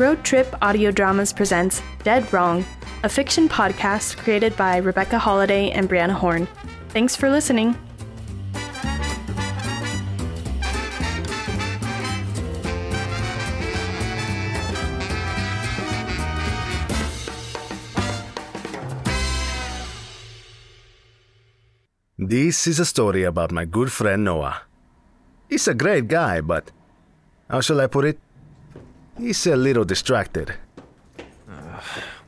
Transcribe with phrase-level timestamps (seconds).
[0.00, 2.64] Road Trip Audio Dramas presents Dead Wrong,
[3.04, 6.48] a fiction podcast created by Rebekah Holladay and Brianna Horne.
[6.88, 7.76] Thanks for listening.
[22.16, 24.62] This is a story about my good friend Noah.
[25.50, 26.72] He's a great guy, but
[27.50, 28.18] how shall I put it?
[29.20, 30.54] He's a little distracted.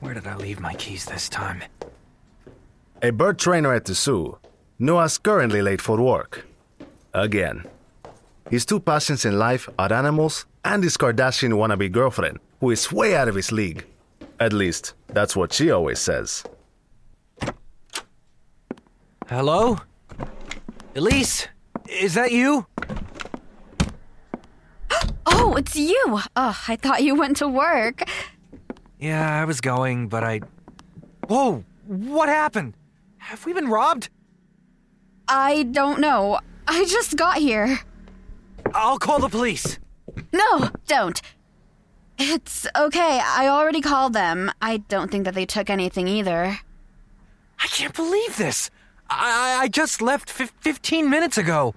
[0.00, 1.62] Where did I leave my keys this time?
[3.00, 4.38] A bird trainer at the zoo,
[4.78, 6.44] Noah's currently late for work.
[7.14, 7.64] Again.
[8.50, 13.16] His two passions in life are animals and his Kardashian wannabe girlfriend, who is way
[13.16, 13.86] out of his league.
[14.38, 16.44] At least, that's what she always says.
[19.28, 19.78] Hello?
[20.94, 21.48] Elise?
[21.88, 22.66] Is that you?
[25.26, 26.20] Oh, it's you.
[26.36, 28.02] Oh, I thought you went to work.
[28.98, 30.40] Yeah, I was going, but I.
[31.28, 31.64] Whoa!
[31.86, 32.74] What happened?
[33.18, 34.08] Have we been robbed?
[35.28, 36.40] I don't know.
[36.66, 37.80] I just got here.
[38.74, 39.78] I'll call the police.
[40.32, 41.20] No, don't.
[42.18, 43.20] It's okay.
[43.22, 44.50] I already called them.
[44.60, 46.58] I don't think that they took anything either.
[47.58, 48.70] I can't believe this.
[49.08, 51.74] I, I, just left fif- 15 minutes ago.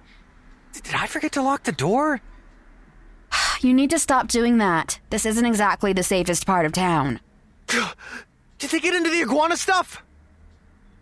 [0.72, 2.20] Did I forget to lock the door?
[3.62, 5.00] You need to stop doing that.
[5.10, 7.20] This isn't exactly the safest part of town.
[7.66, 10.02] Did they get into the iguana stuff?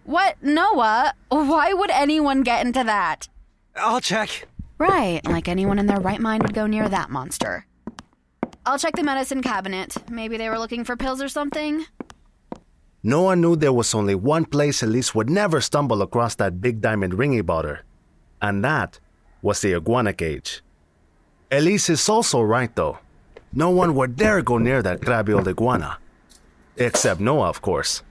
[0.04, 1.14] What, Noah?
[1.28, 3.28] Why would anyone get into that?
[3.76, 4.46] I'll check.
[4.78, 7.66] Right, like anyone in their right mind would go near that monster.
[8.66, 9.96] I'll check the medicine cabinet.
[10.10, 11.84] Maybe they were looking for pills or something.
[13.02, 17.14] Noah knew there was only one place Elise would never stumble across that big diamond
[17.14, 17.84] ring he bought her,
[18.40, 18.98] and that
[19.42, 20.63] was the iguana cage.
[21.50, 22.98] Elise is also right, though.
[23.52, 25.98] No one would dare go near that crabby old iguana.
[26.76, 28.02] Except Noah, of course.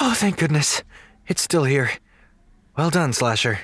[0.00, 0.82] Oh, thank goodness.
[1.28, 1.90] It's still here.
[2.76, 3.60] Well done, Slasher.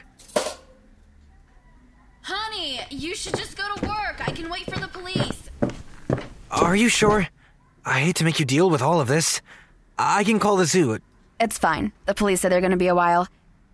[2.22, 4.20] Honey, you should just go to work.
[4.26, 5.50] I can wait for the police.
[6.50, 7.26] Are you sure?
[7.84, 9.40] I hate to make you deal with all of this.
[9.98, 10.98] I can call the zoo.
[11.40, 11.92] It's fine.
[12.06, 13.26] The police said they're gonna be a while.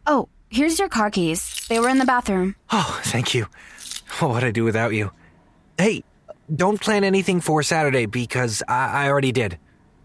[0.07, 1.67] Oh, here's your car keys.
[1.69, 2.55] They were in the bathroom.
[2.71, 3.47] Oh, thank you.
[4.21, 5.11] What'd I do without you?
[5.79, 6.05] Hey,
[6.55, 9.59] don't plan anything for Saturday because I, I already did.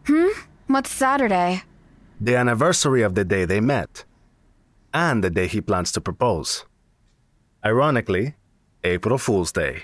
[0.08, 0.30] Hmm?
[0.68, 1.64] What's Saturday?
[2.20, 4.06] The anniversary of the day they met,
[4.94, 6.66] and the day he plans to propose.
[7.64, 8.36] Ironically,
[8.84, 9.84] April Fool's Day.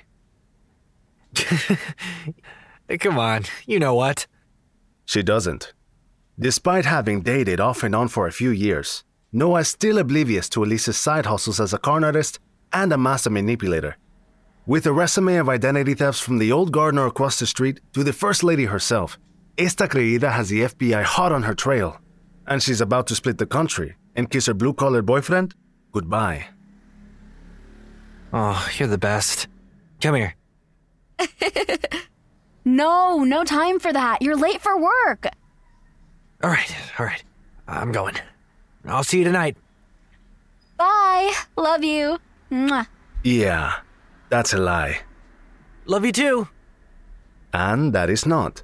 [2.99, 4.25] Come on, you know what?
[5.05, 5.73] She doesn't.
[6.39, 10.63] Despite having dated off and on for a few years, Noah is still oblivious to
[10.63, 12.39] Elise's side hustles as a con artist
[12.71, 13.97] and a master manipulator.
[14.65, 18.13] With a resume of identity thefts from the old gardener across the street to the
[18.13, 19.17] First Lady herself,
[19.57, 21.99] esta creída has the FBI hot on her trail.
[22.47, 25.55] And she's about to split the country and kiss her blue collar boyfriend
[25.91, 26.47] goodbye.
[28.31, 29.47] Oh, you're the best.
[30.01, 30.35] Come here.
[32.65, 34.21] No, no time for that.
[34.21, 35.27] You're late for work.
[36.41, 37.23] All right, all right.
[37.67, 38.15] I'm going.
[38.85, 39.57] I'll see you tonight.
[40.77, 41.31] Bye.
[41.57, 42.17] Love you.
[42.51, 42.87] Mwah.
[43.23, 43.79] Yeah,
[44.29, 44.99] that's a lie.
[45.85, 46.47] Love you too.
[47.53, 48.63] And that is not.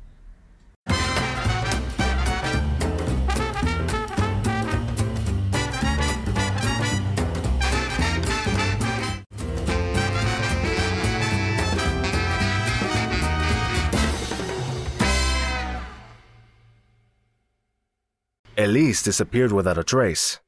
[18.59, 20.41] Elise disappeared without a trace.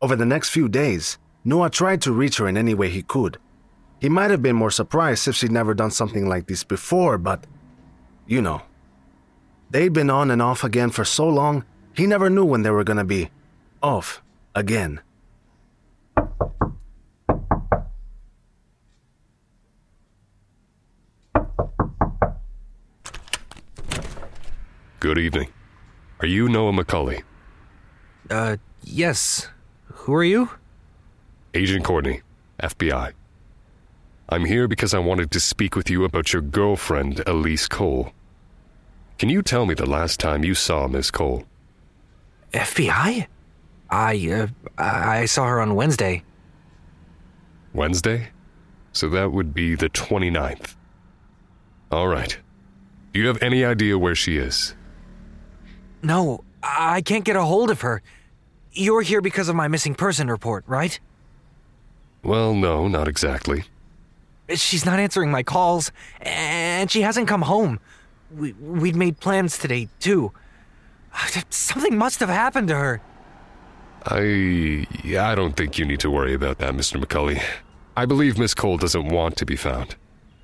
[0.00, 3.36] Over the next few days, Noah tried to reach her in any way he could.
[4.00, 7.46] He might have been more surprised if she'd never done something like this before, but
[8.26, 8.62] you know.
[9.70, 12.84] They'd been on and off again for so long, he never knew when they were
[12.84, 13.28] gonna be
[13.82, 14.22] off
[14.54, 15.02] again.
[25.00, 25.48] Good evening.
[26.20, 27.22] Are you Noah McCulley?
[28.30, 29.48] Uh, yes.
[29.92, 30.50] Who are you?
[31.54, 32.22] Agent Courtney,
[32.62, 33.12] FBI.
[34.28, 38.12] I'm here because I wanted to speak with you about your girlfriend, Elise Cole.
[39.18, 41.44] Can you tell me the last time you saw Miss Cole?
[42.52, 43.26] FBI?
[43.88, 44.46] I, uh,
[44.76, 46.24] I I saw her on Wednesday.
[47.72, 48.28] Wednesday?
[48.92, 50.74] So that would be the 29th.
[51.92, 52.36] All right.
[53.12, 54.74] Do you have any idea where she is?
[56.02, 58.02] No, I can't get a hold of her.
[58.76, 61.00] You're here because of my missing person report, right?
[62.22, 63.64] Well, no, not exactly.
[64.54, 65.90] She's not answering my calls,
[66.20, 67.80] and she hasn't come home.
[68.36, 70.30] We, we'd made plans today, too.
[71.48, 73.00] Something must have happened to her.
[74.04, 74.86] I.
[75.18, 77.02] I don't think you need to worry about that, Mr.
[77.02, 77.42] McCauley.
[77.96, 79.96] I believe Miss Cole doesn't want to be found.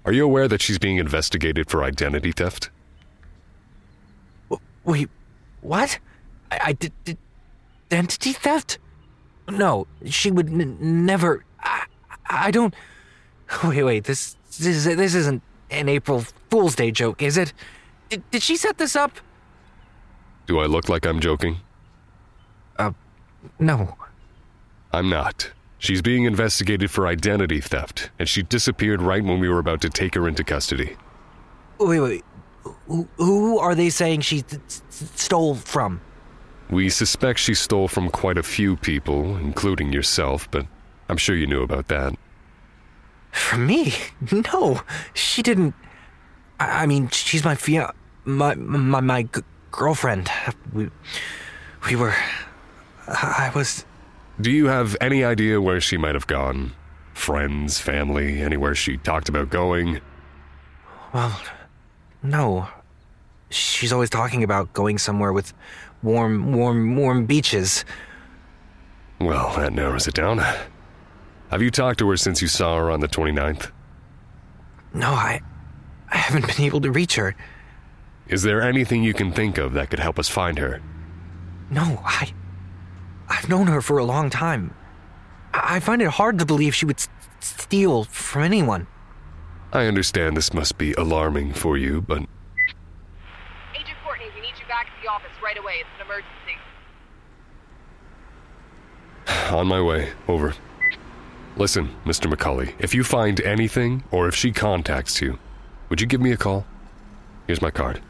[0.06, 2.70] Are you aware that she's being investigated for identity theft?
[4.85, 5.11] Wait,
[5.61, 5.99] what?
[6.50, 7.19] I, I did, did
[7.92, 8.78] identity theft?
[9.50, 11.44] No, she would n- never.
[11.60, 11.84] I,
[12.28, 12.74] I don't.
[13.64, 14.04] Wait, wait.
[14.04, 17.52] This this this isn't an April Fool's Day joke, is it?
[18.08, 19.12] Did, did she set this up?
[20.46, 21.56] Do I look like I'm joking?
[22.78, 22.92] Uh,
[23.58, 23.94] no.
[24.92, 25.50] I'm not.
[25.78, 29.90] She's being investigated for identity theft, and she disappeared right when we were about to
[29.90, 30.96] take her into custody.
[31.78, 32.24] Wait, wait.
[32.86, 36.00] Who, who are they saying she th- th- stole from?
[36.70, 40.67] We suspect she stole from quite a few people, including yourself, but
[41.09, 42.14] I'm sure you knew about that.
[43.32, 43.94] From me?
[44.31, 44.81] No,
[45.14, 45.75] she didn't.
[46.61, 47.93] I, I mean, she's my fia,
[48.25, 50.31] my my my g- girlfriend.
[50.73, 50.91] We
[51.88, 52.14] we were.
[53.09, 53.85] I was.
[54.41, 56.73] Do you have any idea where she might have gone?
[57.14, 60.00] Friends, family, anywhere she talked about going?
[61.12, 61.38] Well,
[62.23, 62.69] no.
[63.50, 65.53] She's always talking about going somewhere with
[66.02, 67.84] warm, warm, warm beaches.
[69.20, 70.38] Well, that narrows it down.
[71.50, 73.70] Have you talked to her since you saw her on the 29th?
[74.94, 75.40] No, I,
[76.10, 77.34] I haven't been able to reach her.
[78.26, 80.81] Is there anything you can think of that could help us find her?
[81.70, 82.32] No, I,
[83.28, 84.75] I've known her for a long time.
[85.54, 87.08] I, find it hard to believe she would s-
[87.40, 88.87] steal from anyone.
[89.72, 92.19] I understand this must be alarming for you, but
[93.75, 95.75] Agent Courtney, we need you back at the office right away.
[95.81, 96.56] It's an emergency.
[99.54, 100.12] on my way.
[100.28, 100.54] Over.
[101.56, 102.32] Listen, Mr.
[102.32, 105.38] McCauley, if you find anything or if she contacts you,
[105.90, 106.64] would you give me a call?
[107.46, 108.00] Here's my card.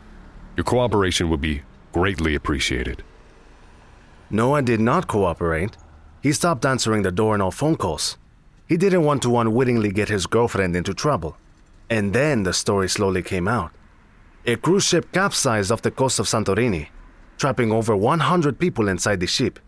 [0.57, 1.63] Your cooperation would be
[1.93, 3.03] greatly appreciated.
[4.31, 5.77] Noah did not cooperate.
[6.23, 8.17] He stopped answering the door and all phone calls.
[8.69, 11.37] He didn't want to unwittingly get his girlfriend into trouble.
[11.91, 13.73] And then the story slowly came out.
[14.47, 16.89] A cruise ship capsized off the coast of Santorini,
[17.39, 19.59] trapping over 100 people inside the ship.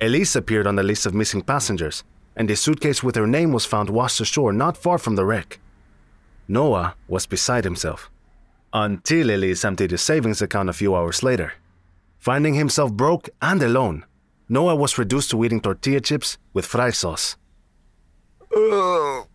[0.00, 2.04] Elise appeared on the list of missing passengers,
[2.36, 5.60] and a suitcase with her name was found washed ashore not far from the wreck.
[6.48, 8.10] Noah was beside himself
[8.72, 11.54] until Elise emptied his savings account a few hours later.
[12.18, 14.04] Finding himself broke and alone,
[14.48, 17.36] Noah was reduced to eating tortilla chips with fry sauce.
[18.52, 19.26] Oh,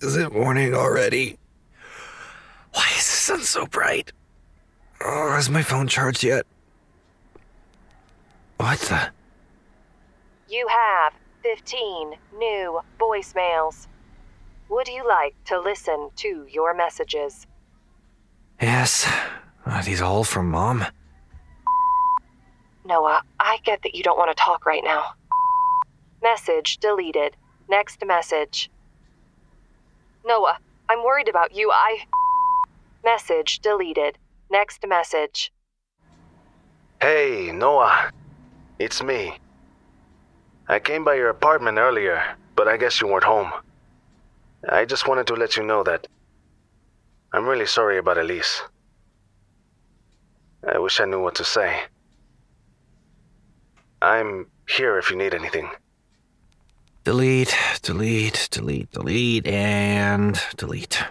[0.00, 1.38] is it morning already?
[2.72, 4.12] Why is the sun so bright?
[5.00, 6.46] Oh, has my phone charged yet?
[8.56, 9.10] What the?
[10.48, 11.12] You have
[11.42, 13.86] 15 new voicemails.
[14.68, 17.46] Would you like to listen to your messages?
[18.60, 19.10] Yes.
[19.66, 20.84] Are these all from mom?
[22.84, 25.14] Noah, I get that you don't want to talk right now.
[26.22, 27.36] Message deleted.
[27.68, 28.70] Next message.
[30.24, 30.58] Noah,
[30.88, 31.70] I'm worried about you.
[31.70, 32.04] I.
[33.04, 34.18] Message deleted.
[34.50, 35.52] Next message.
[37.00, 38.10] Hey, Noah.
[38.84, 39.38] It's me.
[40.68, 43.50] I came by your apartment earlier, but I guess you weren't home.
[44.68, 46.06] I just wanted to let you know that
[47.32, 48.60] I'm really sorry about Elise.
[50.70, 51.80] I wish I knew what to say.
[54.02, 55.70] I'm here if you need anything.
[57.04, 61.02] Delete, delete, delete, delete, and delete.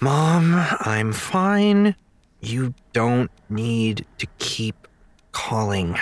[0.00, 1.96] Mom, I'm fine.
[2.40, 4.86] You don't need to keep
[5.32, 5.98] calling.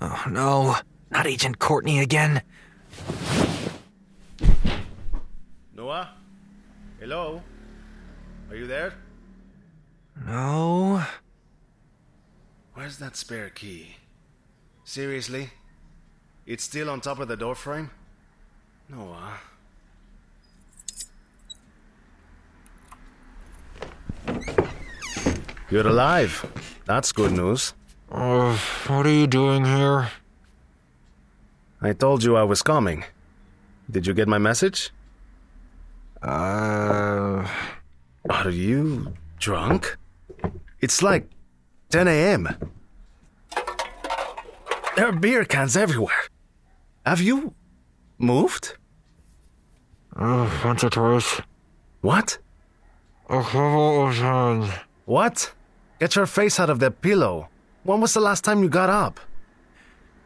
[0.00, 0.76] Oh no,
[1.10, 2.42] not Agent Courtney again.
[5.74, 6.10] Noah?
[7.00, 7.42] Hello?
[8.50, 8.94] Are you there?
[10.24, 11.02] No.
[12.74, 13.96] Where's that spare key?
[14.84, 15.50] Seriously?
[16.46, 17.90] It's still on top of the door frame?
[18.88, 19.38] Noah.
[25.70, 26.46] You're alive.
[26.86, 27.74] That's good news.
[28.10, 30.10] Uh, what are you doing here?
[31.80, 33.04] I told you I was coming.
[33.90, 34.90] Did you get my message?
[36.22, 37.46] Uh.
[38.30, 39.96] Are you drunk?
[40.80, 41.28] It's like
[41.90, 42.48] 10 a.m.
[44.96, 46.24] There are beer cans everywhere.
[47.06, 47.54] Have you
[48.18, 48.76] moved?
[50.14, 51.40] Uh, once or twice.
[52.02, 52.38] What?
[53.30, 54.70] A couple of times.
[55.06, 55.52] What?
[56.00, 57.48] Get your face out of that pillow.
[57.88, 59.18] When was the last time you got up?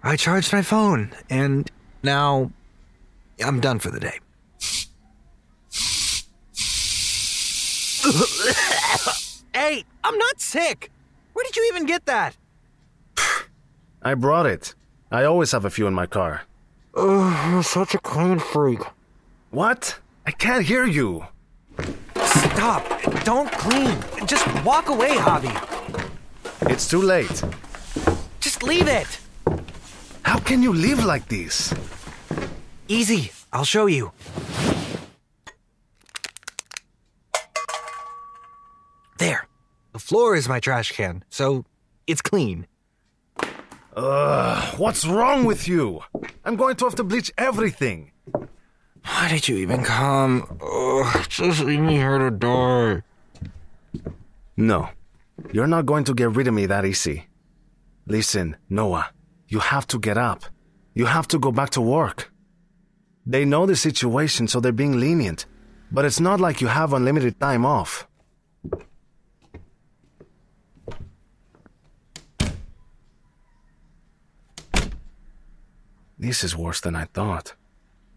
[0.03, 1.71] I charged my phone, and
[2.03, 2.51] now
[3.41, 4.19] I'm done for the day.
[9.55, 10.91] hey, I'm not sick.
[11.35, 12.37] Where did you even get that?
[14.03, 14.75] I brought it.
[15.13, 16.43] I always have a few in my car.
[16.95, 18.81] Oh, you're such a clean freak.
[19.53, 20.01] What?
[20.27, 21.29] I can't hear you.
[22.25, 22.85] Stop.
[23.23, 23.97] Don't clean.
[24.27, 25.72] Just walk away, Hobby.
[26.71, 27.43] It's too late.
[28.41, 29.19] Just leave it.
[30.23, 31.75] How can you live like this?
[32.89, 33.33] Easy.
[33.53, 34.13] I'll show you.
[39.19, 39.47] There.
[39.93, 41.65] The floor is my trash can, so
[42.07, 42.67] it's clean.
[43.95, 46.01] Ugh, what's wrong with you?
[46.45, 48.13] I'm going to have to bleach everything.
[49.05, 50.59] Why did you even come?
[50.63, 53.03] Ugh, just leave me here to die.
[54.57, 54.89] No,
[55.51, 57.27] you're not going to get rid of me that easy.
[58.07, 59.11] Listen, Noah,
[59.49, 60.45] you have to get up.
[60.95, 62.31] You have to go back to work.
[63.25, 65.47] They know the situation, so they're being lenient.
[65.91, 68.07] But it's not like you have unlimited time off.
[76.19, 77.55] This is worse than I thought.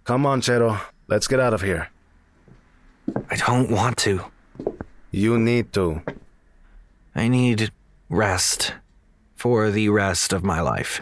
[0.04, 0.80] Come on, Chero.
[1.08, 1.90] Let's get out of here.
[3.30, 4.22] I don't want to.
[5.12, 6.02] You need to.
[7.16, 7.72] I need
[8.10, 8.74] rest
[9.36, 11.02] for the rest of my life.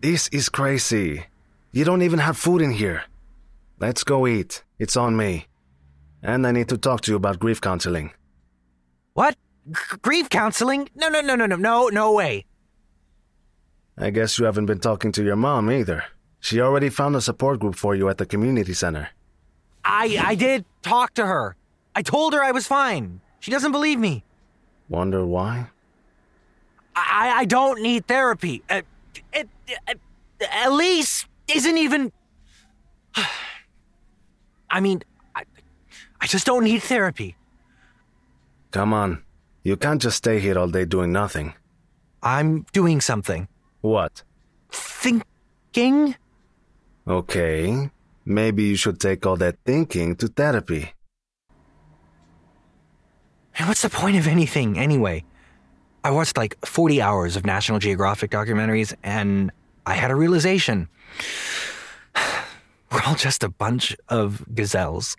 [0.00, 1.26] This is crazy.
[1.72, 3.04] You don't even have food in here.
[3.78, 4.64] Let's go eat.
[4.78, 5.46] It's on me.
[6.22, 8.10] And I need to talk to you about grief counseling.
[9.14, 9.36] What?
[9.70, 10.88] G- grief counseling?
[10.94, 12.44] No, no, no, no, no, no, no way.
[13.96, 16.04] I guess you haven't been talking to your mom either.
[16.40, 19.08] She already found a support group for you at the community center.
[19.84, 21.56] I I did talk to her.
[21.94, 23.20] I told her I was fine.
[23.40, 24.24] She doesn't believe me.
[24.88, 25.70] Wonder why?
[26.94, 28.62] I I don't need therapy.
[28.70, 28.82] Uh,
[29.32, 29.48] it,
[29.88, 29.94] uh,
[30.64, 32.12] Elise isn't even.
[34.70, 35.02] I mean,
[35.34, 35.42] I,
[36.20, 37.36] I just don't need therapy.
[38.70, 39.22] Come on.
[39.62, 41.54] You can't just stay here all day doing nothing.
[42.22, 43.48] I'm doing something.
[43.80, 44.22] What?
[44.70, 46.16] Thinking?
[47.06, 47.90] Okay.
[48.24, 50.95] Maybe you should take all that thinking to therapy.
[53.58, 55.24] And what's the point of anything anyway?
[56.04, 59.50] I watched like 40 hours of National Geographic documentaries and
[59.86, 60.88] I had a realization.
[62.92, 65.16] We're all just a bunch of gazelles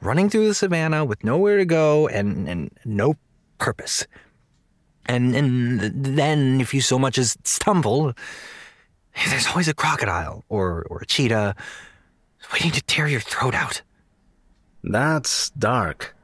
[0.00, 3.14] running through the savannah with nowhere to go and, and no
[3.58, 4.06] purpose.
[5.06, 8.12] And, and then, if you so much as stumble,
[9.28, 11.56] there's always a crocodile or, or a cheetah
[12.52, 13.80] waiting to tear your throat out.
[14.84, 16.14] That's dark.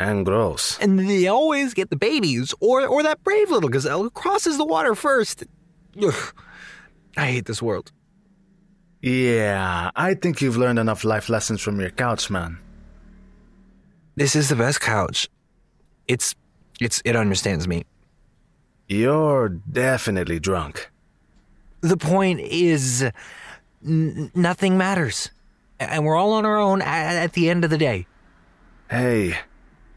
[0.00, 0.78] And gross.
[0.80, 4.64] And they always get the babies or, or that brave little gazelle who crosses the
[4.64, 5.44] water first.
[6.02, 6.34] Ugh.
[7.18, 7.92] I hate this world.
[9.02, 12.58] Yeah, I think you've learned enough life lessons from your couch, man.
[14.16, 15.28] This is the best couch.
[16.08, 16.34] It's
[16.80, 17.84] it's it understands me.
[18.88, 20.90] You're definitely drunk.
[21.82, 23.02] The point is
[23.86, 25.30] n- nothing matters.
[25.78, 28.06] And we're all on our own at, at the end of the day.
[28.90, 29.38] Hey,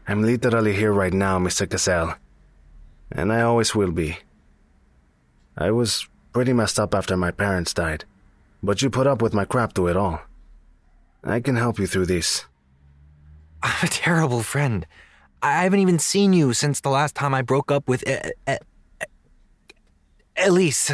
[0.06, 1.68] I'm literally here right now, Mr.
[1.68, 2.14] Cassell.
[3.12, 4.18] And I always will be.
[5.56, 8.04] I was pretty messed up after my parents died,
[8.62, 10.20] but you put up with my crap through it all.
[11.22, 12.44] I can help you through this.
[13.62, 14.86] I'm a terrible friend.
[15.42, 18.52] I haven't even seen you since the last time I broke up with e- e-
[18.52, 19.06] e-
[20.36, 20.90] Elise.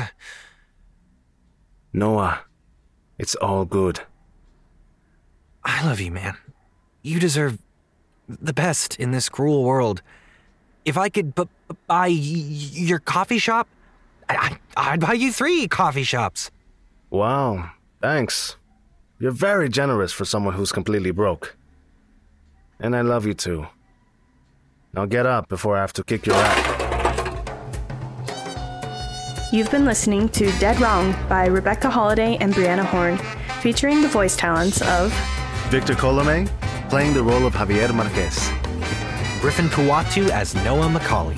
[1.92, 2.40] Noah,
[3.18, 4.00] it's all good.
[5.64, 6.36] I love you, man.
[7.02, 7.58] You deserve
[8.40, 10.02] the best in this cruel world.
[10.84, 12.14] If I could b- b- buy y-
[12.88, 13.68] your coffee shop,
[14.28, 16.50] I- I- I'd buy you three coffee shops.
[17.10, 17.70] Wow,
[18.00, 18.56] thanks.
[19.18, 21.56] You're very generous for someone who's completely broke.
[22.78, 23.66] And I love you too.
[24.94, 26.76] Now get up before I have to kick your ass.
[29.52, 33.18] You've been listening to Dead Wrong by Rebekah Holladay and Brianna Horne,
[33.60, 35.12] featuring the voice talents of
[35.70, 36.48] Victor Colome,
[36.90, 38.50] playing the role of Javier Marquez.
[39.40, 41.36] Griffin Puatu as Noah McCauley.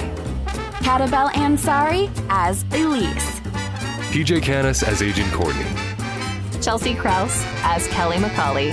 [0.81, 3.41] Catabel Ansari as Elise.
[4.11, 5.67] PJ Canis as Agent Courtney.
[6.63, 8.73] Chelsea Krause as Kelly McCauley.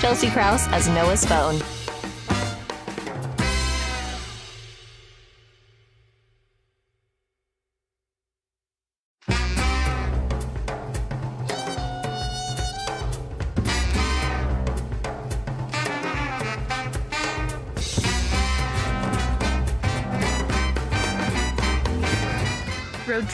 [0.00, 1.60] Chelsea Krause as Noah's phone.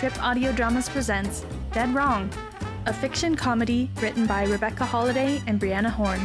[0.05, 2.29] Trip Audio Dramas presents Dead Wrong,
[2.85, 6.21] a fiction comedy written by Rebekah Holladay and Brianna Horne.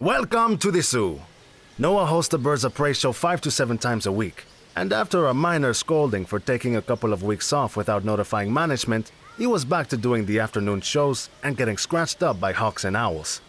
[0.00, 1.20] Welcome to the zoo.
[1.78, 4.42] Noah hosts the Birds of Prey show five to seven times a week,
[4.74, 9.12] and after a minor scolding for taking a couple of weeks off without notifying management,
[9.38, 12.96] he was back to doing the afternoon shows and getting scratched up by hawks and
[12.96, 13.40] owls.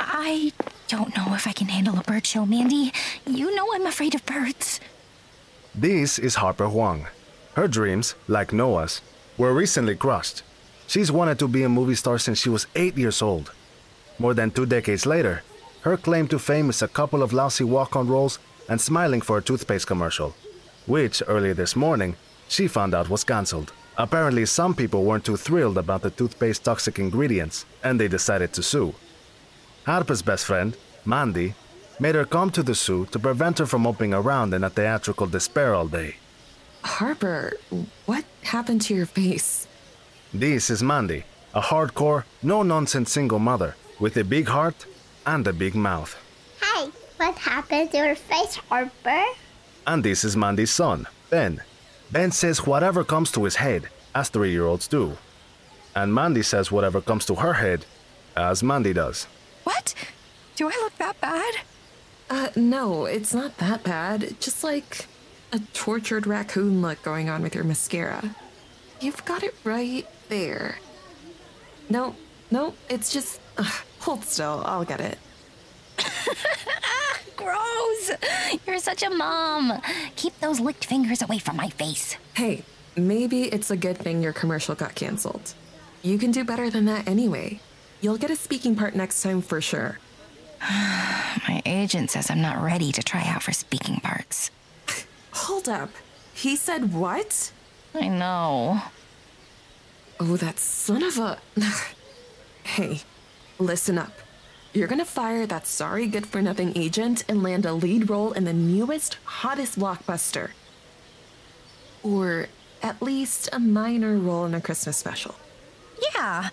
[0.00, 0.52] I
[0.88, 2.92] don't know if I can handle a bird show, Mandy.
[3.26, 4.80] You know I'm afraid of birds.
[5.74, 7.06] This is Harper Huang.
[7.54, 9.02] Her dreams, like Noah's,
[9.36, 10.42] were recently crushed.
[10.86, 13.52] She's wanted to be a movie star since she was eight years old.
[14.18, 15.42] More than two decades later,
[15.82, 18.38] her claim to fame is a couple of lousy walk on roles
[18.68, 20.34] and smiling for a toothpaste commercial,
[20.86, 22.16] which earlier this morning
[22.48, 23.72] she found out was cancelled.
[23.98, 28.62] Apparently, some people weren't too thrilled about the toothpaste's toxic ingredients and they decided to
[28.62, 28.94] sue.
[29.84, 31.54] Harper's best friend, Mandy,
[31.98, 35.26] made her come to the zoo to prevent her from moping around in a theatrical
[35.26, 36.16] despair all day.
[36.82, 37.54] Harper,
[38.04, 39.66] what happened to your face?
[40.34, 41.24] This is Mandy,
[41.54, 44.84] a hardcore, no nonsense single mother with a big heart
[45.24, 46.14] and a big mouth.
[46.60, 49.24] Hi, what happened to your face, Harper?
[49.86, 51.62] And this is Mandy's son, Ben.
[52.10, 55.16] Ben says whatever comes to his head, as three year olds do.
[55.94, 57.84] And Mandy says whatever comes to her head,
[58.36, 59.26] as Mandy does.
[59.64, 59.94] What?
[60.56, 61.54] Do I look that bad?
[62.30, 64.36] Uh, no, it's not that bad.
[64.40, 65.06] Just like
[65.52, 68.36] a tortured raccoon look going on with your mascara.
[69.00, 70.78] You've got it right there.
[71.88, 72.14] No,
[72.50, 73.40] no, it's just.
[73.58, 75.18] Ugh, hold still, I'll get it.
[77.36, 78.10] Gross!
[78.66, 79.80] You're such a mom.
[80.16, 82.16] Keep those licked fingers away from my face.
[82.34, 82.64] Hey,
[82.96, 85.54] maybe it's a good thing your commercial got canceled.
[86.02, 87.60] You can do better than that anyway.
[88.00, 89.98] You'll get a speaking part next time for sure.
[90.60, 94.50] My agent says I'm not ready to try out for speaking parts.
[95.32, 95.90] Hold up.
[96.34, 97.52] He said what?
[97.94, 98.82] I know.
[100.20, 101.38] Oh, that son of a.
[102.64, 103.00] hey,
[103.58, 104.12] listen up.
[104.76, 108.44] You're gonna fire that sorry good for nothing agent and land a lead role in
[108.44, 110.50] the newest, hottest blockbuster.
[112.02, 112.48] Or
[112.82, 115.34] at least a minor role in a Christmas special.
[116.14, 116.50] Yeah.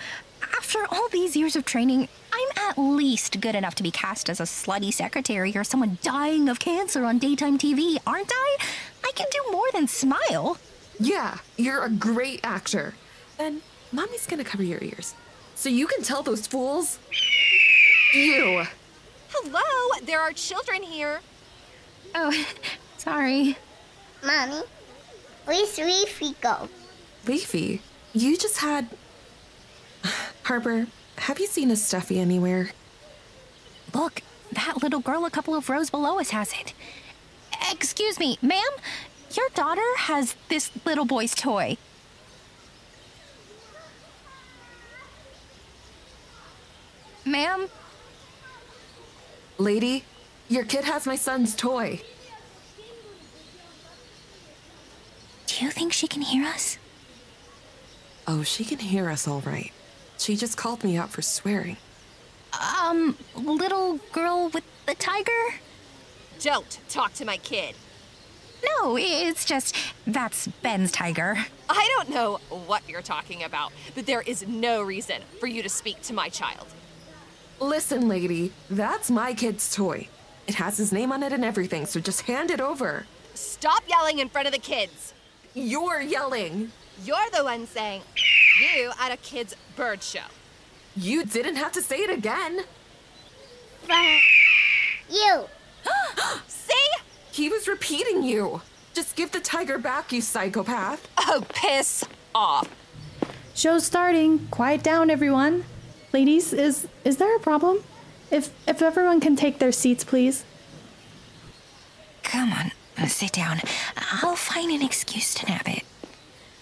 [0.58, 4.40] After all these years of training, I'm at least good enough to be cast as
[4.40, 8.58] a slutty secretary or someone dying of cancer on daytime TV, aren't I?
[9.04, 10.58] I can do more than smile.
[10.98, 12.94] Yeah, you're a great actor.
[13.38, 15.14] Then mommy's gonna cover your ears.
[15.56, 17.00] So you can tell those fools.
[18.14, 18.64] You!
[19.30, 21.22] Hello, there are children here.
[22.14, 22.46] Oh,
[23.00, 23.58] sorry.
[24.24, 24.62] Mommy,
[25.46, 26.70] where's Leafy go?
[27.28, 27.82] Leafy,
[28.14, 28.88] you just had.
[30.44, 30.86] Harper,
[31.18, 32.70] have you seen a stuffy anywhere?
[33.96, 34.22] Look,
[34.52, 36.74] that little girl a couple of rows below us has it.
[37.72, 38.74] Excuse me, ma'am?
[39.36, 41.78] Your daughter has this little boy's toy.
[47.26, 47.70] Ma'am?
[49.64, 50.04] Lady,
[50.50, 52.02] your kid has my son's toy.
[55.48, 56.78] Do you think she can hear us?
[58.28, 59.72] Oh, she can hear us all right.
[60.18, 61.78] She just called me out for swearing.
[62.52, 65.56] Um, little girl with the tiger?
[66.42, 67.76] Don't talk to my kid.
[68.66, 71.38] No, it's just that's Ben's tiger.
[71.70, 75.70] I don't know what you're talking about, but there is no reason for you to
[75.70, 76.68] speak to my child.
[77.64, 80.10] Listen, lady, that's my kid's toy.
[80.48, 83.06] It has his name on it and everything, so just hand it over.
[83.36, 85.14] Stop yelling in front of the kids.
[85.54, 86.74] You're yelling.
[87.06, 88.02] You're the one saying
[88.60, 90.26] you at a kid's bird show.
[90.98, 92.66] You didn't have to say it again.
[95.10, 95.46] You!
[96.48, 96.90] See?
[97.32, 98.62] He was repeating you.
[98.94, 101.08] Just give the tiger back, you psychopath.
[101.18, 102.04] Oh, piss
[102.36, 102.70] off.
[103.56, 104.48] Show's starting.
[104.48, 105.64] Quiet down, everyone.
[106.14, 107.80] Ladies, is is there a problem?
[108.30, 110.46] If if everyone can take their seats, please.
[112.22, 112.72] Come on,
[113.10, 113.62] sit down.
[114.22, 115.84] I'll find an excuse to nab it.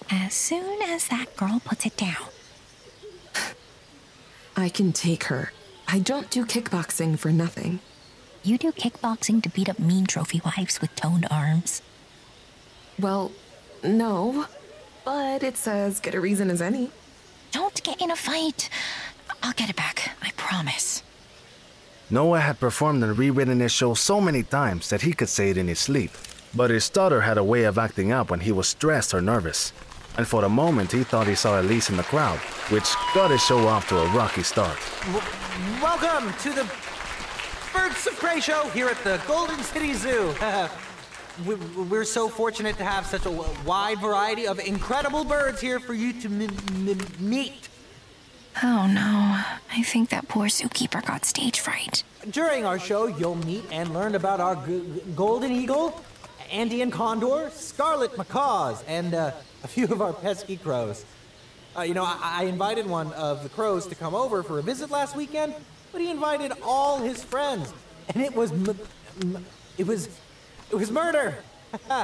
[0.09, 2.27] As soon as that girl puts it down.
[4.55, 5.51] I can take her.
[5.87, 7.79] I don't do kickboxing for nothing.
[8.43, 11.81] You do kickboxing to beat up mean trophy wives with toned arms.
[12.97, 13.31] Well,
[13.83, 14.45] no.
[15.03, 16.91] But it's as good a reason as any.
[17.51, 18.69] Don't get in a fight.
[19.43, 21.03] I'll get it back, I promise.
[22.09, 25.57] Noah had performed and rewritten his show so many times that he could say it
[25.57, 26.11] in his sleep.
[26.53, 29.71] But his stutter had a way of acting up when he was stressed or nervous.
[30.17, 32.37] And for a moment, he thought he saw Elise in the crowd,
[32.69, 34.77] which got his show off to a rocky start.
[35.81, 36.69] Welcome to the
[37.73, 40.33] Birds of Prey show here at the Golden City Zoo.
[41.45, 43.31] We- We're so fortunate to have such a
[43.65, 46.41] wide variety of incredible birds here for you to m-
[46.89, 47.69] m- meet.
[48.63, 52.03] Oh no, I think that poor zookeeper got stage fright.
[52.29, 54.55] During our show, you'll meet and learn about our
[55.15, 55.99] golden eagle,
[56.51, 59.31] Andean condor, scarlet macaws, and uh,
[59.63, 61.05] a few of our pesky crows.
[61.77, 64.61] Uh, you know, I-, I invited one of the crows to come over for a
[64.61, 65.55] visit last weekend,
[65.91, 67.73] but he invited all his friends,
[68.13, 68.77] and it was, m-
[69.21, 69.45] m-
[69.77, 70.09] it was,
[70.69, 71.35] it was murder.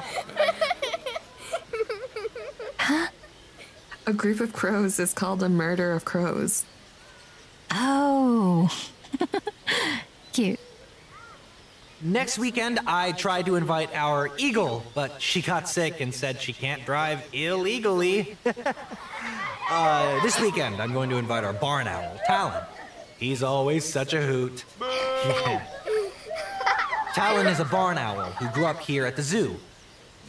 [4.08, 6.64] A group of crows is called a murder of crows.
[7.72, 8.74] Oh.
[10.32, 10.62] Cute.
[12.02, 16.54] Next weekend, I tried to invite our eagle, but she got sick and said she
[16.54, 18.38] can't drive illegally.
[19.70, 22.64] uh, this weekend, I'm going to invite our barn owl, Talon.
[23.18, 24.64] He's always such a hoot.
[24.80, 25.68] Yeah.
[27.14, 29.58] Talon is a barn owl who grew up here at the zoo.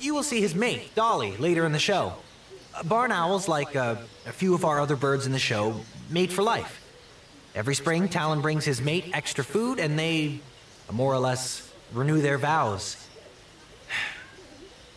[0.01, 2.15] You will see his mate, Dolly, later in the show.
[2.85, 6.43] Barn owls, like uh, a few of our other birds in the show, mate for
[6.43, 6.85] life.
[7.55, 10.41] Every spring, Talon brings his mate extra food, and they
[10.93, 12.97] more or less renew their vows.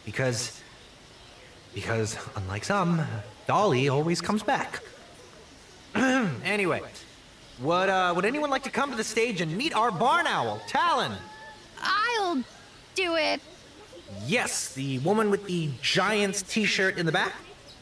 [0.03, 0.59] Because,
[1.75, 3.05] because unlike some,
[3.45, 4.81] Dolly always comes back.
[5.95, 6.81] anyway,
[7.61, 10.59] would uh, would anyone like to come to the stage and meet our barn owl,
[10.67, 11.11] Talon?
[11.79, 12.43] I'll
[12.95, 13.41] do it.
[14.25, 17.33] Yes, the woman with the Giants T-shirt in the back.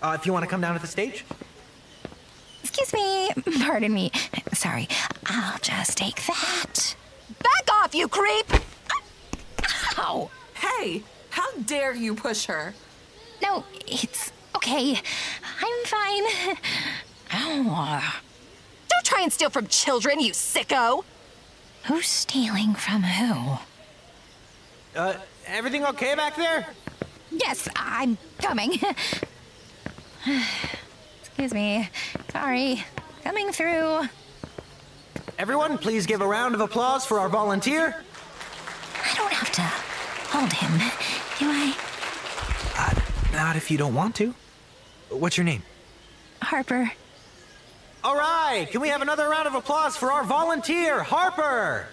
[0.01, 1.25] Uh, if you want to come down to the stage.
[2.63, 3.29] Excuse me.
[3.59, 4.11] Pardon me.
[4.53, 4.87] Sorry.
[5.25, 6.95] I'll just take that.
[7.39, 8.45] Back off, you creep!
[9.97, 10.29] Ow.
[10.53, 12.73] Hey, how dare you push her?
[13.41, 14.99] No, it's okay.
[15.61, 16.57] I'm fine.
[17.33, 18.13] Ow.
[18.89, 21.03] Don't try and steal from children, you sicko!
[21.85, 23.57] Who's stealing from who?
[24.95, 25.13] Uh,
[25.47, 26.67] everything okay back there?
[27.31, 28.79] Yes, I'm coming.
[31.21, 31.89] Excuse me.
[32.31, 32.83] Sorry.
[33.23, 34.01] Coming through.
[35.37, 38.03] Everyone, please give a round of applause for our volunteer.
[39.03, 40.77] I don't have to hold him,
[41.39, 41.75] do I?
[43.39, 44.33] Not if you don't want to.
[45.09, 45.63] What's your name?
[46.41, 46.91] Harper.
[48.03, 51.87] All right, can we have another round of applause for our volunteer, Harper?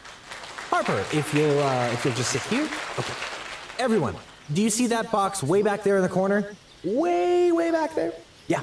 [0.71, 2.65] Harper, if you'll uh, if you'll just sit here.
[2.99, 3.15] Okay.
[3.79, 4.17] Everyone,
[4.53, 6.53] do you see that box way back there in the corner?
[6.87, 8.13] Way, way back there.
[8.47, 8.63] Yeah.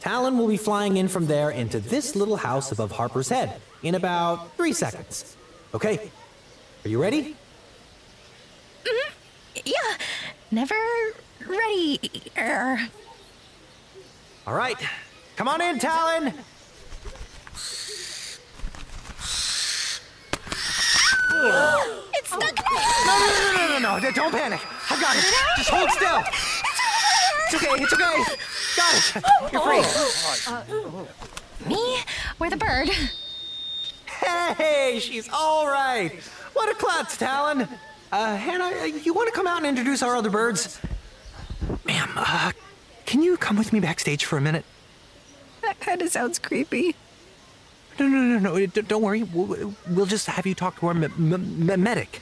[0.00, 3.94] Talon will be flying in from there into this little house above Harper's head in
[3.94, 5.36] about three seconds.
[5.74, 6.10] Okay.
[6.84, 7.36] Are you ready?
[8.86, 9.10] Hmm.
[9.66, 9.74] Yeah,
[10.50, 10.74] never
[11.46, 12.00] ready.
[12.38, 12.78] Er,
[14.46, 14.78] All right.
[15.36, 16.28] Come on in, Talon.
[22.14, 24.60] it's stuck in my No, no, no, no, no, no, no, don't panic.
[24.90, 25.24] I got it.
[25.58, 26.22] Just hold still.
[27.46, 28.24] It's okay, it's okay.
[28.76, 29.52] Got it.
[29.52, 29.62] You're
[31.62, 31.68] free.
[31.68, 31.98] Me
[32.40, 32.88] or the bird?
[34.56, 36.12] Hey, she's all right.
[36.54, 37.68] What a klutz, Talon.
[38.10, 40.80] Uh, Hannah, uh, you want to come out and introduce our other birds?
[41.84, 42.52] Ma'am, uh,
[43.04, 44.64] can you come with me backstage for a minute?
[45.62, 46.94] That kind of sounds creepy.
[47.98, 48.66] No, no, no, no.
[48.66, 49.22] Don't worry.
[49.22, 52.20] We'll, we'll just have you talk to our me- me- me- medic.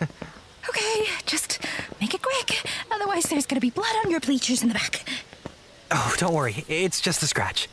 [0.69, 1.59] Okay, just
[2.01, 2.65] make it quick.
[2.91, 5.05] Otherwise, there's gonna be blood on your bleachers in the back.
[5.91, 6.65] Oh, don't worry.
[6.69, 7.69] It's just a scratch.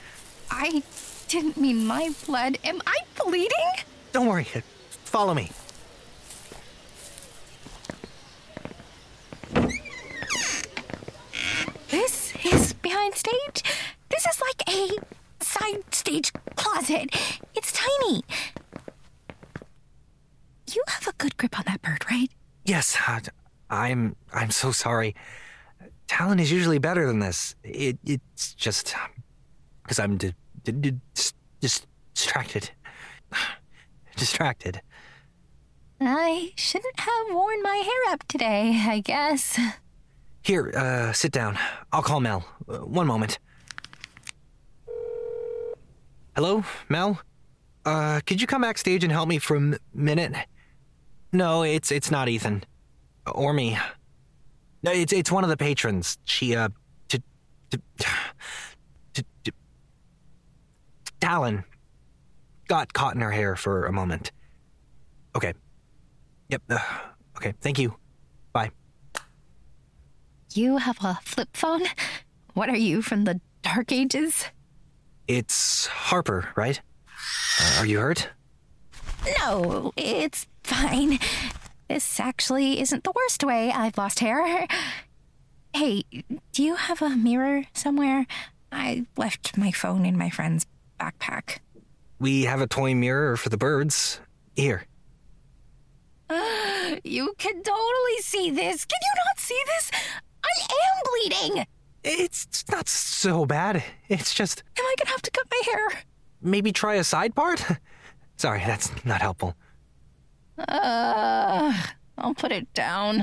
[0.50, 0.84] I
[1.28, 2.58] didn't mean my blood.
[2.64, 3.58] Am I bleeding?
[4.12, 4.46] Don't worry.
[5.06, 5.50] Follow me.
[11.90, 13.64] This is behind stage.
[14.10, 14.90] This is like a
[15.44, 17.10] side stage closet.
[17.56, 18.24] It's tiny.
[20.74, 22.30] You have a good grip on that bird, right?
[22.66, 22.98] Yes,
[23.70, 24.16] I'm.
[24.34, 25.16] I'm so sorry.
[26.08, 27.56] Talon is usually better than this.
[27.64, 28.94] It, it's just
[29.84, 32.72] because I'm di- di- di- dis- dis- distracted.
[34.18, 34.82] distracted.
[36.02, 39.60] I shouldn't have worn my hair up today, I guess.
[40.44, 41.58] Here, uh, sit down.
[41.94, 42.44] I'll call Mel.
[42.68, 43.38] Uh, one moment.
[46.36, 47.20] Hello, Mel.
[47.86, 50.34] Uh, could you come backstage and help me for a m- minute?
[51.34, 52.64] No, it's it's not Ethan,
[53.26, 53.78] or me.
[54.84, 56.18] No, it's it's one of the patrons.
[56.26, 56.70] She uh,
[57.08, 57.22] t-
[57.70, 57.80] t-
[59.14, 59.52] t- t-
[61.20, 61.64] Talon
[62.68, 64.32] got caught in her hair for a moment.
[65.36, 65.54] Okay.
[66.50, 66.64] Yep.
[66.70, 66.80] Uh,
[67.38, 67.54] okay.
[67.62, 67.96] Thank you.
[68.54, 68.72] Bye.
[70.54, 71.84] You have a flip phone?
[72.54, 74.46] What are you, from the Dark Ages?
[75.28, 76.82] It's Harper, right?
[77.62, 78.28] Uh, are you hurt?
[79.40, 81.20] No, it's fine.
[81.88, 84.68] This actually isn't the worst way I've lost hair.
[85.74, 86.04] Hey,
[86.52, 88.26] do you have a mirror somewhere?
[88.72, 90.66] I left my phone in my friend's
[91.00, 91.58] backpack.
[92.20, 94.20] we have a toy mirror for the birds.
[94.56, 94.86] Here.
[97.06, 98.84] You can totally see this.
[98.86, 99.92] Can you not see this?
[100.44, 101.04] I am
[101.50, 101.66] bleeding.
[102.04, 103.82] It's not so bad.
[104.10, 106.04] It's just Am I gonna have to cut my hair?
[106.42, 107.64] maybe try a side part?
[108.42, 109.54] Sorry, that's not helpful.
[110.58, 111.80] Uh,
[112.18, 113.22] I'll put it down.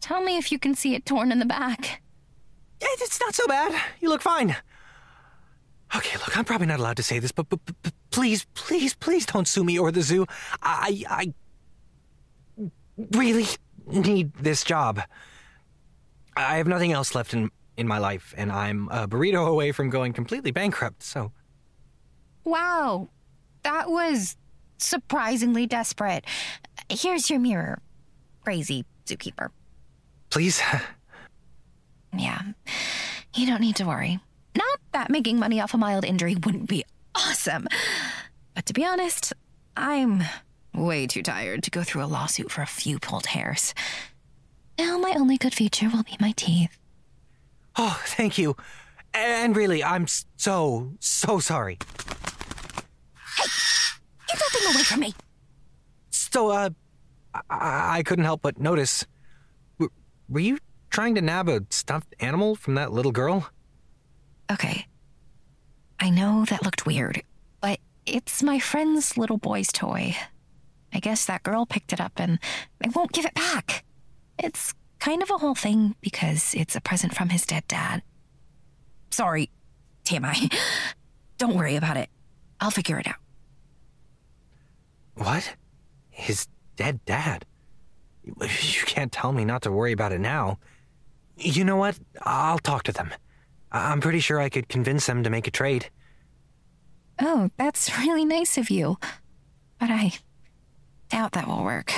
[0.00, 2.00] Tell me if you can see it torn in the back.
[2.80, 3.78] It's not so bad.
[4.00, 4.56] You look fine.
[5.94, 8.94] Okay, look, I'm probably not allowed to say this, but, but, but, but please, please,
[8.94, 10.24] please don't sue me or the zoo.
[10.62, 11.34] I, I
[13.10, 13.44] really
[13.86, 15.02] need this job.
[16.38, 19.90] I have nothing else left in, in my life, and I'm a burrito away from
[19.90, 21.32] going completely bankrupt, so.
[22.44, 23.10] Wow,
[23.62, 24.36] that was
[24.78, 26.24] surprisingly desperate.
[26.88, 27.80] Here's your mirror,
[28.42, 29.48] crazy zookeeper.
[30.30, 30.60] Please?
[32.14, 32.42] Yeah,
[33.34, 34.20] you don't need to worry.
[34.54, 37.66] Not that making money off a mild injury wouldn't be awesome,
[38.54, 39.32] but to be honest,
[39.78, 40.22] I'm
[40.74, 43.72] way too tired to go through a lawsuit for a few pulled hairs.
[44.78, 46.76] Now, my only good feature will be my teeth.
[47.76, 48.56] Oh, thank you.
[49.14, 51.78] And really, I'm so, so sorry.
[54.32, 55.14] Get that thing away from me!
[56.10, 56.70] So, uh,
[57.50, 59.06] I, I couldn't help but notice.
[59.78, 59.92] W-
[60.28, 60.58] were you
[60.90, 63.50] trying to nab a stuffed animal from that little girl?
[64.50, 64.86] Okay.
[66.00, 67.22] I know that looked weird,
[67.60, 70.16] but it's my friend's little boy's toy.
[70.92, 72.38] I guess that girl picked it up and
[72.84, 73.84] I won't give it back.
[74.38, 78.02] It's kind of a whole thing because it's a present from his dead dad.
[79.10, 79.50] Sorry,
[80.04, 80.52] TMI.
[81.38, 82.08] Don't worry about it.
[82.60, 83.16] I'll figure it out.
[85.14, 85.54] What?
[86.10, 86.46] His
[86.76, 87.44] dead dad?
[88.24, 90.58] You can't tell me not to worry about it now.
[91.36, 91.98] You know what?
[92.22, 93.10] I'll talk to them.
[93.72, 95.90] I'm pretty sure I could convince them to make a trade.
[97.20, 98.98] Oh, that's really nice of you.
[99.78, 100.12] But I
[101.08, 101.92] doubt that will work.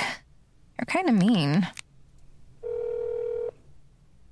[0.77, 1.67] You're kind of mean.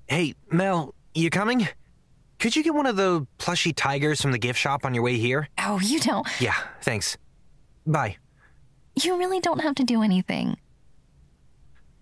[0.08, 1.67] Hey, Mel, you coming?
[2.39, 5.17] Could you get one of the plushy tigers from the gift shop on your way
[5.17, 5.48] here?
[5.60, 6.28] Oh, you don't.
[6.41, 7.17] Yeah, thanks.
[7.86, 8.17] Bye.
[9.01, 10.58] You really don't have to do anything.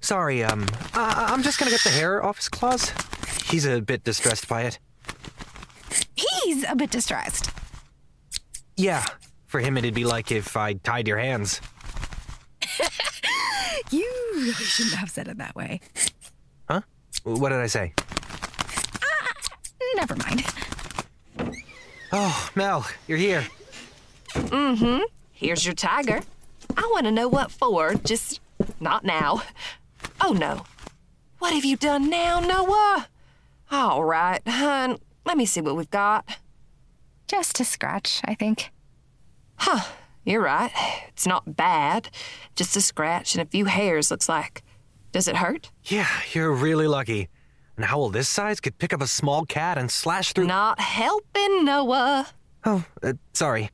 [0.02, 2.92] Sorry, um, I- I'm just gonna get the hair off his claws.
[3.46, 4.80] He's a bit distressed by it.
[6.16, 7.50] He's a bit distressed.
[8.76, 9.06] Yeah,
[9.48, 11.62] for him it'd be like if I tied your hands.
[13.90, 15.82] You really shouldn't have said it that way.
[16.70, 16.82] Huh?
[17.24, 17.94] What did I say?
[19.96, 20.46] Never mind.
[22.14, 23.46] Oh, Mel, you're here.
[24.34, 25.02] Mm-hmm.
[25.34, 26.22] Here's your tiger.
[26.78, 28.40] I want to know what for, just
[28.80, 29.44] not now.
[30.20, 30.66] Oh no.
[31.40, 33.08] What have you done now, Noah?
[33.72, 34.98] All right, hun.
[35.26, 36.38] Let me see what we've got.
[37.28, 38.72] Just a scratch, I think.
[39.56, 39.82] Huh.
[40.24, 40.72] You're right.
[41.08, 42.10] It's not bad.
[42.56, 44.62] Just a scratch and a few hairs, looks like.
[45.12, 45.72] Does it hurt?
[45.86, 47.28] Yeah, you're really lucky.
[47.78, 50.46] An owl this size could pick up a small cat and slash through.
[50.46, 52.28] Not helping, Noah.
[52.66, 53.72] Oh, uh, sorry.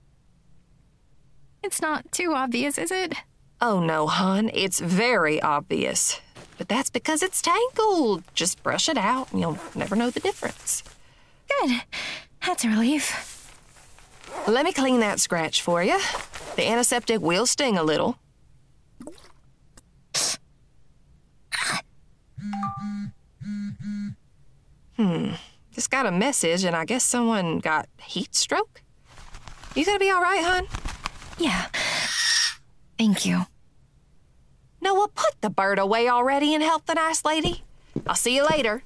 [1.68, 3.14] It's not too obvious, is it?
[3.60, 6.22] Oh no, hon, It's very obvious.
[6.58, 8.24] But that's because it's tangled.
[8.34, 10.82] Just brush it out and you'll never know the difference.
[11.50, 11.82] Good.
[12.46, 13.52] That's a relief.
[14.48, 16.00] Let me clean that scratch for you.
[16.56, 18.18] The antiseptic will sting a little.
[24.96, 25.32] Hmm.
[25.74, 28.82] Just got a message, and I guess someone got heat stroke.
[29.76, 30.97] You gonna be all right, hon?
[31.38, 31.68] Yeah.
[32.98, 33.46] Thank you.
[34.82, 37.64] Noah, put the bird away already and help the nice lady.
[38.06, 38.84] I'll see you later.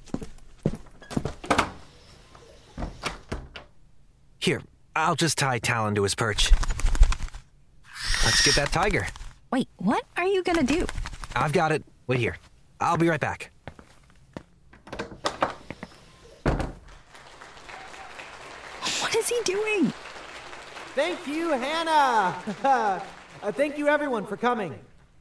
[4.38, 4.62] Here,
[4.96, 6.50] I'll just tie Talon to his perch.
[8.24, 9.06] Let's get that tiger.
[9.50, 10.86] Wait, what are you gonna do?
[11.36, 11.84] I've got it.
[12.06, 12.36] Wait here.
[12.80, 13.50] I'll be right back.
[19.00, 19.92] What is he doing?
[20.94, 22.36] Thank you, Hannah.
[22.64, 23.00] uh,
[23.52, 24.78] thank you, everyone, for coming.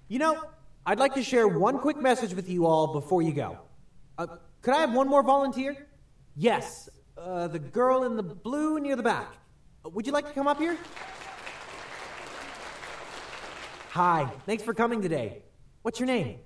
[0.09, 0.43] You know,
[0.85, 3.57] I'd like to share one quick message with you all before you go.
[4.17, 4.27] Uh,
[4.61, 5.87] could I have one more volunteer?
[6.35, 9.33] Yes, uh, the girl in the blue near the back.
[9.85, 10.77] Uh, would you like to come up here?
[13.91, 15.43] Hi, thanks for coming today.
[15.83, 16.39] What's your name?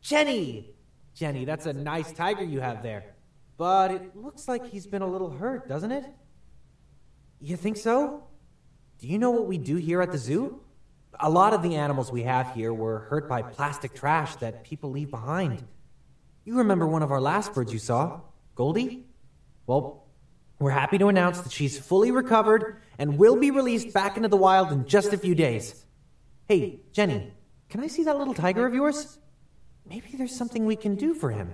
[0.00, 0.74] Jenny.
[1.14, 3.14] Jenny, that's a nice tiger you have there.
[3.58, 6.04] But it looks like he's been a little hurt, doesn't it?
[7.40, 8.24] You think so?
[8.98, 10.60] Do you know what we do here at the zoo?
[11.20, 14.90] A lot of the animals we have here were hurt by plastic trash that people
[14.90, 15.64] leave behind.
[16.44, 18.20] You remember one of our last birds you saw,
[18.54, 19.06] Goldie?
[19.66, 20.04] Well,
[20.58, 24.36] we're happy to announce that she's fully recovered and will be released back into the
[24.36, 25.84] wild in just a few days.
[26.48, 27.32] Hey, Jenny,
[27.68, 29.18] can I see that little tiger of yours?
[29.88, 31.52] Maybe there's something we can do for him.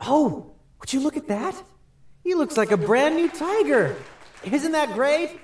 [0.00, 1.60] Oh, would you look at that?
[2.22, 3.94] He looks like a brand new tiger.
[4.44, 5.38] Isn't that great?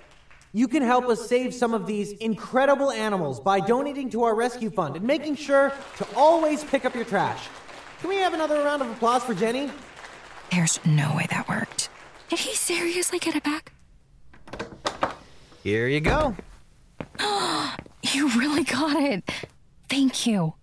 [0.53, 4.69] You can help us save some of these incredible animals by donating to our rescue
[4.69, 7.49] fund and making sure to always pick up your trash.
[8.01, 9.71] Can we have another round of applause for Jenny?
[10.51, 11.89] There's no way that worked.
[12.29, 13.73] Did he seriously get it back?
[15.63, 16.35] Here you go.
[18.03, 19.31] you really got it.
[19.89, 20.55] Thank you.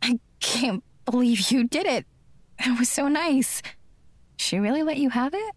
[0.00, 2.06] I can't believe you did it.
[2.64, 3.62] That was so nice.
[4.36, 5.54] She really let you have it?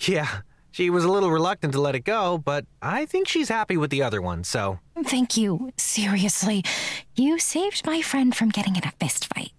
[0.00, 3.76] Yeah, she was a little reluctant to let it go, but I think she's happy
[3.76, 4.78] with the other one, so.
[5.04, 5.72] Thank you.
[5.76, 6.64] Seriously.
[7.16, 9.52] You saved my friend from getting in a fist fight.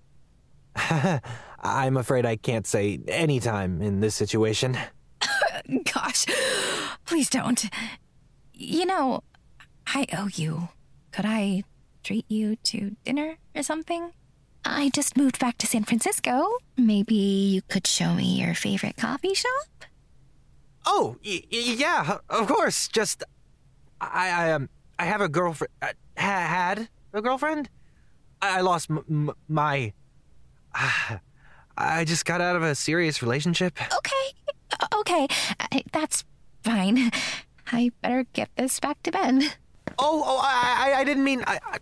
[1.63, 4.77] I'm afraid I can't say any time in this situation.
[5.93, 6.25] Gosh,
[7.05, 7.65] please don't.
[8.53, 9.23] You know,
[9.87, 10.69] I owe you.
[11.11, 11.63] Could I
[12.03, 14.11] treat you to dinner or something?
[14.63, 16.47] I just moved back to San Francisco.
[16.77, 19.70] Maybe you could show me your favorite coffee shop?
[20.85, 22.87] Oh, y- yeah, of course.
[22.87, 23.23] Just,
[23.99, 25.71] I, I, um, I have a girlfriend.
[25.81, 27.69] Uh, ha- had a girlfriend.
[28.41, 29.93] I, I lost m- m- my.
[31.77, 33.79] I just got out of a serious relationship.
[33.81, 34.25] Okay,
[34.79, 35.27] uh, okay,
[35.59, 36.23] uh, that's
[36.63, 37.11] fine.
[37.71, 39.43] I better get this back to Ben.
[39.97, 41.43] Oh, oh, I, I, I didn't mean.
[41.47, 41.77] I, I,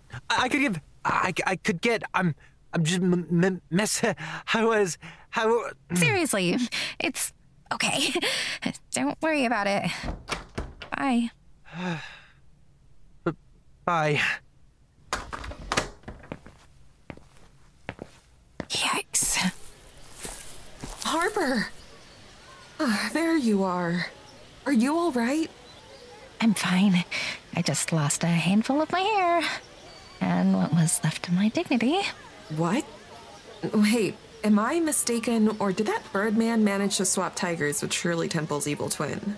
[0.46, 0.80] I could give.
[1.06, 2.04] I, I could get.
[2.14, 2.36] I'm,
[2.74, 4.04] I'm just m- m- mess.
[4.54, 4.98] I was.
[5.32, 5.70] How?
[5.96, 6.58] Seriously,
[7.00, 7.34] it's
[7.74, 8.14] okay.
[8.92, 9.92] Don't worry about it.
[10.98, 11.32] Bye.
[13.86, 14.22] Bye.
[18.70, 19.52] Yikes.
[21.04, 21.68] Harper!
[22.80, 24.08] Ah, there you are.
[24.66, 25.50] Are you all right?
[26.42, 27.04] I'm fine.
[27.56, 29.42] I just lost a handful of my hair.
[30.22, 32.00] And what was left of my dignity.
[32.56, 32.86] What?
[33.74, 38.67] Wait, am I mistaken, or did that Birdman manage to swap tigers with Shirley Temple's
[38.67, 39.38] evil twin?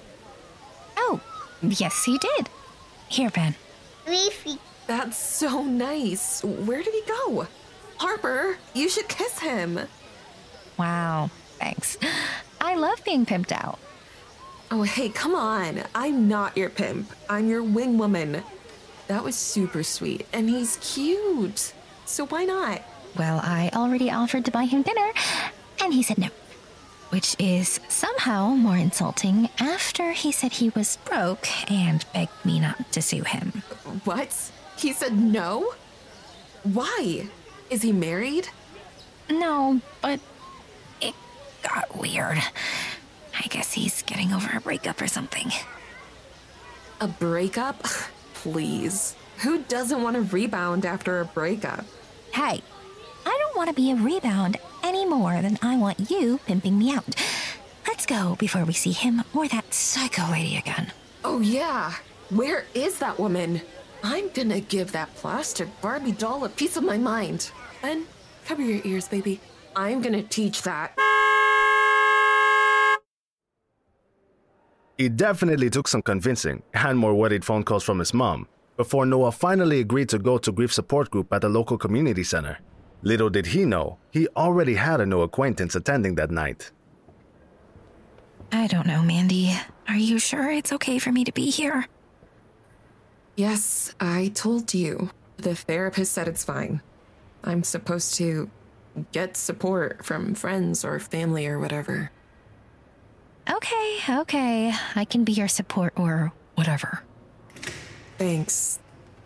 [0.97, 1.19] Oh,
[1.61, 2.49] yes, he did.
[3.07, 3.55] Here, Ben.
[4.07, 4.57] Leafy.
[4.87, 6.43] That's so nice.
[6.43, 7.47] Where did he go?
[7.97, 9.79] Harper, you should kiss him.
[10.77, 11.97] Wow, thanks.
[12.59, 13.79] I love being pimped out.
[14.71, 15.83] Oh, hey, come on.
[15.93, 17.11] I'm not your pimp.
[17.29, 18.43] I'm your wing woman.
[19.07, 21.73] That was super sweet, and he's cute.
[22.05, 22.81] So why not?
[23.17, 25.11] Well, I already offered to buy him dinner,
[25.81, 26.29] and he said no.
[27.09, 32.91] Which is somehow more insulting after he said he was broke and begged me not
[32.93, 33.63] to sue him.
[34.05, 34.51] What?
[34.77, 35.73] He said no?
[36.63, 37.27] Why?
[37.69, 38.47] Is he married?
[39.29, 40.19] No, but
[41.01, 41.13] it
[41.63, 42.37] got weird.
[43.37, 45.51] I guess he's getting over a breakup or something.
[47.01, 47.83] A breakup?
[48.35, 49.15] Please.
[49.39, 51.85] Who doesn't want to rebound after a breakup?
[52.33, 52.61] Hey,
[53.25, 56.93] I don't want to be a rebound any more than I want you pimping me
[56.93, 57.15] out.
[57.87, 60.91] Let's go before we see him or that psycho lady again.
[61.23, 61.93] Oh, yeah.
[62.29, 63.61] Where is that woman?
[64.03, 67.51] I'm gonna give that plastic Barbie doll a piece of my mind.
[67.81, 68.05] Ben,
[68.45, 69.39] cover your ears, baby.
[69.75, 70.97] I'm gonna teach that.
[74.97, 79.31] It definitely took some convincing and more worried phone calls from his mom before Noah
[79.31, 82.57] finally agreed to go to grief support group at the local community center.
[83.03, 86.71] Little did he know, he already had a new acquaintance attending that night.
[88.51, 89.53] I don't know, Mandy.
[89.87, 91.87] Are you sure it's okay for me to be here?
[93.35, 95.09] Yes, I told you.
[95.37, 96.81] The therapist said it's fine.
[97.43, 98.51] I'm supposed to
[99.11, 102.11] get support from friends or family or whatever.
[103.49, 104.73] Okay, okay.
[104.95, 107.03] I can be your support or whatever.
[108.17, 108.80] Thanks.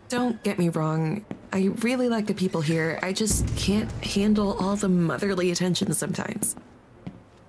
[0.09, 1.25] Don't get me wrong.
[1.51, 2.99] I really like the people here.
[3.01, 6.55] I just can't handle all the motherly attention sometimes.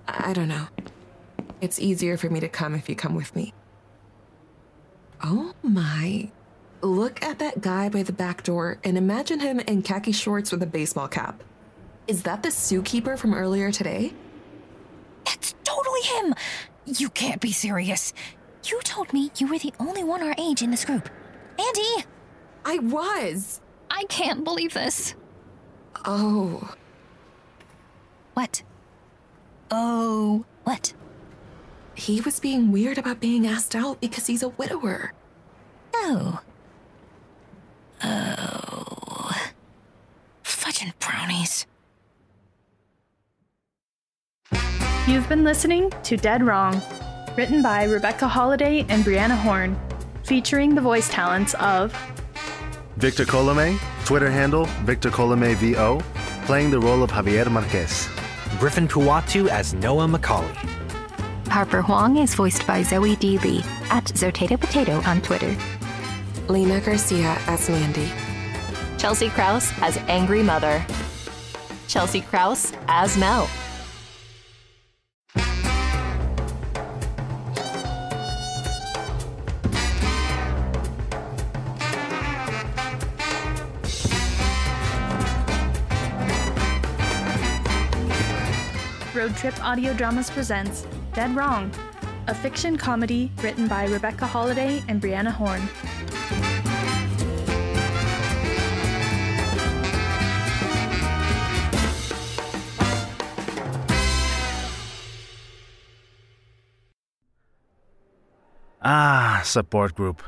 [0.07, 0.67] I don't know.
[1.61, 3.53] It's easier for me to come if you come with me.
[5.23, 6.31] Oh my.
[6.81, 10.61] Look at that guy by the back door and imagine him in khaki shorts with
[10.63, 11.43] a baseball cap.
[12.07, 14.13] Is that the zookeeper from earlier today?
[15.25, 16.33] That's totally him!
[16.85, 18.13] You can't be serious.
[18.63, 21.09] You told me you were the only one our age in this group.
[21.59, 22.05] Andy!
[22.67, 23.61] I was!
[23.89, 25.15] I can't believe this.
[26.03, 26.75] Oh.
[28.33, 28.61] What?
[29.71, 30.93] Oh, what?
[31.95, 35.13] He was being weird about being asked out because he's a widower.
[35.95, 36.41] Oh.
[38.03, 39.31] Oh.
[40.43, 41.65] Fudge and brownies.
[45.07, 46.81] You've been listening to Dead Wrong.
[47.37, 49.79] written by Rebekah Holladay and Brianna Horne,
[50.23, 51.93] featuring the voice talents of
[52.97, 56.01] Victor Colome, Twitter handle Victor Colome VO,
[56.47, 58.09] playing the role of Javier Marquez.
[58.59, 60.55] Griffin Puatu as Noah McCauley.
[61.47, 63.37] Harper Huang is voiced by Zoe D.
[63.37, 63.59] Lee
[63.91, 65.55] at Zotato Potato on Twitter.
[66.47, 68.09] Lena Garcia as Mandy.
[68.97, 70.83] Chelsea Krause as Angry Mother.
[71.87, 73.47] Chelsea Krause as Mel.
[89.27, 91.69] Road Trip Audio Dramas presents Dead Wrong,
[92.27, 95.67] a fiction comedy written by Rebekah Holladay and Brianna Horne.
[108.81, 110.23] Ah, support group.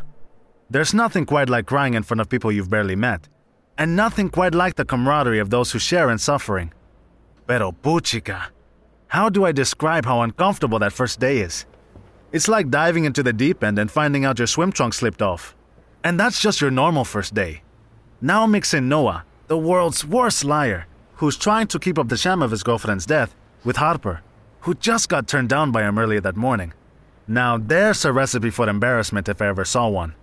[0.69, 3.29] There's nothing quite like crying in front of people you've barely met,
[3.77, 6.73] and nothing quite like the camaraderie of those who share in suffering.
[7.47, 8.49] Pero puchica,
[9.09, 11.65] how do I describe how uncomfortable that first day is?
[12.31, 15.55] It's like diving into the deep end and finding out your swim trunk slipped off.
[16.03, 17.63] And that's just your normal first day.
[18.21, 20.85] Now mix in Noah, the world's worst liar,
[21.15, 24.21] who's trying to keep up the sham of his girlfriend's death, with Harper,
[24.61, 26.71] who just got turned down by him earlier that morning.
[27.27, 30.13] Now there's a recipe for embarrassment if I ever saw one.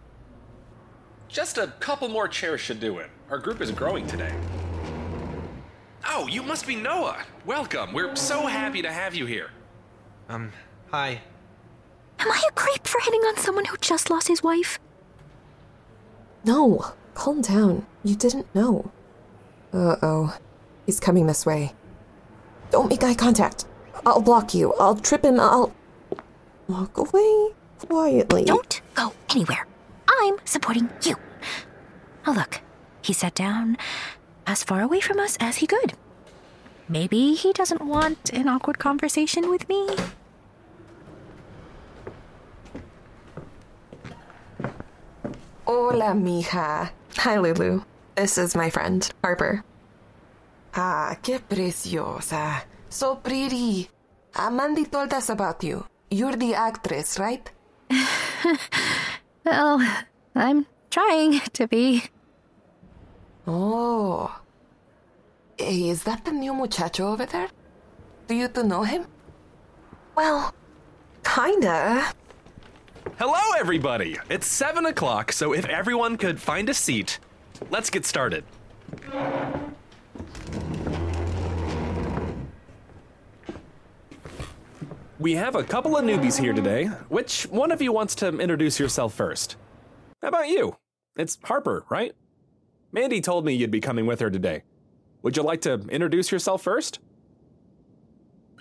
[1.28, 3.10] Just a couple more chairs should do it.
[3.30, 4.32] Our group is growing today.
[6.08, 7.24] Oh, you must be Noah.
[7.46, 7.92] Welcome.
[7.92, 9.50] We're so happy to have you here.
[10.28, 10.50] Um,
[10.90, 11.20] hi.
[12.18, 14.80] Am I a creep for hitting on someone who just lost his wife?
[16.44, 16.84] No,
[17.14, 17.86] calm down.
[18.02, 18.90] You didn't know.
[19.72, 20.36] Uh oh.
[20.86, 21.72] He's coming this way.
[22.72, 23.64] Don't make eye contact.
[24.04, 24.74] I'll block you.
[24.80, 25.38] I'll trip him.
[25.38, 25.72] I'll.
[26.66, 28.44] Walk away quietly.
[28.44, 29.68] Don't go anywhere.
[30.08, 31.14] I'm supporting you.
[32.26, 32.60] Oh, look.
[33.02, 33.76] He sat down
[34.48, 35.92] as far away from us as he could.
[36.88, 39.88] Maybe he doesn't want an awkward conversation with me.
[45.66, 46.90] Hola, mija.
[47.18, 47.82] Hi, Lulu.
[48.14, 49.64] This is my friend, Harper.
[50.74, 52.62] Ah, qué preciosa.
[52.88, 53.88] So pretty.
[54.36, 55.84] Amanda told us about you.
[56.10, 57.50] You're the actress, right?
[59.44, 59.78] Well,
[60.34, 62.02] I'm trying to be.
[63.46, 64.34] Oh.
[65.58, 67.48] Hey, is that the new muchacho over there?
[68.28, 69.06] Do you two know him?
[70.14, 70.54] Well,
[71.24, 72.12] kinda.
[73.18, 74.18] Hello, everybody.
[74.28, 77.20] It's 7 o'clock, so if everyone could find a seat,
[77.70, 78.44] let's get started.
[85.18, 86.84] We have a couple of newbies here today.
[87.08, 89.56] Which one of you wants to introduce yourself first?
[90.20, 90.76] How about you?
[91.16, 92.12] It's Harper, right?
[92.92, 94.62] Mandy told me you'd be coming with her today.
[95.26, 97.00] Would you like to introduce yourself first?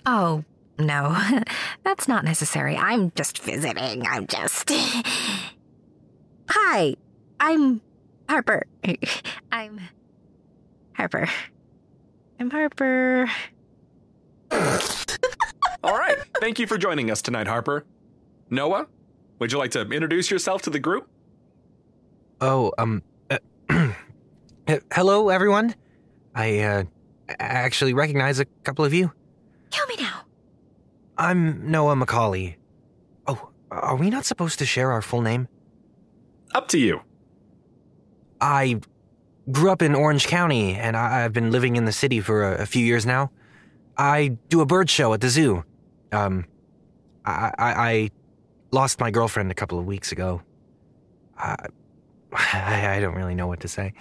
[0.04, 0.42] Oh,
[0.80, 1.16] no.
[1.84, 2.76] That's not necessary.
[2.76, 4.04] I'm just visiting.
[4.04, 4.72] I'm just.
[6.50, 6.96] Hi,
[7.38, 7.80] I'm
[8.28, 8.64] Harper.
[9.52, 9.80] I'm
[10.94, 11.28] Harper.
[12.40, 13.30] I'm Harper.
[14.50, 16.18] All right.
[16.40, 17.84] Thank you for joining us tonight, Harper.
[18.50, 18.88] Noah,
[19.38, 21.08] would you like to introduce yourself to the group?
[22.40, 23.04] Oh, um.
[23.30, 23.38] uh,
[24.92, 25.76] hello, everyone.
[26.36, 26.84] I, uh,
[27.40, 29.10] actually recognize a couple of you.
[29.70, 30.20] Kill me now.
[31.18, 32.56] I'm Noah McCauley.
[33.26, 35.48] Oh, are we not supposed to share our full name?
[36.54, 37.00] Up to you.
[38.40, 38.80] I
[39.50, 42.62] grew up in Orange County, and I- I've been living in the city for a,
[42.62, 43.30] a few years now.
[43.96, 45.64] I do a bird show at the zoo.
[46.12, 46.44] Um,
[47.24, 48.10] I, I, I
[48.72, 50.42] lost my girlfriend a couple of weeks ago.
[51.38, 51.56] I,
[52.32, 53.94] I, I don't really know what to say.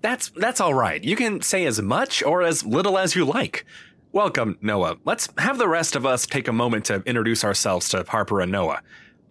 [0.00, 1.02] That's that's all right.
[1.02, 3.66] You can say as much or as little as you like.
[4.12, 4.96] Welcome, Noah.
[5.04, 8.50] Let's have the rest of us take a moment to introduce ourselves to Harper and
[8.50, 8.82] Noah.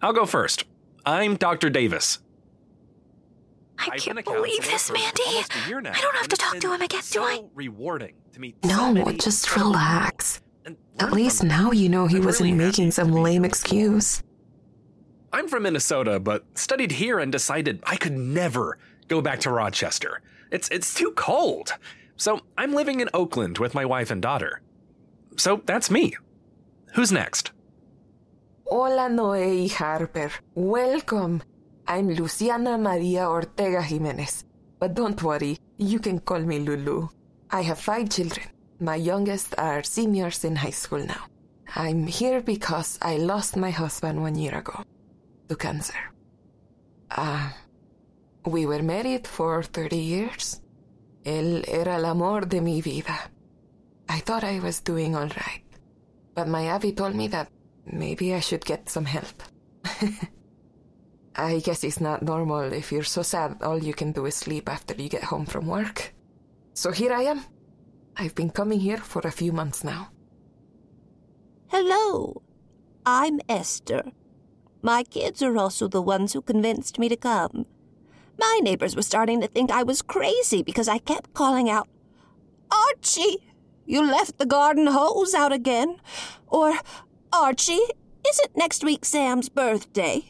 [0.02, 0.66] I'll go first.
[1.06, 1.70] I'm Dr.
[1.70, 2.20] Davis.
[3.78, 5.24] I can't believe this, Mandy.
[5.24, 7.44] I don't have to talk to him again, do I?
[7.56, 10.42] Rewarding to meet No, just relax.
[11.00, 14.22] At least now you know he wasn't making some lame excuse.
[15.32, 20.22] I'm from Minnesota, but studied here and decided I could never go back to Rochester.
[20.52, 21.74] It's it's too cold.
[22.18, 24.62] So I'm living in Oakland with my wife and daughter.
[25.38, 26.16] So that's me.
[26.96, 27.52] Who's next?
[28.66, 30.32] Hola, Noe y Harper.
[30.56, 31.42] Welcome.
[31.88, 34.46] I'm Luciana Maria Ortega Jimenez.
[34.80, 37.10] But don't worry, you can call me Lulu.
[37.52, 38.48] I have five children.
[38.80, 41.26] My youngest are seniors in high school now.
[41.76, 44.84] I'm here because I lost my husband one year ago
[45.48, 46.00] to cancer.
[47.12, 47.56] Ah,
[48.46, 50.62] we were married for 30 years.
[51.24, 53.32] Él era el amor de mi vida.
[54.08, 55.64] I thought I was doing all right,
[56.34, 57.52] but my Abby told me that
[57.86, 59.44] maybe I should get some help.
[61.36, 64.68] I guess it's not normal if you're so sad all you can do is sleep
[64.68, 66.14] after you get home from work.
[66.74, 67.46] So here I am.
[68.18, 70.10] I've been coming here for a few months now.
[71.68, 72.42] Hello,
[73.06, 74.12] I'm Esther.
[74.82, 77.66] My kids are also the ones who convinced me to come.
[78.40, 81.90] My neighbors were starting to think I was crazy because I kept calling out,
[82.72, 83.46] Archie,
[83.86, 85.98] you left the garden hose out again.
[86.48, 86.80] Or,
[87.34, 87.82] Archie,
[88.26, 90.24] isn't next week Sam's birthday?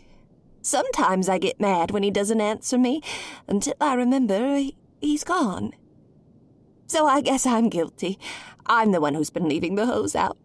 [0.63, 3.03] Sometimes I get mad when he doesn't answer me
[3.47, 5.73] until I remember he, he's gone.
[6.87, 8.17] So I guess I'm guilty.
[8.65, 10.37] I'm the one who's been leaving the hose out.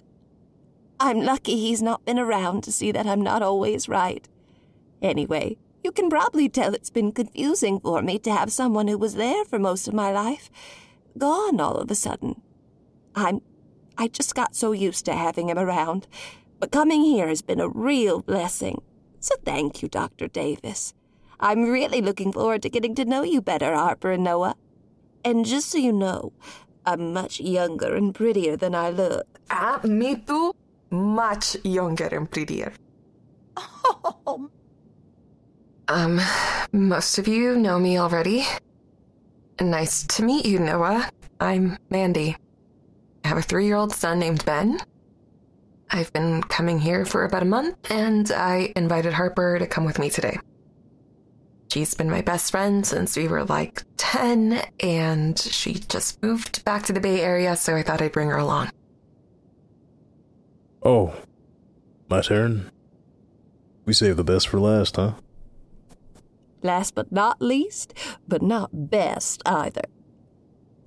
[1.01, 4.29] I'm lucky he's not been around to see that I'm not always right.
[5.01, 9.14] Anyway, you can probably tell it's been confusing for me to have someone who was
[9.14, 10.51] there for most of my life
[11.18, 12.41] gone all of a sudden.
[13.14, 13.43] I'm.
[13.97, 16.09] I just got so used to having him around.
[16.59, 18.82] But coming here has been a real blessing.
[19.20, 20.26] So thank you, Dr.
[20.26, 20.95] Davis.
[21.39, 24.57] I'm really looking forward to getting to know you better, Harper and Noah.
[25.24, 26.32] And just so you know,
[26.85, 29.39] I'm much younger and prettier than I look.
[29.51, 30.55] Ah, me too.
[30.91, 32.72] Much younger and prettier.
[35.89, 36.20] Um,
[36.72, 38.47] most of you know me already.
[39.61, 41.11] Nice to meet you, Noah.
[41.41, 42.37] I'm Mandy.
[43.24, 44.78] I have a three year old son named Ben.
[45.91, 49.99] I've been coming here for about a month, and I invited Harper to come with
[49.99, 50.39] me today.
[51.70, 56.85] She's been my best friend since we were like 10, and she just moved back
[56.85, 58.70] to the Bay Area, so I thought I'd bring her along.
[60.82, 61.14] Oh,
[62.09, 62.70] my turn.
[63.85, 65.14] We saved the best for last, huh?
[66.65, 67.93] Last but not least,
[68.27, 69.85] but not best either.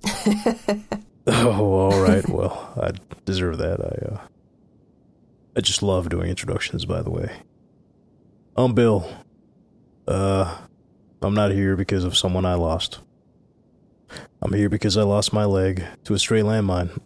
[1.30, 2.28] Oh, all right.
[2.30, 2.91] well, I
[3.25, 3.82] deserve that.
[3.82, 4.21] I uh,
[5.57, 6.86] I just love doing introductions.
[6.86, 7.30] By the way,
[8.55, 9.11] I'm Bill.
[10.07, 10.57] Uh,
[11.21, 12.99] I'm not here because of someone I lost.
[14.41, 16.97] I'm here because I lost my leg to a stray landmine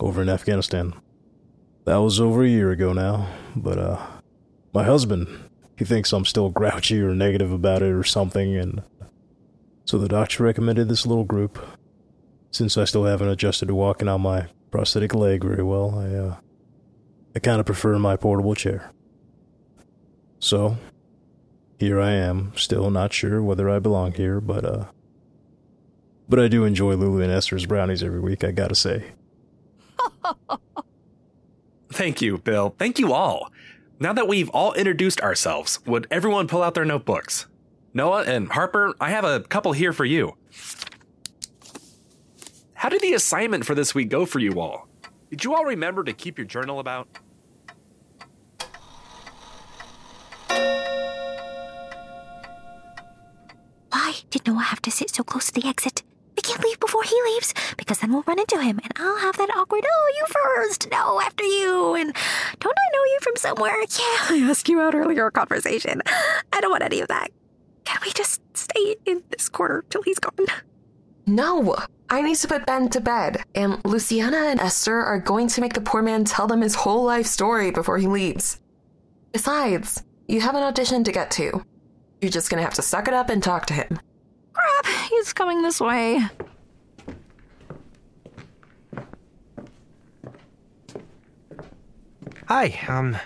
[0.00, 0.94] over in Afghanistan.
[1.84, 4.06] That was over a year ago now, but uh,
[4.72, 5.43] my husband,
[5.76, 8.82] he thinks I'm still grouchy or negative about it or something, and
[9.84, 11.58] so the doctor recommended this little group.
[12.50, 16.36] Since I still haven't adjusted to walking on my prosthetic leg very well, I uh,
[17.34, 18.92] I kind of prefer my portable chair.
[20.38, 20.76] So,
[21.78, 24.84] here I am, still not sure whether I belong here, but uh,
[26.28, 28.44] but I do enjoy Lulu and Esther's brownies every week.
[28.44, 29.12] I gotta say.
[31.92, 32.74] Thank you, Bill.
[32.78, 33.50] Thank you all.
[34.04, 37.46] Now that we've all introduced ourselves, would everyone pull out their notebooks?
[37.94, 40.36] Noah and Harper, I have a couple here for you.
[42.74, 44.88] How did the assignment for this week go for you all?
[45.30, 47.08] Did you all remember to keep your journal about?
[53.88, 56.02] Why did Noah have to sit so close to the exit?
[56.36, 59.36] We can't leave before he leaves, because then we'll run into him, and I'll have
[59.36, 62.12] that awkward, oh, you first, no, after you, and
[62.58, 63.80] don't I know you from somewhere?
[63.80, 66.02] Yeah, I asked you out earlier conversation.
[66.52, 67.28] I don't want any of that.
[67.84, 70.46] Can we just stay in this corner till he's gone?
[71.26, 71.76] No,
[72.10, 75.72] I need to put Ben to bed, and Luciana and Esther are going to make
[75.74, 78.60] the poor man tell them his whole life story before he leaves.
[79.32, 81.64] Besides, you have an audition to get to.
[82.20, 84.00] You're just gonna have to suck it up and talk to him.
[84.54, 86.20] Crap, he's coming this way.
[92.46, 93.16] Hi, um,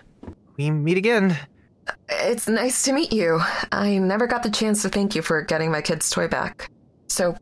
[0.57, 1.37] we meet again.
[2.09, 3.41] It's nice to meet you.
[3.73, 6.71] I never got the chance to thank you for getting my kid's toy back.
[7.09, 7.37] So,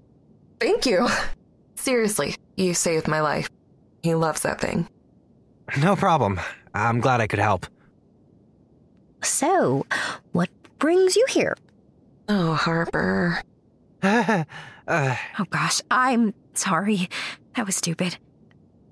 [0.60, 1.08] thank you.
[1.76, 3.48] Seriously, you saved my life.
[4.02, 4.88] He loves that thing.
[5.80, 6.40] No problem.
[6.74, 7.66] I'm glad I could help.
[9.22, 9.84] So,
[10.32, 11.56] what brings you here?
[12.28, 13.42] Oh, Harper.
[14.06, 14.44] Uh,
[15.38, 17.08] oh gosh, I'm sorry.
[17.54, 18.18] That was stupid.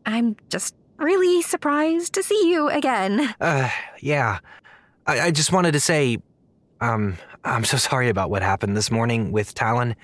[0.07, 3.35] I'm just really surprised to see you again.
[3.41, 3.69] Uh,
[4.01, 4.39] yeah.
[5.07, 6.19] I, I just wanted to say,
[6.81, 9.97] um, I'm so sorry about what happened this morning with Talon.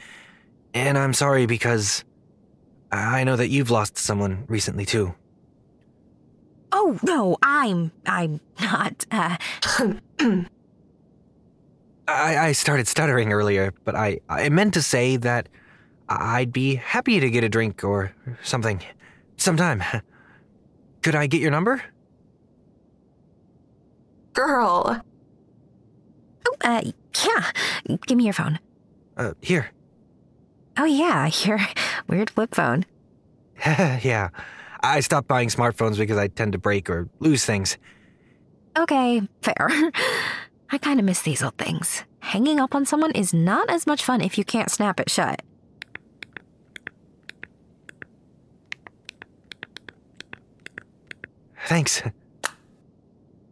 [0.75, 2.05] And I'm sorry because
[2.93, 5.15] I know that you've lost someone recently too.
[6.73, 9.05] Oh no, I'm I'm not.
[9.11, 9.37] Uh...
[12.11, 15.49] I, I started stuttering earlier, but I, I meant to say that
[16.09, 18.83] I'd be happy to get a drink or something
[19.37, 19.83] sometime.
[21.03, 21.83] Could I get your number?
[24.33, 25.03] Girl.
[26.47, 26.83] Oh, uh,
[27.25, 27.97] yeah.
[28.07, 28.59] Give me your phone.
[29.17, 29.71] Uh, here.
[30.77, 31.59] Oh, yeah, your
[32.09, 32.85] weird flip phone.
[33.65, 34.31] yeah.
[34.83, 37.77] I stopped buying smartphones because I tend to break or lose things.
[38.79, 39.69] Okay, fair.
[40.73, 42.05] I kind of miss these old things.
[42.21, 45.43] Hanging up on someone is not as much fun if you can't snap it shut.
[51.67, 52.03] Thanks.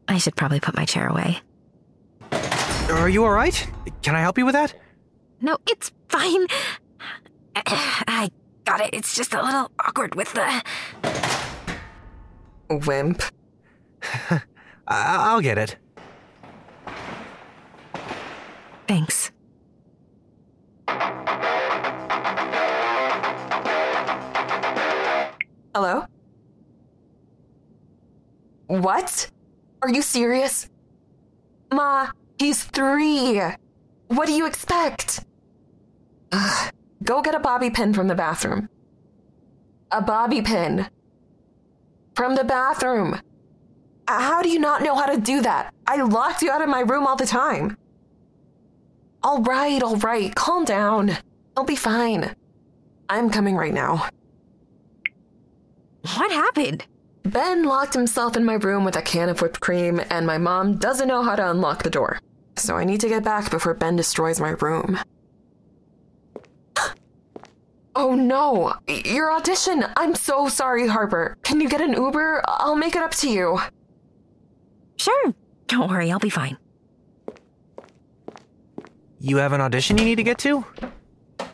[0.06, 1.40] I should probably put my chair away.
[2.90, 3.68] Are you alright?
[4.02, 4.74] Can I help you with that?
[5.40, 6.46] No, it's fine.
[7.66, 8.30] I
[8.64, 8.90] got it.
[8.92, 10.62] It's just a little awkward with the.
[12.70, 13.22] Wimp.
[14.88, 15.76] I'll get it.
[18.88, 19.30] Thanks.
[25.74, 26.06] Hello?
[28.66, 29.30] What?
[29.82, 30.70] Are you serious?
[31.70, 32.08] Ma,
[32.38, 33.40] he's three.
[34.08, 35.24] What do you expect?
[36.32, 36.72] Ugh.
[37.04, 38.70] Go get a bobby pin from the bathroom.
[39.92, 40.88] A bobby pin.
[42.14, 43.20] From the bathroom.
[44.08, 45.74] How do you not know how to do that?
[45.86, 47.76] I locked you out of my room all the time.
[49.22, 51.18] All right, all right, calm down.
[51.56, 52.34] I'll be fine.
[53.08, 54.08] I'm coming right now.
[56.16, 56.86] What happened?
[57.24, 60.76] Ben locked himself in my room with a can of whipped cream, and my mom
[60.76, 62.20] doesn't know how to unlock the door.
[62.56, 64.98] So I need to get back before Ben destroys my room.
[67.96, 68.74] Oh no!
[68.86, 69.84] Your audition!
[69.96, 71.36] I'm so sorry, Harper.
[71.42, 72.42] Can you get an Uber?
[72.46, 73.58] I'll make it up to you.
[74.98, 75.34] Sure.
[75.66, 76.58] Don't worry, I'll be fine.
[79.20, 80.64] You have an audition you need to get to?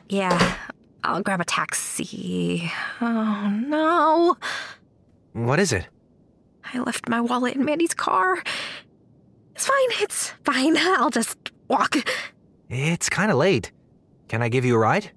[0.09, 0.57] Yeah,
[1.03, 2.71] I'll grab a taxi.
[3.01, 4.37] Oh no.
[5.33, 5.87] What is it?
[6.73, 8.43] I left my wallet in Mandy's car.
[9.55, 10.77] It's fine, it's fine.
[10.79, 11.39] I'll just
[11.69, 11.97] walk.
[12.69, 13.73] It's kind of late.
[14.29, 15.11] Can I give you a ride?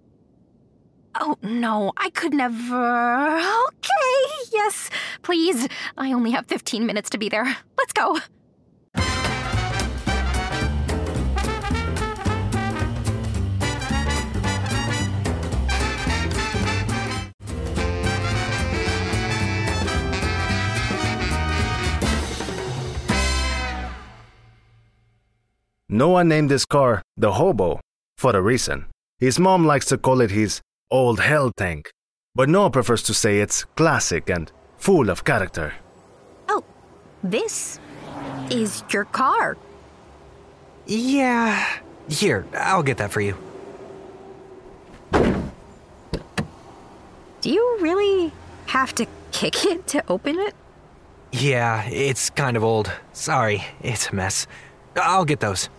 [1.19, 3.37] Oh no, I could never.
[3.37, 4.89] Okay, yes,
[5.23, 5.67] please.
[5.97, 7.57] I only have 15 minutes to be there.
[7.77, 8.17] Let's go.
[25.89, 27.79] Noah named his car the Hobo
[28.17, 28.87] for a reason.
[29.19, 30.59] His mom likes to call it his
[30.91, 31.89] old hell tank,
[32.35, 35.73] but Noah prefers to say it's classic and full of character.
[36.49, 36.65] Oh,
[37.23, 37.79] this
[38.51, 39.55] is your car.
[40.85, 41.65] Yeah.
[42.09, 43.37] Here, I'll get that for you.
[47.39, 48.33] Do you really
[48.65, 50.53] have to kick it to open it?
[51.31, 52.91] Yeah, it's kind of old.
[53.13, 54.47] Sorry, it's a mess.
[54.97, 55.69] I'll get those.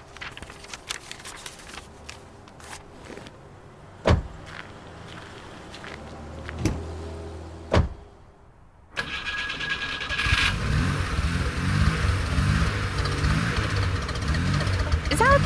[15.08, 15.40] Does that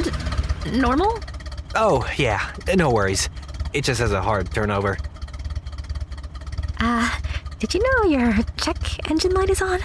[0.00, 1.18] sound normal?
[1.74, 3.28] Oh, yeah, no worries.
[3.72, 4.98] It just has a hard turnover.
[6.80, 7.10] Uh,
[7.58, 9.80] did you know your check engine light is on?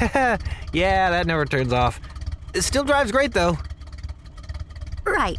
[0.72, 2.00] yeah, that never turns off.
[2.54, 3.58] It still drives great, though.
[5.04, 5.38] Right.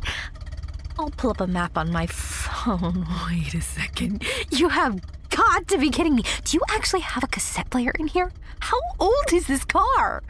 [0.98, 3.06] I'll pull up a map on my phone.
[3.30, 4.24] Wait a second.
[4.50, 6.24] You have got to be kidding me.
[6.44, 8.32] Do you actually have a cassette player in here?
[8.60, 10.24] How old is this car?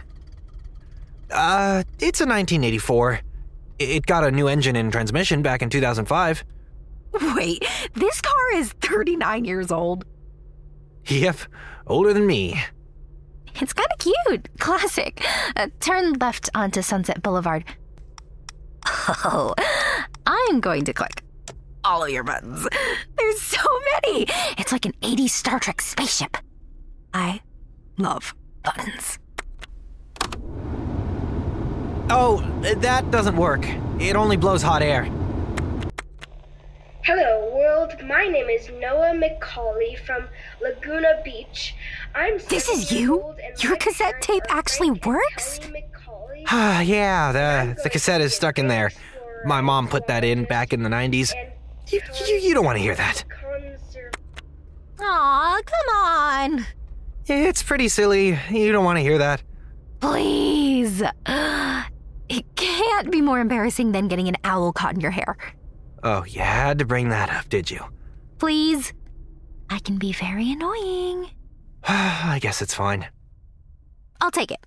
[1.32, 3.22] Uh, it's a 1984.
[3.80, 6.44] It got a new engine and transmission back in 2005.
[7.36, 7.66] Wait,
[7.96, 10.06] this car is 39 years old.
[11.06, 11.38] Yep,
[11.88, 12.62] older than me.
[13.56, 14.48] It's kind of cute.
[14.60, 15.24] Classic.
[15.56, 17.64] Uh, turn left onto Sunset Boulevard.
[19.26, 19.54] Oh,
[20.26, 21.24] I'm going to click
[21.84, 22.68] all of your buttons.
[23.18, 23.62] There's so
[24.04, 24.26] many.
[24.58, 26.38] It's like an 80s Star Trek spaceship.
[27.14, 27.42] I
[27.98, 29.20] love buttons.
[32.12, 33.68] Oh, that doesn't work.
[34.00, 35.04] It only blows hot air.
[37.04, 37.94] Hello, world.
[38.04, 40.28] My name is Noah McCauley from
[40.60, 41.76] Laguna Beach.
[42.16, 42.40] I'm.
[42.50, 43.36] This is you?
[43.60, 45.60] Your cassette tape actually works?
[46.48, 48.92] Ah, yeah, the, the cassette is stuck in there.
[49.46, 51.32] My mom put that in back in the 90s.
[51.90, 53.24] You, you, you don't want to hear that.
[55.00, 56.66] Aw, come on.
[57.28, 58.38] It's pretty silly.
[58.50, 59.44] You don't want to hear that.
[60.00, 61.04] Please.
[62.30, 65.36] It can't be more embarrassing than getting an owl caught in your hair.
[66.04, 67.84] Oh, you had to bring that up, did you?
[68.38, 68.94] Please.
[69.70, 71.32] I can be very annoying.
[71.84, 73.08] I guess it's fine.
[74.22, 74.60] I'll take it.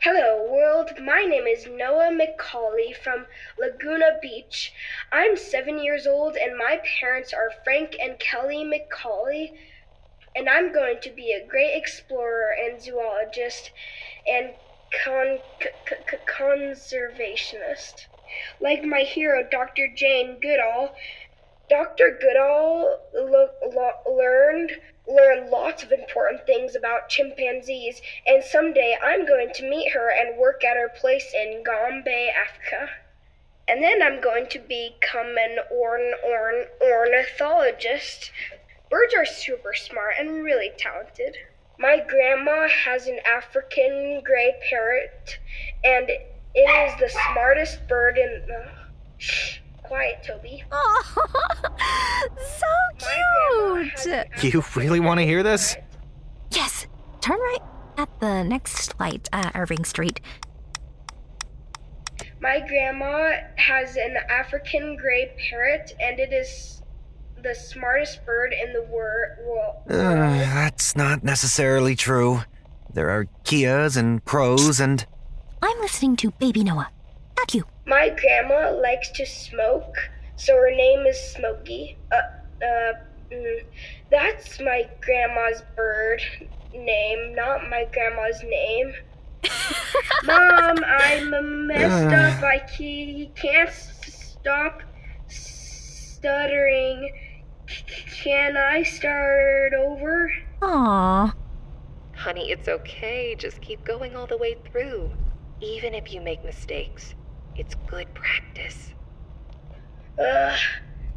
[0.00, 0.90] Hello, world.
[1.02, 3.26] My name is Noah McCauley from
[3.58, 4.72] Laguna Beach.
[5.12, 9.52] I'm seven years old, and my parents are Frank and Kelly McCauley.
[10.34, 13.70] And I'm going to be a great explorer and zoologist
[14.26, 14.54] and
[15.04, 18.06] con- c- c- conservationist.
[18.60, 19.88] Like my hero, Dr.
[19.94, 20.94] Jane Goodall.
[21.68, 22.18] Dr.
[22.20, 24.72] Goodall lo- lo- learned
[25.06, 30.38] learn lots of important things about chimpanzees, and someday I'm going to meet her and
[30.38, 32.90] work at her place in Gombe, Africa.
[33.68, 38.30] And then I'm going to become an orn, orn, ornithologist.
[38.94, 41.36] Birds are super smart and really talented.
[41.80, 45.40] My grandma has an African gray parrot,
[45.82, 48.70] and it is the smartest bird in the.
[49.18, 50.62] Shh, quiet, Toby.
[50.70, 51.02] Oh,
[52.60, 52.66] so
[53.98, 54.54] cute.
[54.54, 55.74] You really want to hear this?
[56.52, 56.86] Yes.
[57.20, 57.62] Turn right
[57.96, 60.20] at the next light, uh, Irving Street.
[62.40, 66.73] My grandma has an African gray parrot, and it is
[67.44, 69.76] the smartest bird in the wor- world.
[69.88, 72.40] Uh, that's not necessarily true.
[72.92, 75.06] There are Keas and crows and.
[75.62, 76.88] I'm listening to Baby Noah.
[77.36, 77.64] Not you.
[77.86, 79.94] My grandma likes to smoke,
[80.36, 81.96] so her name is Smokey.
[82.10, 82.92] Uh, uh,
[83.30, 83.64] mm,
[84.10, 86.22] that's my grandma's bird
[86.72, 88.94] name, not my grandma's name.
[90.24, 92.42] Mom, I'm messed up.
[92.42, 92.58] I
[93.36, 94.80] can't stop
[95.28, 97.12] stuttering.
[97.68, 97.84] C-
[98.22, 100.30] Can I start over?
[100.62, 101.32] Aww.
[102.16, 103.36] Honey, it's okay.
[103.38, 105.12] Just keep going all the way through.
[105.60, 107.14] Even if you make mistakes,
[107.54, 108.94] it's good practice.
[110.18, 110.58] Ugh.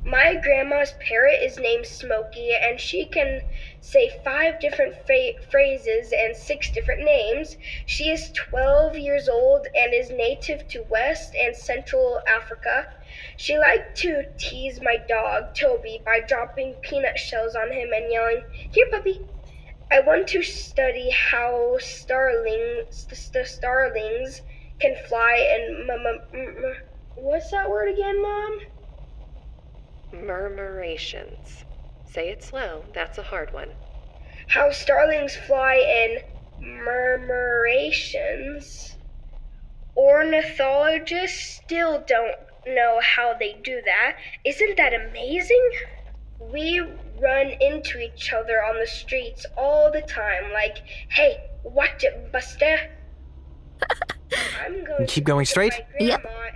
[0.07, 3.41] My grandma's parrot is named Smokey, and she can
[3.81, 7.57] say five different fa- phrases and six different names.
[7.85, 12.87] She is 12 years old and is native to West and Central Africa.
[13.35, 18.43] She liked to tease my dog, Toby, by dropping peanut shells on him and yelling,
[18.71, 19.19] Here, puppy!
[19.91, 24.41] I want to study how starlings, st- st- starlings
[24.79, 26.77] can fly and m- m- m-
[27.15, 28.59] what's that word again, Mom?
[30.13, 31.65] Murmurations.
[32.09, 33.69] Say it slow, that's a hard one.
[34.47, 36.19] How starlings fly in
[36.61, 38.95] murmurations.
[39.95, 42.35] Ornithologists still don't
[42.67, 44.17] know how they do that.
[44.45, 45.69] Isn't that amazing?
[46.39, 46.79] We
[47.21, 50.77] run into each other on the streets all the time, like,
[51.09, 52.77] hey, watch it, Buster.
[54.63, 55.73] I'm going Keep to going visit straight?
[55.99, 56.51] my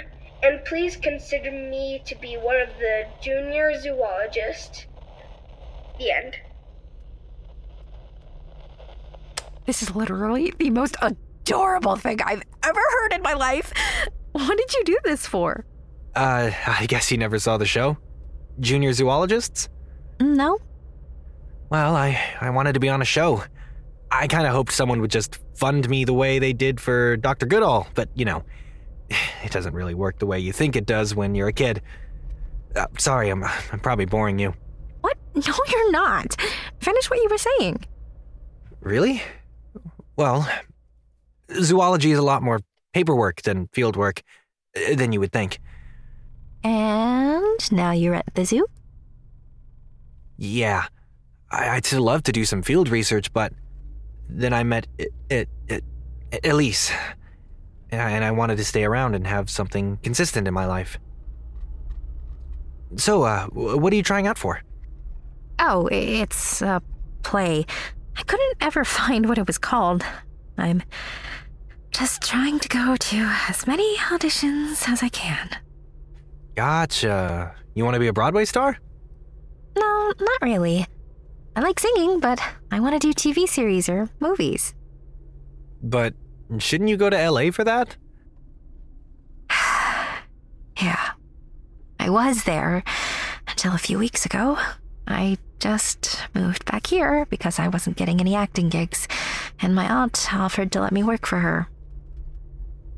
[0.43, 4.85] And please consider me to be one of the junior zoologists.
[5.97, 6.35] The end.
[9.65, 13.73] This is literally the most adorable thing I've ever heard in my life.
[14.33, 15.65] What did you do this for?
[16.15, 17.97] Uh, I guess you never saw the show?
[18.59, 19.69] Junior zoologists?
[20.19, 20.59] No.
[21.69, 23.43] Well, I, I wanted to be on a show.
[24.11, 27.45] I kind of hoped someone would just fund me the way they did for Dr.
[27.45, 28.43] Goodall, but you know,
[29.43, 31.81] it doesn't really work the way you think it does when you're a kid.
[32.75, 34.53] Uh, sorry, I'm, I'm probably boring you.
[35.01, 35.17] What?
[35.35, 36.35] No, you're not.
[36.79, 37.83] Finish what you were saying.
[38.79, 39.21] Really?
[40.15, 40.47] Well,
[41.51, 42.61] zoology is a lot more
[42.93, 44.21] paperwork than field work
[44.77, 45.59] uh, than you would think.
[46.63, 48.65] And now you're at the zoo?
[50.37, 50.85] Yeah,
[51.51, 53.53] I, I'd still love to do some field research, but
[54.29, 55.83] then I met it, it, it,
[56.43, 56.91] Elise,
[57.91, 60.97] and I, and I wanted to stay around and have something consistent in my life.
[62.97, 64.61] So, uh, what are you trying out for?
[65.59, 66.81] Oh, it's a
[67.23, 67.65] play.
[68.17, 70.03] I couldn't ever find what it was called.
[70.57, 70.83] I'm
[71.91, 73.17] just trying to go to
[73.49, 75.49] as many auditions as I can.
[76.55, 77.53] Gotcha.
[77.73, 78.77] You want to be a Broadway star?
[79.77, 80.85] No, not really.
[81.55, 82.39] I like singing, but
[82.71, 84.73] I want to do TV series or movies.
[85.81, 86.13] But
[86.57, 87.95] shouldn't you go to LA for that?
[90.81, 91.11] Yeah.
[91.99, 92.83] I was there
[93.47, 94.57] until a few weeks ago.
[95.07, 99.07] I just moved back here because I wasn't getting any acting gigs,
[99.61, 101.69] and my aunt offered to let me work for her.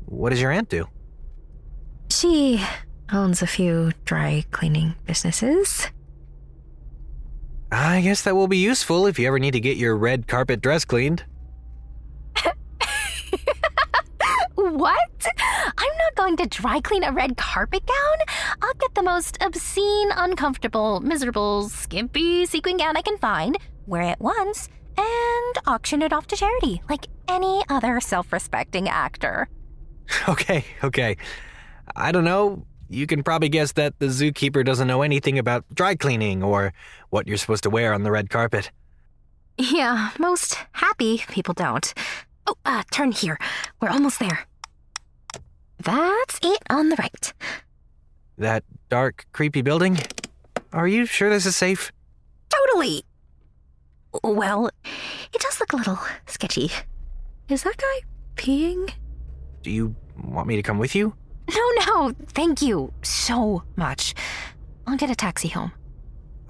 [0.06, 0.88] What does your aunt do?
[2.10, 2.62] She
[3.12, 5.86] owns a few dry cleaning businesses.
[7.70, 10.60] I guess that will be useful if you ever need to get your red carpet
[10.60, 11.24] dress cleaned.
[14.58, 15.26] What?
[15.78, 18.36] I'm not going to dry clean a red carpet gown.
[18.60, 23.56] I'll get the most obscene, uncomfortable, miserable, skimpy sequin gown I can find,
[23.86, 29.48] wear it once, and auction it off to charity, like any other self respecting actor.
[30.28, 31.18] Okay, okay.
[31.94, 32.64] I don't know.
[32.88, 36.72] You can probably guess that the zookeeper doesn't know anything about dry cleaning or
[37.10, 38.70] what you're supposed to wear on the red carpet.
[39.58, 41.92] Yeah, most happy people don't.
[42.46, 43.38] Oh, uh, turn here.
[43.80, 44.46] We're almost there.
[45.78, 47.32] That's it on the right.
[48.38, 49.98] That dark, creepy building?
[50.72, 51.92] Are you sure this is safe?
[52.48, 53.02] Totally.
[54.22, 54.68] Well,
[55.34, 56.70] it does look a little sketchy.
[57.48, 58.00] Is that guy
[58.36, 58.92] peeing?
[59.62, 61.14] Do you want me to come with you?
[61.48, 64.14] No, no, thank you so much.
[64.86, 65.72] I'll get a taxi home.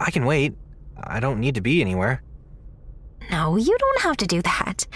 [0.00, 0.54] I can wait.
[0.96, 2.22] I don't need to be anywhere.
[3.30, 4.86] No, you don't have to do that.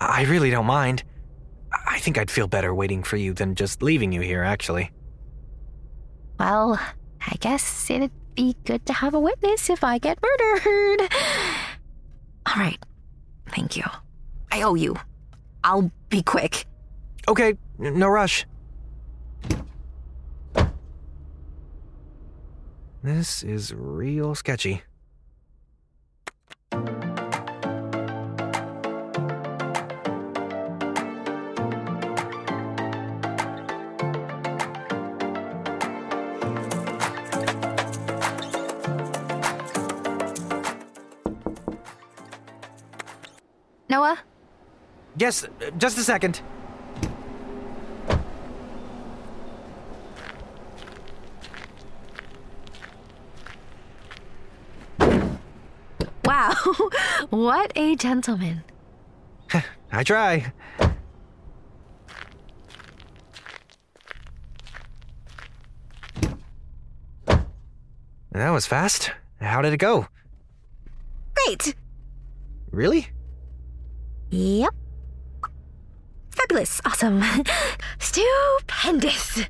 [0.00, 1.04] I really don't mind.
[1.86, 4.90] I think I'd feel better waiting for you than just leaving you here, actually.
[6.38, 6.80] Well,
[7.20, 11.08] I guess it'd be good to have a witness if I get murdered.
[12.46, 12.78] All right.
[13.50, 13.84] Thank you.
[14.50, 14.96] I owe you.
[15.62, 16.66] I'll be quick.
[17.28, 18.46] Okay, no rush.
[23.04, 24.80] This is real sketchy.
[43.90, 44.18] Noah?
[45.18, 46.40] Yes, uh, just a second.
[56.24, 56.54] Wow.
[57.34, 58.62] What a gentleman.
[59.92, 60.52] I try.
[68.30, 69.12] That was fast.
[69.40, 70.08] How did it go?
[71.34, 71.74] Great.
[72.70, 73.08] Really?
[74.30, 74.74] Yep.
[76.30, 76.80] Fabulous.
[76.84, 77.22] Awesome.
[77.98, 79.44] Stupendous.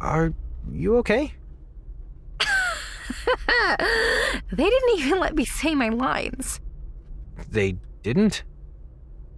[0.00, 0.34] Are
[0.70, 1.32] you okay?
[4.52, 6.60] they didn't even let me say my lines.
[7.50, 8.44] They didn't?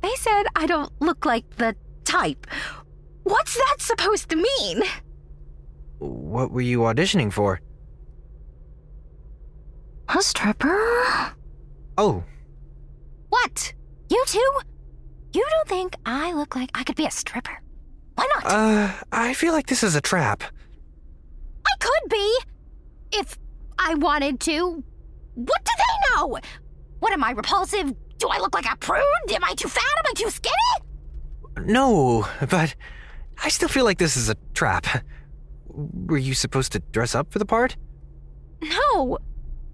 [0.02, 1.74] They said I don't look like the
[2.04, 2.46] type.
[3.24, 4.82] What's that supposed to mean?
[5.98, 7.60] What were you auditioning for?
[10.08, 11.32] A stripper?
[11.98, 12.22] Oh,
[13.30, 13.72] What?
[14.08, 14.60] You too?
[15.32, 17.60] You don't think I look like I could be a stripper?
[18.14, 18.44] Why not?
[18.46, 20.42] uh, I feel like this is a trap.
[21.66, 22.38] I could be.
[23.12, 23.36] If
[23.78, 24.82] I wanted to.
[25.34, 26.38] What do they know?
[27.00, 27.92] What am I repulsive?
[28.18, 29.02] Do I look like a prude?
[29.30, 29.82] Am I too fat?
[29.98, 30.54] Am I too skinny?
[31.64, 32.74] No, but
[33.42, 34.86] I still feel like this is a trap.
[35.68, 37.76] Were you supposed to dress up for the part?
[38.62, 39.18] No.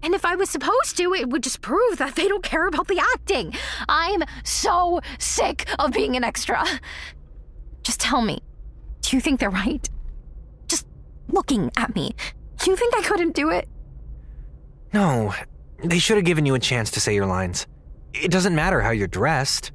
[0.01, 2.87] And if I was supposed to, it would just prove that they don't care about
[2.89, 3.53] the acting.
[3.87, 6.63] I'm so sick of being an extra.
[7.83, 8.39] Just tell me,
[9.01, 9.89] do you think they're right?
[10.67, 10.87] Just
[11.29, 12.15] looking at me,
[12.57, 13.69] do you think I couldn't do it?
[14.93, 15.33] No,
[15.83, 17.67] they should have given you a chance to say your lines.
[18.13, 19.71] It doesn't matter how you're dressed.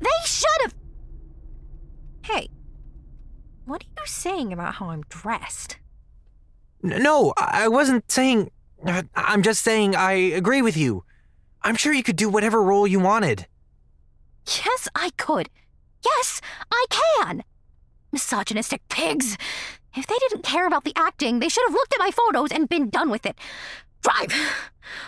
[0.00, 0.74] They should have.
[2.22, 2.48] Hey,
[3.66, 5.76] what are you saying about how I'm dressed?
[6.82, 8.50] N- No, I I wasn't saying.
[8.86, 11.04] uh, I'm just saying I agree with you.
[11.62, 13.46] I'm sure you could do whatever role you wanted.
[14.46, 15.48] Yes, I could.
[16.04, 16.40] Yes,
[16.70, 17.42] I can.
[18.12, 19.38] Misogynistic pigs.
[19.96, 22.68] If they didn't care about the acting, they should have looked at my photos and
[22.68, 23.38] been done with it.
[24.04, 24.32] Drive.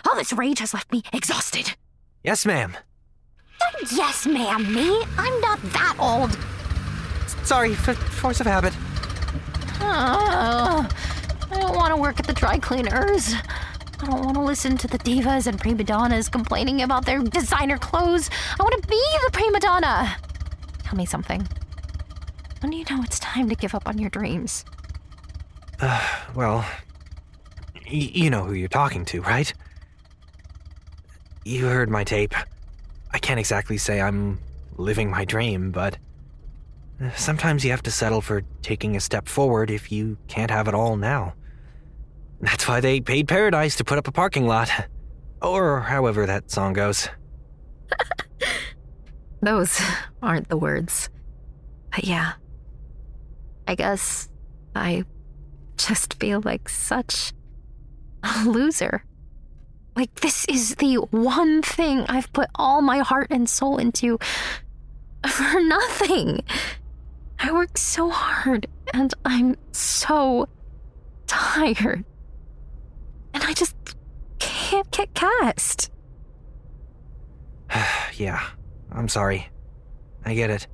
[0.07, 1.77] All this rage has left me exhausted.
[2.25, 2.77] Yes, ma'am.
[3.61, 5.05] Don't yes, ma'am, me.
[5.17, 6.37] I'm not that old.
[7.47, 8.73] Sorry, for force of habit.
[9.81, 10.89] Oh,
[11.51, 13.35] I don't want to work at the dry cleaners.
[14.01, 17.79] I don't want to listen to the divas and prima donnas complaining about their designer
[17.79, 18.31] clothes.
[18.59, 20.17] I want to be the prima donna.
[20.85, 21.47] Tell me something.
[22.61, 24.65] When do you know it's time to give up on your dreams?
[25.81, 26.01] Uh,
[26.35, 26.67] well,
[27.91, 29.53] y- you know who you're talking to, right?
[31.45, 32.35] You heard my tape.
[33.13, 34.39] I can't exactly say I'm
[34.77, 35.97] living my dream, but
[37.01, 40.69] uh, sometimes you have to settle for taking a step forward if you can't have
[40.69, 41.35] it all now.
[42.41, 44.71] That's why they paid Paradise to put up a parking lot.
[45.41, 47.09] Or however that song goes.
[49.43, 49.81] Those
[50.23, 51.09] aren't the words.
[51.91, 52.33] But yeah.
[53.69, 54.29] I guess
[54.75, 55.05] I
[55.77, 57.33] just feel like such
[58.27, 59.05] a loser.
[59.95, 64.19] Like, this is the one thing I've put all my heart and soul into
[65.29, 66.41] for nothing.
[67.39, 70.49] I work so hard and I'm so
[71.27, 72.05] tired.
[73.33, 73.77] And I just
[74.39, 75.91] can't get cast.
[78.15, 78.43] yeah.
[78.91, 79.49] I'm sorry.
[80.25, 80.67] I get it.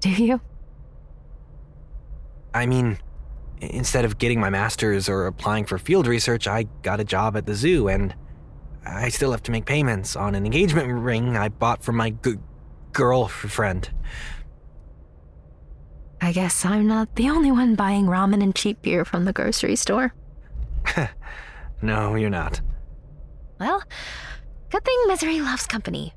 [0.00, 0.40] Do you?
[2.54, 2.98] I mean,
[3.60, 7.46] instead of getting my master's or applying for field research, I got a job at
[7.46, 8.14] the zoo, and
[8.86, 12.36] I still have to make payments on an engagement ring I bought from my g-
[12.92, 13.90] girlfriend.
[16.20, 19.76] I guess I'm not the only one buying ramen and cheap beer from the grocery
[19.76, 20.12] store.
[21.80, 22.60] No, you're not.
[23.60, 23.82] Well,
[24.70, 26.12] good thing misery loves company.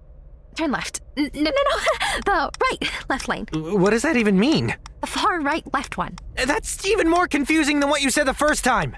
[0.62, 1.02] Turn left.
[1.18, 2.22] N- no, no, no.
[2.26, 3.48] The right, left lane.
[3.52, 4.76] What does that even mean?
[5.00, 6.18] The far right, left one.
[6.36, 8.96] That's even more confusing than what you said the first time.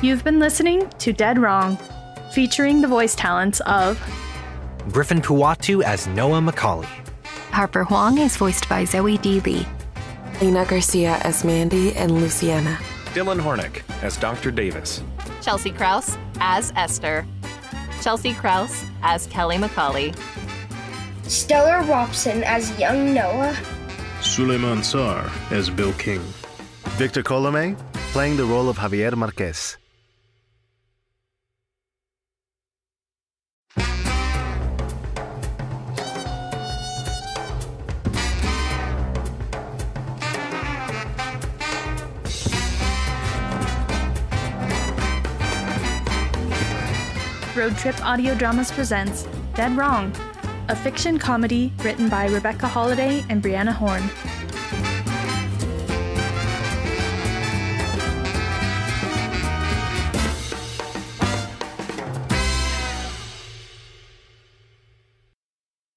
[0.00, 1.76] You've been listening to Dead Wrong,
[2.32, 4.00] featuring the voice talents of
[4.90, 6.88] Griffin Puatu as Noah McCauley.
[7.50, 9.40] Harper Huang is voiced by Zoe D.
[9.40, 9.66] Lee.
[10.40, 12.78] Lena Garcia as Mandy and Luciana.
[13.12, 14.50] Dillon Horinek as Dr.
[14.50, 15.02] Davis.
[15.42, 17.26] Chelsea Krause as Esther.
[18.02, 20.16] Chelsea Krause as Kelly McCauley.
[21.24, 23.56] Stellar Robson as young Noah.
[24.20, 26.20] Souleymane Sarr as Bill King.
[26.96, 27.76] Victor Colome
[28.12, 29.76] playing the role of Javier Marquez.
[47.56, 50.12] Road Trip Audio Dramas presents Dead Wrong,
[50.68, 54.02] a fiction comedy written by Rebekah Holladay and Brianna Horne.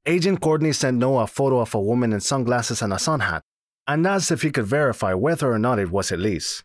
[0.06, 3.42] Agent Courtney sent Noah a photo of a woman in sunglasses and a sun hat,
[3.88, 6.64] and asked if he could verify whether or not it was Elise.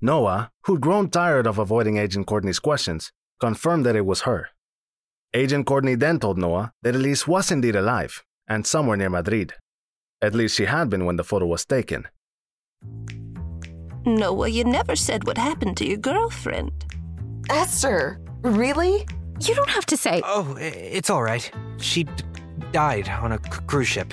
[0.00, 4.48] Noah, who'd grown tired of avoiding Agent Courtney's questions, confirmed that it was her.
[5.34, 9.54] Agent Courtney then told Noah that Elise was indeed alive and somewhere near Madrid.
[10.22, 12.06] At least she had been when the photo was taken.
[14.04, 16.72] Noah, you never said what happened to your girlfriend.
[17.48, 19.06] Esther, really?
[19.40, 20.20] You don't have to say.
[20.24, 21.50] Oh, it's all right.
[21.78, 22.12] She d-
[22.72, 24.12] died on a c- cruise ship.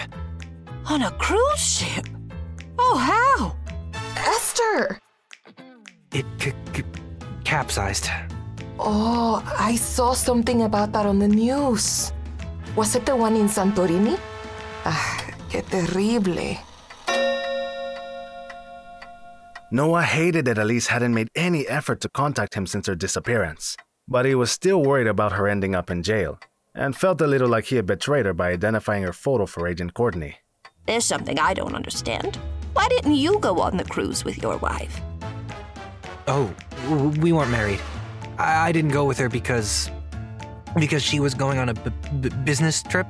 [0.89, 2.05] On a cruise ship?
[2.79, 3.55] Oh, how?
[4.15, 4.99] Esther!
[6.13, 6.83] It c- c-
[7.43, 8.09] capsized.
[8.79, 12.11] Oh, I saw something about that on the news.
[12.75, 14.17] Was it the one in Santorini?
[14.85, 16.57] Ah, qué terrible.
[19.71, 23.75] Noah hated that Elise hadn't made any effort to contact him since her disappearance,
[24.07, 26.39] but he was still worried about her ending up in jail,
[26.73, 29.93] and felt a little like he had betrayed her by identifying her photo for Agent
[29.93, 30.35] Courtney.
[30.85, 32.37] There's something I don't understand.
[32.73, 35.01] Why didn't you go on the cruise with your wife?
[36.27, 36.53] Oh,
[37.19, 37.81] we weren't married.
[38.37, 39.89] I, I didn't go with her because.
[40.79, 43.07] because she was going on a b- b- business trip.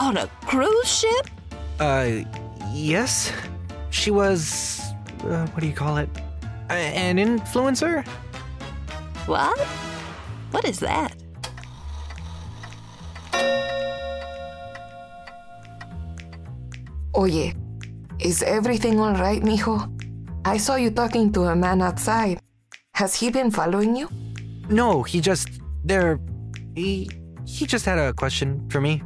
[0.00, 1.26] On a cruise ship?
[1.80, 2.24] Uh,
[2.72, 3.32] yes.
[3.90, 4.80] She was.
[5.24, 6.08] Uh, what do you call it?
[6.70, 8.06] A- an influencer?
[9.26, 9.58] What?
[10.52, 11.14] What is that?
[17.16, 17.54] Oye,
[18.20, 19.88] is everything all right, mijo?
[20.44, 22.38] I saw you talking to a man outside.
[22.96, 24.08] Has he been following you?
[24.70, 25.60] No, he just.
[25.84, 26.18] There.
[26.74, 27.10] He.
[27.44, 29.02] He just had a question for me.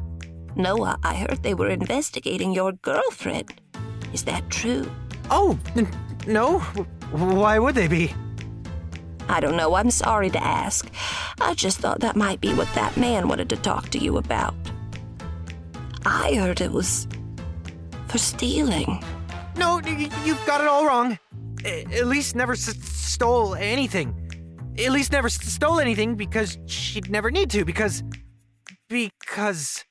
[0.54, 3.60] Noah, I heard they were investigating your girlfriend.
[4.12, 4.88] Is that true?
[5.28, 5.90] Oh, n-
[6.28, 6.60] no.
[7.10, 8.14] Why would they be?
[9.28, 9.74] I don't know.
[9.74, 10.88] I'm sorry to ask.
[11.40, 14.54] I just thought that might be what that man wanted to talk to you about.
[16.06, 17.08] I heard it was
[18.06, 19.02] for stealing.
[19.56, 19.80] No,
[20.24, 21.18] you've got it all wrong.
[21.64, 24.14] A- least never s- stole anything.
[24.78, 28.02] Elise never s- stole anything because she'd never need to, because.
[28.88, 29.84] Because.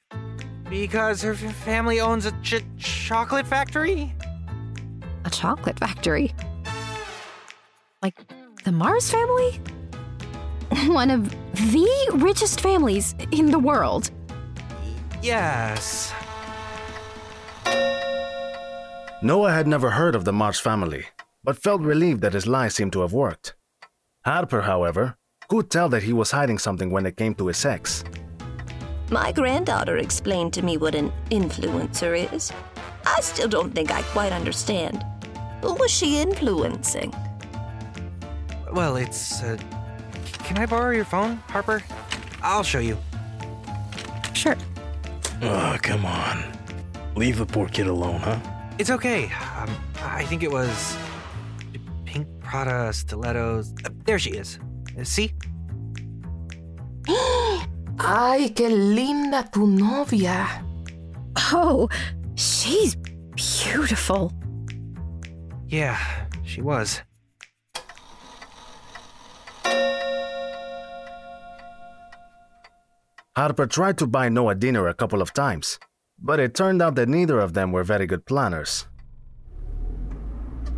[0.70, 4.14] Because her f- family owns a ch- chocolate factory?
[5.26, 6.34] A chocolate factory.
[8.02, 8.16] Like
[8.64, 9.60] the Mars family?
[10.88, 14.12] One of the richest families in the world.
[15.22, 16.14] Yes.
[19.22, 21.06] Noah had never heard of the Mars family,
[21.44, 23.56] but felt relieved that his lie seemed to have worked.
[24.26, 25.18] Harper, however,
[25.48, 28.04] could tell that he was hiding something when it came to his sex.
[29.10, 32.52] My granddaughter explained to me what an influencer is.
[33.06, 35.04] I still don't think I quite understand.
[35.62, 37.14] Who was she influencing?
[38.72, 39.42] Well, it's.
[39.42, 39.58] Uh,
[40.44, 41.82] can I borrow your phone, Harper?
[42.44, 42.98] I'll show you.
[44.34, 44.56] Sure.
[45.42, 46.44] Oh, come on.
[47.16, 48.40] Leave the poor kid alone, huh?
[48.78, 49.26] It's okay.
[49.58, 49.70] Um,
[50.04, 51.09] I think it was pink
[52.50, 53.74] Prada stilettos.
[53.86, 54.58] Uh, there she is.
[55.04, 55.34] See?
[58.00, 60.48] Ay, qué linda tu novia.
[61.54, 61.88] Oh,
[62.34, 62.96] she's
[63.36, 64.34] beautiful.
[65.68, 66.00] Yeah,
[66.44, 67.04] she was.
[73.38, 75.78] Harper tried to buy Noah dinner a couple of times,
[76.20, 78.88] but it turned out that neither of them were very good planners.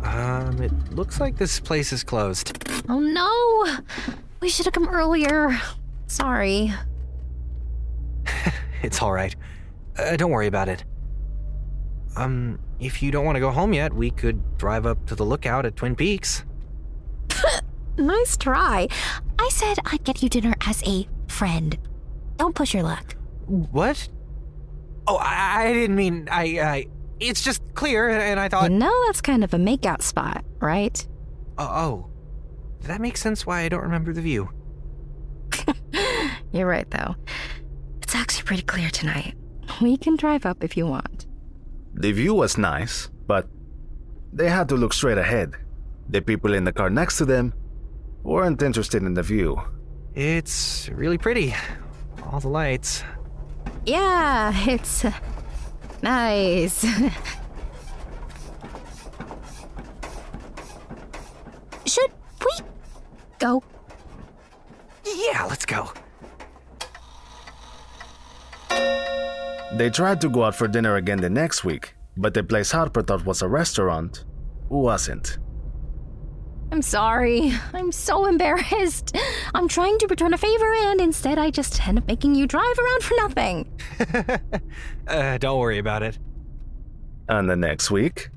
[0.02, 2.56] Um, it looks like this place is closed.
[2.88, 3.78] Oh no!
[4.40, 5.58] We should have come earlier.
[6.06, 6.72] Sorry.
[8.82, 9.36] It's all right.
[9.96, 10.82] Uh, don't worry about it.
[12.16, 15.24] Um, if you don't want to go home yet, we could drive up to the
[15.24, 16.44] lookout at Twin Peaks.
[17.98, 18.88] Nice try.
[19.38, 21.76] I said I'd get you dinner as a friend.
[22.38, 23.14] Don't push your luck.
[23.46, 24.08] What?
[25.06, 26.42] Oh, I, I didn't mean I.
[26.60, 26.86] I.
[27.22, 28.70] It's just clear, and I thought.
[28.70, 31.06] You know that's kind of a makeout spot, right?
[31.58, 32.10] Oh, oh,
[32.82, 33.46] that makes sense.
[33.46, 34.50] Why I don't remember the view.
[36.52, 37.14] You're right, though.
[38.02, 39.34] It's actually pretty clear tonight.
[39.80, 41.26] We can drive up if you want.
[41.94, 43.46] The view was nice, but
[44.32, 45.54] they had to look straight ahead.
[46.08, 47.54] The people in the car next to them
[48.22, 49.60] weren't interested in the view.
[50.14, 51.54] It's really pretty.
[52.24, 53.02] All the lights.
[53.86, 55.12] Yeah, it's uh,
[56.02, 56.82] nice.
[61.86, 62.52] Should we
[63.38, 63.62] go?
[65.04, 65.90] Yeah, let's go.
[69.74, 73.02] They tried to go out for dinner again the next week, but the place Harper
[73.02, 74.24] thought was a restaurant
[74.68, 75.38] wasn't.
[76.72, 77.52] I'm sorry.
[77.74, 79.14] I'm so embarrassed.
[79.54, 82.78] I'm trying to return a favor, and instead I just end up making you drive
[82.78, 83.70] around for nothing.
[85.06, 86.16] Uh, don't worry about it.
[87.28, 88.30] On the next week,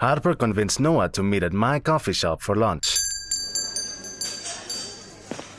[0.00, 2.98] Harper convinced Noah to meet at my coffee shop for lunch.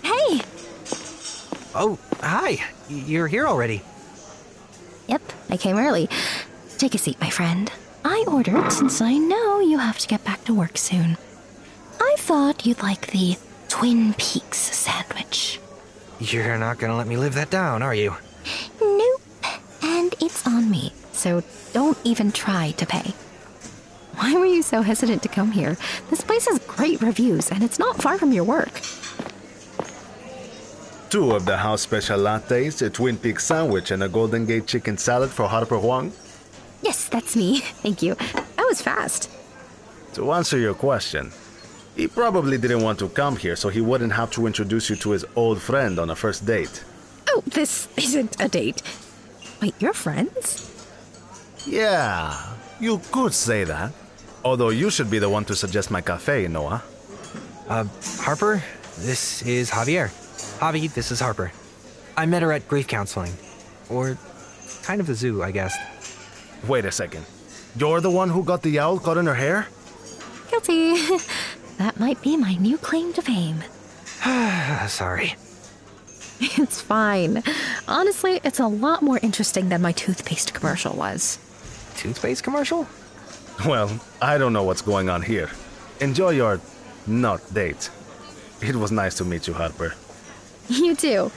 [0.04, 0.42] Hey!
[1.74, 2.60] Oh, hi.
[2.90, 3.82] You're here already.
[5.08, 6.10] Yep, I came early.
[6.80, 7.70] Take a seat, my friend.
[8.06, 11.18] I ordered since I know you have to get back to work soon.
[12.00, 13.36] I thought you'd like the
[13.68, 15.60] Twin Peaks sandwich.
[16.22, 18.16] You're not gonna let me live that down, are you?
[18.82, 19.22] Nope.
[19.84, 23.14] And it's on me, so don't even try to pay.
[24.16, 25.76] Why were you so hesitant to come here?
[26.10, 28.80] This place has great reviews, and it's not far from your work.
[31.10, 34.98] Two of the house special lattes, a Twin Peaks sandwich, and a Golden Gate chicken
[34.98, 36.14] salad for Harper Huang.
[36.82, 37.60] Yes, that's me.
[37.84, 38.16] Thank you.
[38.16, 39.30] That was fast.
[40.14, 41.32] To answer your question,
[41.96, 45.12] he probably didn't want to come here so he wouldn't have to introduce you to
[45.12, 46.84] his old friend on a first date.
[47.30, 48.82] Oh, this isn't a date.
[49.62, 50.66] Wait, you're friends?
[51.68, 53.92] Yeah, you could say that.
[54.44, 56.82] Although you should be the one to suggest my cafe, Noah.
[57.68, 57.86] Uh,
[58.20, 58.64] Harper,
[59.00, 60.10] this is Javier.
[60.60, 61.52] Javi, this is Harper.
[62.16, 63.34] I met her at grief counseling.
[63.90, 64.18] Or
[64.84, 65.78] kind of the zoo, I guess.
[66.68, 67.26] Wait a second.
[67.76, 69.68] You're the one who got the owl caught in her hair?
[70.50, 70.96] Guilty.
[71.78, 73.64] that might be my new claim to fame.
[74.88, 75.36] Sorry.
[76.42, 77.44] It's fine.
[77.86, 81.38] Honestly, it's a lot more interesting than my toothpaste commercial was.
[81.98, 82.88] Toothpaste commercial?
[83.68, 85.50] Well, I don't know what's going on here.
[86.00, 86.62] Enjoy your
[87.06, 87.90] not date.
[88.62, 89.96] It was nice to meet you, Harper.
[90.70, 91.32] You too.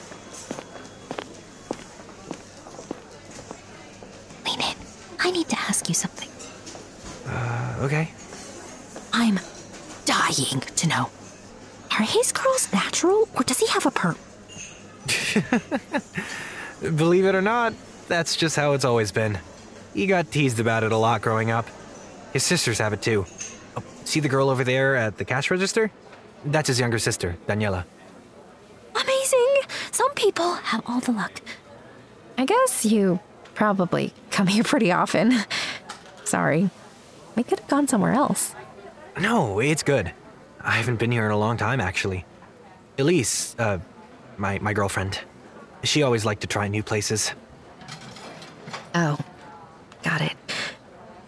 [5.32, 6.28] Need to ask you something.
[7.26, 8.10] Uh, okay.
[9.12, 9.38] I'm
[10.04, 11.10] dying to know.
[11.92, 14.16] Are his curls natural, or does he have a perm?
[16.96, 17.74] Believe it or not,
[18.08, 19.38] that's just how it's always been.
[19.94, 21.66] He got teased about it a lot growing up.
[22.32, 23.26] His sisters have it too.
[23.76, 25.90] Oh, see the girl over there at the cash register?
[26.44, 27.84] That's his younger sister, Daniela.
[28.94, 29.56] Amazing!
[29.90, 31.40] Some people have all the luck.
[32.38, 33.20] I guess you
[33.62, 35.32] probably come here pretty often.
[36.24, 36.68] Sorry.
[37.36, 38.56] We could have gone somewhere else.
[39.20, 40.12] No, it's good.
[40.60, 42.24] I haven't been here in a long time, actually.
[42.98, 43.78] Elise, uh,
[44.36, 45.20] my, my girlfriend,
[45.84, 47.34] she always liked to try new places.
[48.96, 49.16] Oh,
[50.02, 50.36] got it.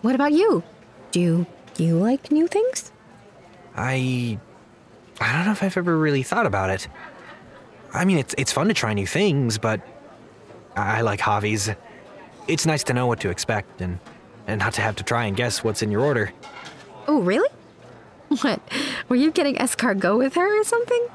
[0.02, 0.65] What about you?
[1.12, 1.47] Do
[1.77, 2.90] you like new things?
[3.77, 4.40] I.
[5.20, 6.89] I don't know if I've ever really thought about it.
[7.93, 9.81] I mean, it's, it's fun to try new things, but
[10.74, 11.70] I, I like hobbies.
[12.47, 13.99] It's nice to know what to expect and,
[14.47, 16.33] and not to have to try and guess what's in your order.
[17.09, 17.49] Oh, really?
[18.41, 18.61] What?
[19.09, 21.07] Were you getting escargot with her or something?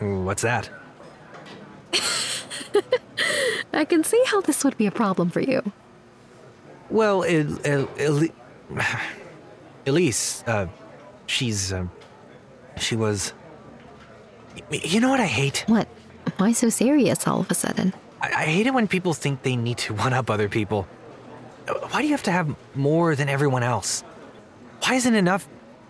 [0.00, 0.68] What's that?
[3.72, 5.62] I can see how this would be a problem for you.
[6.90, 8.32] Well, it, it, it,
[9.86, 10.66] Elise, uh,
[11.26, 11.86] she's, uh,
[12.76, 13.32] she was.
[14.70, 15.64] You know what I hate?
[15.66, 15.88] What?
[16.36, 17.94] Why so serious all of a sudden?
[18.32, 20.86] I, hate it when people think they need to one up other people.
[21.90, 24.02] Why do you have to have more than everyone else?
[24.82, 25.48] Why isn't enough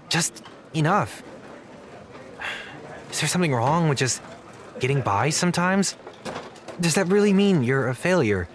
[0.09, 0.43] just
[0.74, 1.23] enough?
[3.11, 4.23] Is there something wrong with just
[4.78, 5.97] getting by sometimes?
[6.81, 8.48] Does that really mean you're a failure?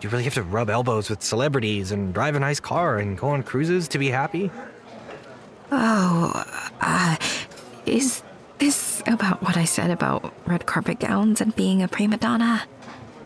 [0.00, 3.18] Do you really have to rub elbows with celebrities and drive a nice car and
[3.18, 4.50] go on cruises to be happy?
[5.72, 6.44] Oh,
[6.80, 7.16] uh,
[7.84, 8.22] is
[8.58, 12.64] this about what I said about red carpet gowns and being a prima donna?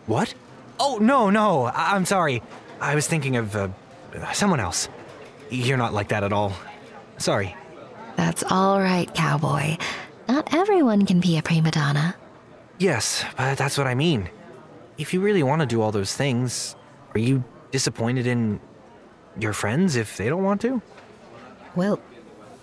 [0.05, 0.33] What?
[0.79, 2.41] Oh, no, no, I- I'm sorry.
[2.81, 3.69] I was thinking of uh,
[4.33, 4.89] someone else.
[5.49, 6.53] You're not like that at all.
[7.17, 7.55] Sorry.
[8.15, 9.77] That's all right, cowboy.
[10.27, 12.15] Not everyone can be a prima donna.
[12.79, 14.29] Yes, but that's what I mean.
[14.97, 16.75] If you really want to do all those things,
[17.15, 18.59] are you disappointed in
[19.39, 20.81] your friends if they don't want to?
[21.75, 21.99] Well,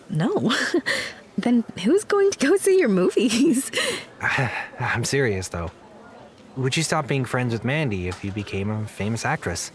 [0.09, 0.53] no.
[1.39, 3.71] then who's going to go see your movies?
[4.81, 5.71] I'm serious, though.
[6.57, 9.71] Would you stop being friends with Mandy if you became a famous actress?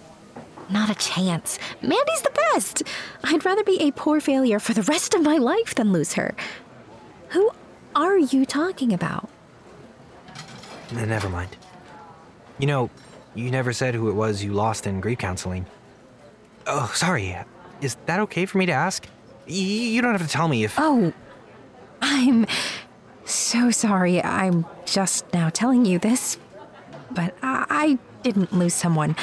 [0.70, 1.60] Not a chance.
[1.82, 2.84] Mandy's the best.
[3.24, 6.36] I'd rather be a poor failure for the rest of my life than lose her.
[7.30, 7.52] Who
[7.96, 9.30] are you talking about?
[10.92, 11.56] Never mind.
[12.60, 12.90] You know,
[13.36, 15.66] you never said who it was you lost in grief counseling.
[16.68, 17.38] Oh, sorry.
[17.82, 19.06] Is that okay for me to ask?
[19.48, 20.76] Y- you don't have to tell me if.
[20.80, 21.14] Oh,
[22.02, 22.48] I'm
[23.26, 24.24] so sorry.
[24.24, 26.38] I'm just now telling you this,
[27.16, 29.16] but I, I didn't lose someone.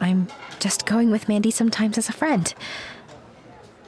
[0.00, 0.28] I'm
[0.58, 2.52] just going with Mandy sometimes as a friend.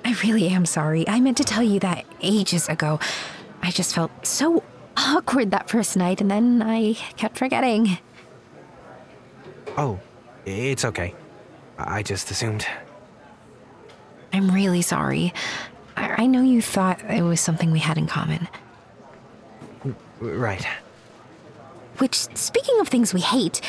[0.04, 1.08] I really am sorry.
[1.08, 2.98] I meant to tell you that ages ago.
[3.62, 4.62] I just felt so
[4.96, 7.98] awkward that first night, and then I kept forgetting.
[9.76, 10.00] Oh,
[10.44, 11.14] it's okay.
[11.78, 12.66] I just assumed.
[14.32, 15.32] I'm really sorry.
[15.96, 18.48] I, I know you thought it was something we had in common.
[20.20, 20.66] Right.
[21.98, 23.60] Which, speaking of things we hate,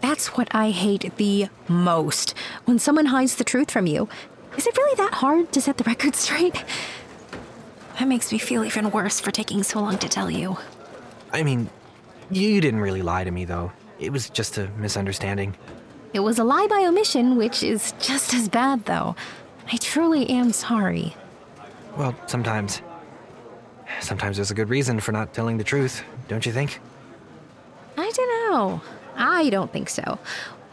[0.00, 2.34] that's what I hate the most.
[2.64, 4.08] When someone hides the truth from you.
[4.56, 6.64] Is it really that hard to set the record straight?
[7.98, 10.58] That makes me feel even worse for taking so long to tell you.
[11.32, 11.70] I mean,
[12.30, 13.72] you didn't really lie to me, though.
[13.98, 15.56] It was just a misunderstanding.
[16.12, 19.16] It was a lie by omission, which is just as bad, though.
[19.72, 21.16] I truly am sorry.
[21.96, 22.82] Well, sometimes.
[24.00, 26.80] Sometimes there's a good reason for not telling the truth, don't you think?
[27.96, 28.80] I don't know.
[29.16, 30.18] I don't think so.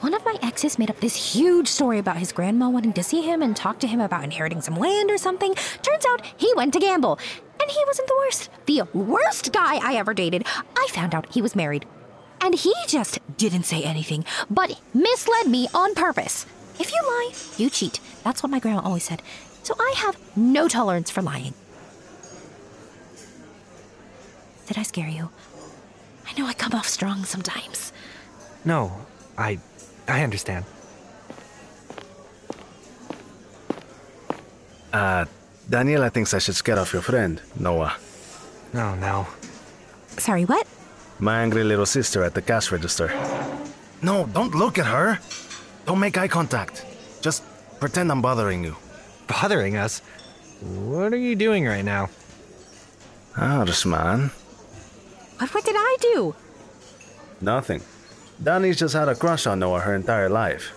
[0.02, 3.22] One of my exes made up this huge story about his grandma wanting to see
[3.22, 5.56] him and talk to him about inheriting some land or something.
[5.82, 7.18] Turns out he went to gamble.
[7.62, 8.50] And he wasn't the worst.
[8.66, 10.46] The worst guy I ever dated.
[10.76, 11.86] I found out he was married.
[12.42, 16.46] And he just didn't say anything, but misled me on purpose.
[16.78, 18.02] If you lie, you cheat.
[18.26, 19.22] That's what my grandma always said.
[19.64, 21.54] So I have no tolerance for lying.
[24.68, 25.30] Did I scare you?
[26.28, 27.92] I know I come off strong sometimes.
[28.66, 28.92] No,
[29.38, 29.60] I.
[30.08, 30.66] I understand.
[34.92, 35.26] Uh,
[35.70, 37.96] Daniela thinks I should scare off your friend, Noah.
[38.74, 39.28] No, no.
[40.18, 40.68] Sorry, what?
[41.20, 43.10] My angry little sister at the cash register.
[44.02, 45.20] No, don't look at her.
[45.86, 46.86] Don't make eye contact.
[47.22, 47.44] Just
[47.80, 48.76] pretend I'm bothering you.
[49.28, 50.02] Bothering us?
[50.62, 52.10] What are you doing right now?
[53.38, 54.32] Ars, man.
[55.38, 56.36] What, what did I do?
[57.42, 57.82] Nothing.
[58.42, 60.72] Danny's just had a crush on Noah her entire life,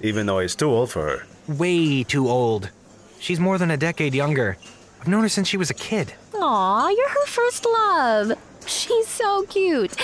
[0.00, 1.26] even though he's too old for her.
[1.48, 2.70] Way too old.
[3.18, 4.56] She's more than a decade younger.
[5.00, 6.14] I've known her since she was a kid.
[6.34, 8.32] Aw, you're her first love.
[8.66, 9.94] She's so cute.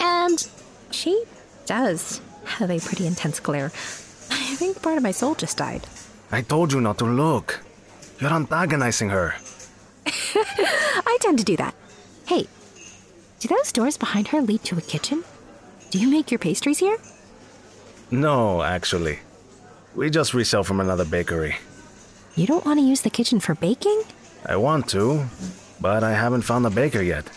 [0.00, 0.46] And
[0.90, 1.24] she
[1.66, 3.66] does have a pretty intense glare.
[4.30, 5.86] I think part of my soul just died.
[6.30, 7.60] I told you not to look.
[8.20, 9.34] You're antagonizing her.
[10.06, 11.74] I tend to do that.
[12.26, 12.46] Hey,
[13.42, 15.24] do those doors behind her lead to a kitchen?
[15.90, 16.96] Do you make your pastries here?
[18.08, 19.18] No, actually.
[19.96, 21.56] We just resell from another bakery.
[22.36, 24.04] You don't want to use the kitchen for baking?
[24.46, 25.24] I want to,
[25.80, 27.28] but I haven't found a baker yet.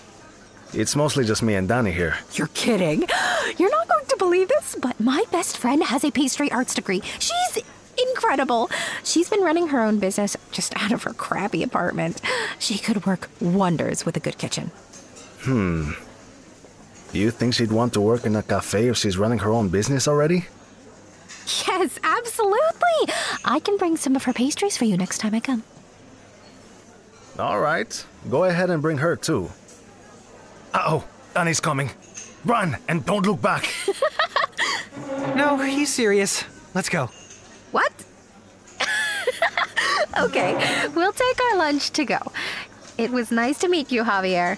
[0.73, 2.17] It's mostly just me and Danny here.
[2.33, 3.05] You're kidding.
[3.57, 7.01] You're not going to believe this, but my best friend has a pastry arts degree.
[7.17, 7.63] She's
[8.11, 8.69] incredible.
[9.03, 12.21] She's been running her own business just out of her crappy apartment.
[12.59, 14.69] She could work wonders with a good kitchen.
[15.45, 15.91] Hmm.
[17.13, 20.07] You think she'd want to work in a cafe if she's running her own business
[20.07, 20.45] already?
[21.67, 23.13] Yes, absolutely.
[23.45, 25.63] I can bring some of her pastries for you next time I come.
[27.37, 28.05] All right.
[28.29, 29.51] Go ahead and bring her too.
[30.73, 31.03] Uh oh,
[31.33, 31.91] Danny's coming.
[32.43, 33.71] Run and don't look back.
[35.35, 36.45] No, he's serious.
[36.73, 37.09] Let's go.
[37.71, 37.91] What?
[40.17, 42.19] okay, we'll take our lunch to go.
[42.97, 44.57] It was nice to meet you, Javier.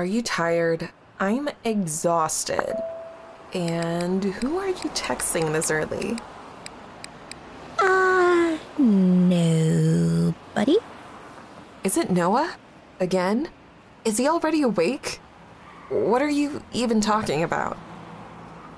[0.00, 0.88] Are you tired?
[1.18, 2.74] I'm exhausted.
[3.52, 6.16] And who are you texting this early?
[7.78, 10.78] Uh, nobody.
[11.84, 12.56] Is it Noah?
[12.98, 13.50] Again?
[14.06, 15.20] Is he already awake?
[15.90, 17.76] What are you even talking about?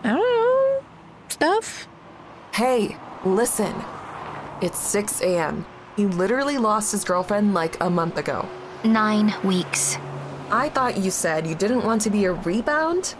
[0.03, 0.83] I don't know.
[1.29, 1.87] Stuff.
[2.53, 3.77] Hey, listen.
[4.61, 5.67] It's 6 a.m.
[5.95, 8.49] He literally lost his girlfriend like a month ago.
[8.83, 9.99] Nine weeks.
[10.53, 13.15] I thought you said you didn't want to be a rebound?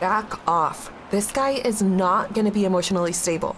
[0.00, 0.90] Back off.
[1.10, 3.54] This guy is not going to be emotionally stable.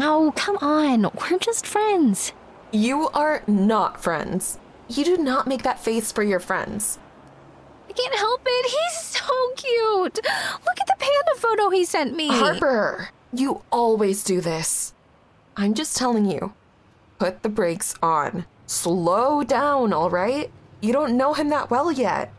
[0.00, 1.02] Oh, come on.
[1.14, 2.32] We're just friends.
[2.72, 4.58] You are not friends.
[4.88, 6.98] You do not make that face for your friends.
[7.88, 8.66] I can't help it.
[8.66, 10.16] He's so cute.
[10.16, 12.30] Look at the panda photo he sent me.
[12.30, 14.92] Harper, you always do this.
[15.56, 16.52] I'm just telling you.
[17.20, 18.44] Put the brakes on.
[18.66, 20.50] Slow down, all right?
[20.84, 22.30] You don't know him that well yet.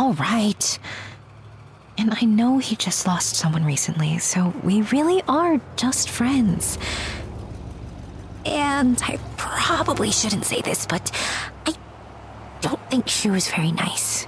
[0.00, 0.78] All right.
[1.96, 6.78] And I know he just lost someone recently, so we really are just friends.
[8.44, 11.12] And I probably shouldn't say this, but
[11.64, 11.74] I
[12.60, 14.26] don't think she was very nice.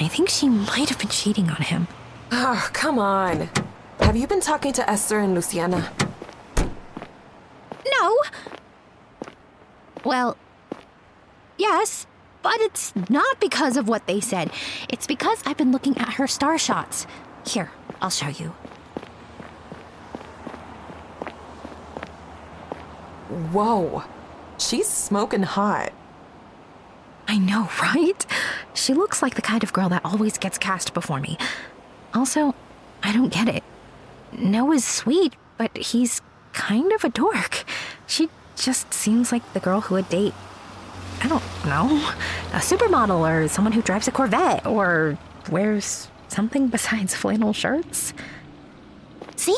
[0.00, 1.86] I think she might have been cheating on him.
[2.32, 3.48] Oh, come on.
[4.00, 5.92] Have you been talking to Esther and Luciana?
[6.58, 8.18] No.
[10.04, 10.36] Well,
[11.56, 12.08] yes,
[12.42, 14.50] but it's not because of what they said.
[14.88, 17.06] It's because I've been looking at her star shots.
[17.46, 18.54] Here, I'll show you.
[23.52, 24.04] Whoa.
[24.58, 25.92] She's smoking hot.
[27.28, 28.26] I know, right?
[28.74, 31.38] She looks like the kind of girl that always gets cast before me.
[32.12, 32.54] Also,
[33.02, 33.62] I don't get it.
[34.32, 36.20] Noah's sweet, but he's
[36.52, 37.64] kind of a dork.
[38.06, 40.34] She just seems like the girl who would date,
[41.22, 41.86] I don't know,
[42.52, 45.18] a supermodel or someone who drives a Corvette or
[45.50, 48.14] wears something besides flannel shirts.
[49.36, 49.56] See?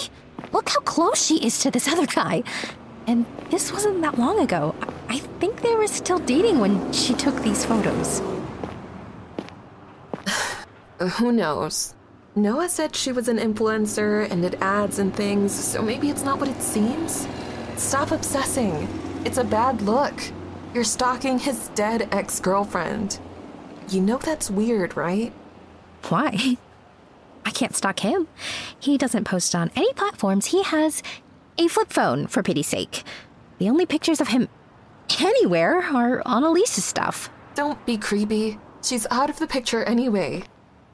[0.52, 2.43] Look how close she is to this other guy.
[3.06, 4.74] And this wasn't that long ago.
[5.09, 8.20] I think they were still dating when she took these photos.
[11.18, 11.94] Who knows?
[12.34, 16.40] Noah said she was an influencer and did ads and things, so maybe it's not
[16.40, 17.26] what it seems.
[17.76, 18.89] Stop obsessing.
[19.24, 20.14] It's a bad look.
[20.74, 23.18] You're stalking his dead ex girlfriend.
[23.90, 25.32] You know that's weird, right?
[26.08, 26.56] Why?
[27.44, 28.28] I can't stalk him.
[28.78, 30.46] He doesn't post on any platforms.
[30.46, 31.02] He has
[31.58, 33.02] a flip phone, for pity's sake.
[33.58, 34.48] The only pictures of him
[35.20, 37.28] anywhere are on Elise's stuff.
[37.54, 38.58] Don't be creepy.
[38.82, 40.44] She's out of the picture anyway.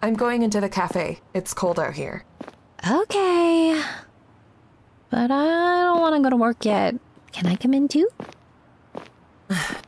[0.03, 1.21] I'm going into the cafe.
[1.35, 2.25] It's cold out here.
[2.89, 3.81] Okay.
[5.11, 6.97] But I don't want to go to work yet.
[7.33, 8.09] Can I come in too?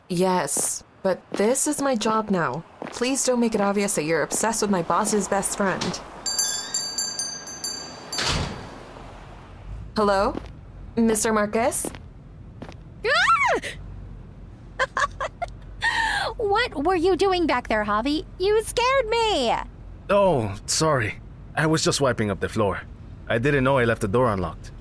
[0.09, 2.65] Yes, but this is my job now.
[2.87, 6.01] Please don't make it obvious that you're obsessed with my boss's best friend.
[9.97, 10.35] Hello?
[10.97, 11.33] Mr.
[11.33, 11.91] Marquez?
[16.37, 18.25] what were you doing back there, Javi?
[18.39, 19.55] You scared me!
[20.09, 21.17] Oh, sorry.
[21.55, 22.83] I was just wiping up the floor.
[23.29, 24.73] I didn't know I left the door unlocked.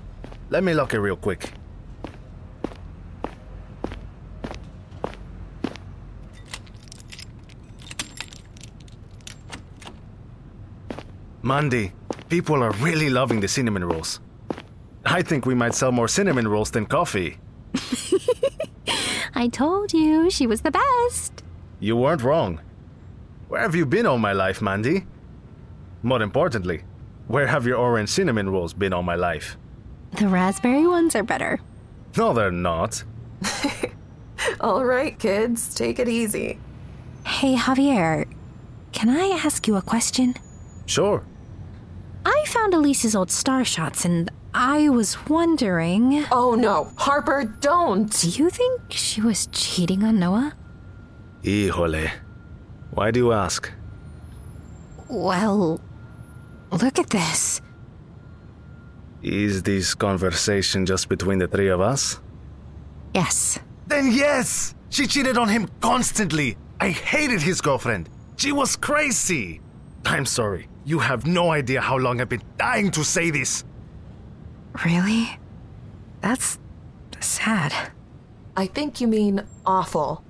[0.48, 1.52] Let me lock it real quick.
[11.42, 11.92] Mandy,
[12.28, 14.20] people are really loving the cinnamon rolls.
[15.06, 17.38] I think we might sell more cinnamon rolls than coffee.
[19.34, 21.42] I told you she was the best.
[21.78, 22.60] You weren't wrong.
[23.48, 25.06] Where have you been all my life, Mandy?
[26.02, 26.82] More importantly,
[27.26, 29.56] where have your orange cinnamon rolls been all my life?
[30.12, 31.58] The raspberry ones are better.
[32.18, 33.02] No, they're not.
[34.60, 36.58] all right, kids, take it easy.
[37.24, 38.26] Hey, Javier,
[38.92, 40.34] can I ask you a question?
[40.90, 41.22] Sure.
[42.26, 46.24] I found Elise's old star shots and I was wondering.
[46.32, 48.10] Oh no, Harper, don't!
[48.10, 50.52] Do you think she was cheating on Noah?
[51.44, 52.10] Híjole.
[52.90, 53.70] Why do you ask?
[55.08, 55.80] Well,
[56.72, 57.60] look at this.
[59.22, 62.18] Is this conversation just between the three of us?
[63.14, 63.60] Yes.
[63.86, 64.74] Then yes!
[64.88, 66.56] She cheated on him constantly!
[66.80, 68.08] I hated his girlfriend.
[68.38, 69.60] She was crazy.
[70.04, 70.66] I'm sorry.
[70.84, 73.64] You have no idea how long I've been dying to say this.
[74.84, 75.38] Really?
[76.20, 76.58] That's
[77.20, 77.72] sad.
[78.56, 80.24] I think you mean awful.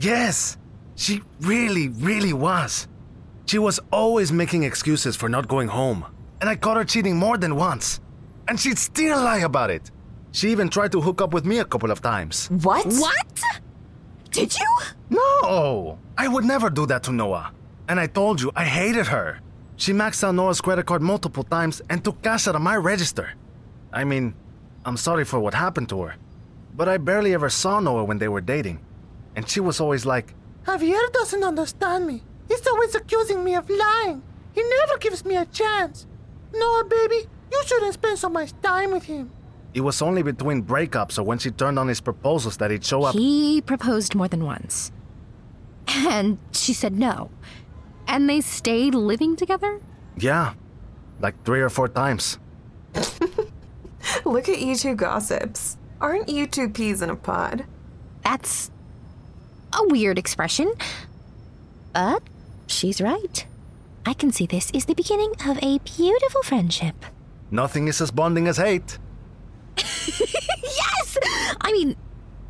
[0.00, 0.56] Yes,
[0.96, 2.88] she really, really was.
[3.46, 6.04] She was always making excuses for not going home,
[6.40, 8.00] and I caught her cheating more than once.
[8.48, 9.90] And she'd still lie about it.
[10.32, 12.48] She even tried to hook up with me a couple of times.
[12.62, 12.86] What?
[12.86, 13.42] What?
[14.30, 14.78] Did you?
[15.10, 15.98] No!
[16.18, 17.52] I would never do that to Noah.
[17.88, 19.40] And I told you, I hated her.
[19.76, 23.32] She maxed out Noah's credit card multiple times and took cash out of my register.
[23.92, 24.34] I mean,
[24.84, 26.16] I'm sorry for what happened to her.
[26.76, 28.80] But I barely ever saw Noah when they were dating.
[29.36, 30.34] And she was always like,
[30.64, 32.22] Javier doesn't understand me.
[32.48, 34.22] He's always accusing me of lying.
[34.52, 36.06] He never gives me a chance.
[36.52, 39.30] Noah, baby, you shouldn't spend so much time with him.
[39.74, 43.02] It was only between breakups or when she turned on his proposals that he'd show
[43.04, 43.14] up.
[43.14, 44.92] He proposed more than once.
[45.88, 47.30] And she said no.
[48.06, 49.80] And they stayed living together?
[50.16, 50.54] Yeah,
[51.20, 52.38] like three or four times.
[54.24, 55.76] Look at you two gossips.
[56.00, 57.64] Aren't you two peas in a pod?
[58.22, 58.70] That's
[59.72, 60.72] a weird expression.
[61.92, 62.22] But
[62.66, 63.46] she's right.
[64.06, 67.06] I can see this is the beginning of a beautiful friendship.
[67.50, 68.98] Nothing is as bonding as hate.
[69.76, 71.18] yes!
[71.60, 71.96] I mean,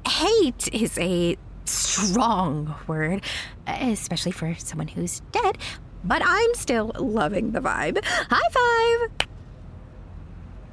[0.09, 3.23] hate is a strong word,
[3.66, 5.59] especially for someone who's dead,
[6.05, 8.05] but I'm still loving the vibe.
[8.05, 9.09] High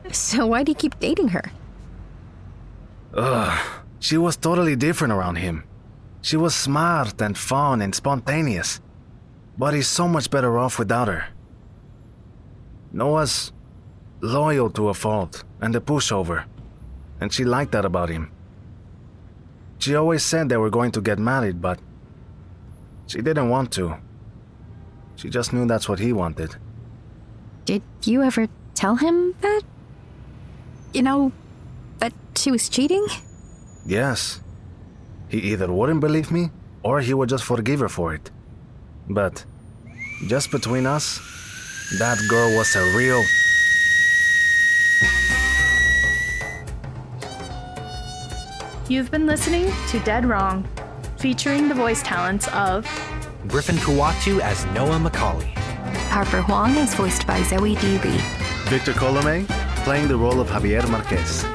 [0.05, 0.13] five!
[0.13, 1.51] So, why do you keep dating her?
[3.13, 3.59] Ugh,
[3.99, 5.63] she was totally different around him.
[6.21, 8.79] She was smart and fun and spontaneous,
[9.57, 11.25] but he's so much better off without her.
[12.91, 13.51] Noah's
[14.21, 16.45] loyal to a fault and a pushover,
[17.19, 18.31] and she liked that about him.
[19.81, 21.79] She always said they were going to get married, but
[23.07, 23.97] she didn't want to.
[25.15, 26.55] She just knew that's what he wanted.
[27.65, 29.63] Did you ever tell him that?
[30.93, 31.31] You know,
[31.97, 33.07] that she was cheating?
[33.83, 34.39] Yes.
[35.29, 36.51] He either wouldn't believe me
[36.83, 38.29] or he would just forgive her for it.
[39.09, 39.43] But
[40.27, 41.19] just between us,
[41.97, 43.23] that girl was a real.
[48.91, 50.67] You've been listening to Dead Wrong,
[51.15, 52.83] featuring the voice talents of
[53.47, 55.47] Griffin Puatu as Noah McCauley.
[56.09, 57.87] Harper Huang is voiced by Zoe D.
[57.99, 58.21] Lee.
[58.65, 59.47] Victor Colome,
[59.85, 61.45] playing the role of Javier Marquez.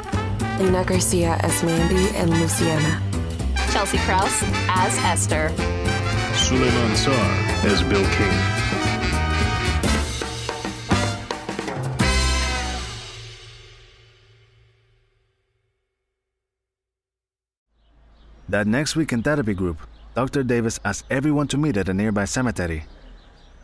[0.58, 3.02] Lena Garcia as Mandy and Luciana.
[3.70, 5.52] Chelsea Krause as Esther.
[6.40, 8.75] Souleymane Sarr as Bill King.
[18.48, 19.78] That next week in therapy group,
[20.14, 20.42] Dr.
[20.44, 22.84] Davis asked everyone to meet at a nearby cemetery.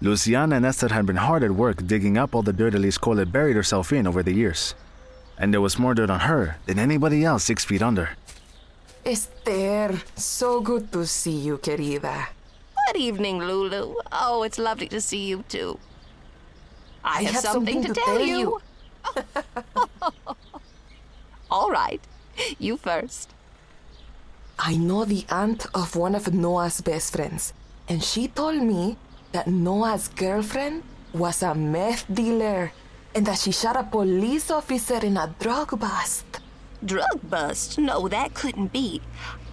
[0.00, 3.18] Luciana and Esther had been hard at work digging up all the dirt Elise Cole
[3.18, 4.74] had buried herself in over the years.
[5.38, 8.10] And there was more dirt on her than anybody else six feet under.
[9.06, 12.26] Esther, so good to see you, querida.
[12.88, 13.94] Good evening, Lulu.
[14.10, 15.78] Oh, it's lovely to see you too.
[17.04, 18.60] I, I have, have something, something to, to tell tell you.
[21.50, 22.00] All right,
[22.58, 23.31] you first.
[24.64, 27.52] I know the aunt of one of Noah's best friends,
[27.88, 28.96] and she told me
[29.32, 32.70] that Noah's girlfriend was a meth dealer
[33.12, 36.38] and that she shot a police officer in a drug bust.
[36.84, 37.76] Drug bust?
[37.76, 39.02] No, that couldn't be.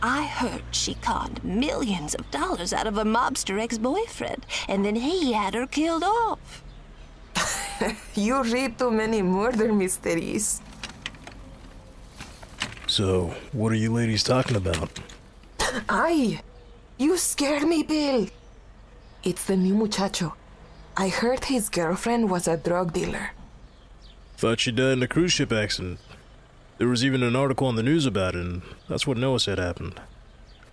[0.03, 4.95] I heard she conned millions of dollars out of a mobster ex boyfriend, and then
[4.95, 6.63] he had her killed off.
[8.13, 10.61] you read too many murder mysteries.
[12.89, 14.89] So, what are you ladies talking about?
[15.87, 16.41] I.
[16.97, 18.27] you scared me, Bill.
[19.23, 20.33] It's the new muchacho.
[20.97, 23.33] I heard his girlfriend was a drug dealer.
[24.37, 25.99] Thought she died in a cruise ship accident.
[26.79, 29.59] There was even an article on the news about it, and that's what Noah said
[29.59, 30.01] happened.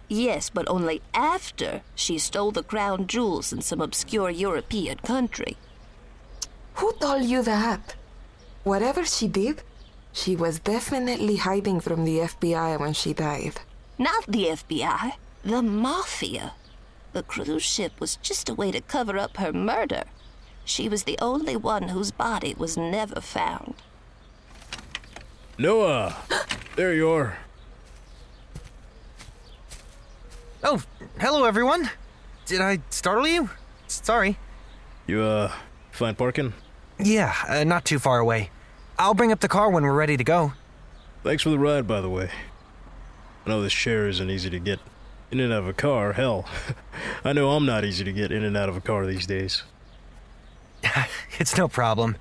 [0.08, 5.58] Yes, but only after she stole the crown jewels in some obscure European country.
[6.76, 7.94] Who told you that?
[8.64, 9.62] Whatever she did,
[10.16, 13.60] she was definitely hiding from the FBI when she died.
[13.98, 15.12] Not the FBI,
[15.44, 16.54] the Mafia.
[17.12, 20.04] The cruise ship was just a way to cover up her murder.
[20.64, 23.74] She was the only one whose body was never found.
[25.58, 26.16] Noah!
[26.76, 27.36] there you are.
[30.64, 30.82] Oh,
[31.20, 31.90] hello everyone.
[32.46, 33.50] Did I startle you?
[33.86, 34.38] Sorry.
[35.06, 35.52] You, uh,
[35.90, 36.54] find parking?
[36.98, 38.50] Yeah, uh, not too far away.
[38.98, 40.52] I'll bring up the car when we're ready to go.
[41.22, 42.30] Thanks for the ride, by the way.
[43.44, 44.80] I know this share isn't easy to get.
[45.30, 46.46] In and out of a car, hell.
[47.24, 49.64] I know I'm not easy to get in and out of a car these days.
[51.38, 52.16] it's no problem.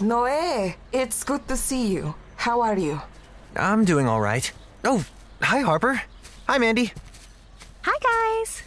[0.00, 2.16] Noe, it's good to see you.
[2.36, 3.00] How are you?
[3.54, 4.50] I'm doing all right.
[4.84, 5.04] Oh,
[5.40, 6.02] hi, Harper.
[6.48, 6.92] Hi, Mandy.
[7.82, 8.62] Hi, guys.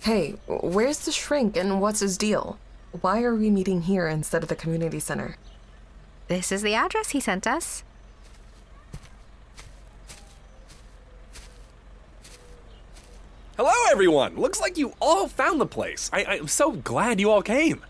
[0.00, 2.58] Hey, where's the shrink and what's his deal?
[3.00, 5.36] Why are we meeting here instead of the community center?
[6.30, 7.82] This is the address he sent us.
[13.56, 14.36] Hello, everyone!
[14.36, 16.08] Looks like you all found the place.
[16.12, 17.82] I, I'm so glad you all came.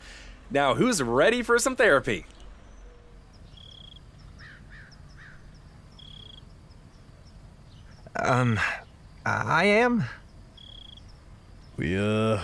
[0.50, 2.24] Now, who's ready for some therapy?
[8.16, 8.58] Um,
[9.26, 10.04] I am.
[11.76, 12.40] We, uh,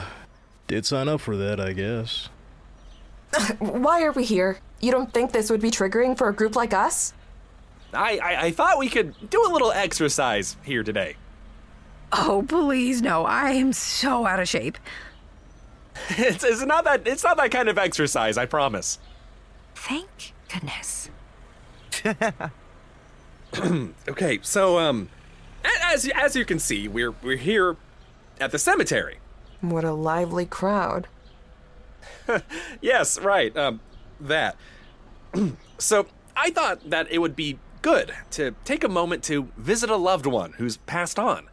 [0.67, 2.29] did sign up for that, I guess.
[3.61, 4.59] Why are we here?
[4.81, 7.13] You don't think this would be triggering for a group like us?
[7.93, 11.17] I, I, I thought we could do a little exercise here today.
[12.13, 13.25] Oh, please, no.
[13.25, 14.79] I am so out of shape.
[16.11, 18.99] It's, it's not that it's not that kind of exercise, I promise.
[19.75, 21.09] Thank goodness.
[24.09, 25.09] okay, so um,
[25.65, 27.77] as as you can see, we're we're here
[28.39, 29.19] at the cemetery.
[29.63, 31.09] What a lively crowd.
[32.83, 33.57] yes, right.
[33.57, 33.81] Um,
[34.21, 34.57] that.
[35.79, 36.07] so
[36.37, 40.27] I thought that it would be good to take a moment to visit a loved
[40.27, 41.49] one who's passed on.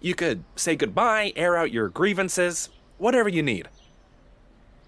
[0.00, 2.68] You could say goodbye, air out your grievances,
[2.98, 3.68] whatever you need.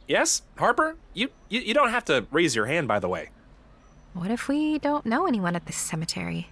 [0.06, 0.96] Yes, Harper?
[1.12, 3.30] You, you you don't have to raise your hand, by the way.
[4.14, 6.48] What if we don't know anyone at this cemetery?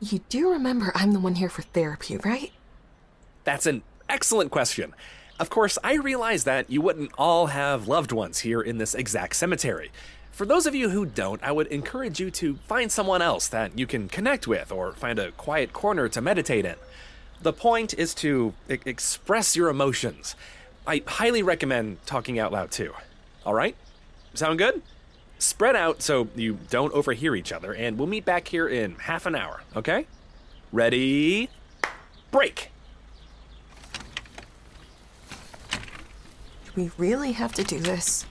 [0.00, 2.52] You do remember I'm the one here for therapy, right?
[3.44, 4.94] That's an excellent question.
[5.40, 9.34] Of course, I realize that you wouldn't all have loved ones here in this exact
[9.36, 9.90] cemetery.
[10.30, 13.78] For those of you who don't, I would encourage you to find someone else that
[13.78, 16.76] you can connect with or find a quiet corner to meditate in.
[17.40, 20.36] The point is to e- express your emotions.
[20.86, 22.92] I highly recommend talking out loud too.
[23.46, 23.76] All right?
[24.34, 24.82] Sound good?
[25.38, 29.24] Spread out so you don't overhear each other, and we'll meet back here in half
[29.24, 30.06] an hour, okay?
[30.70, 31.48] Ready?
[32.30, 32.69] Break!
[36.80, 38.24] We really have to do this?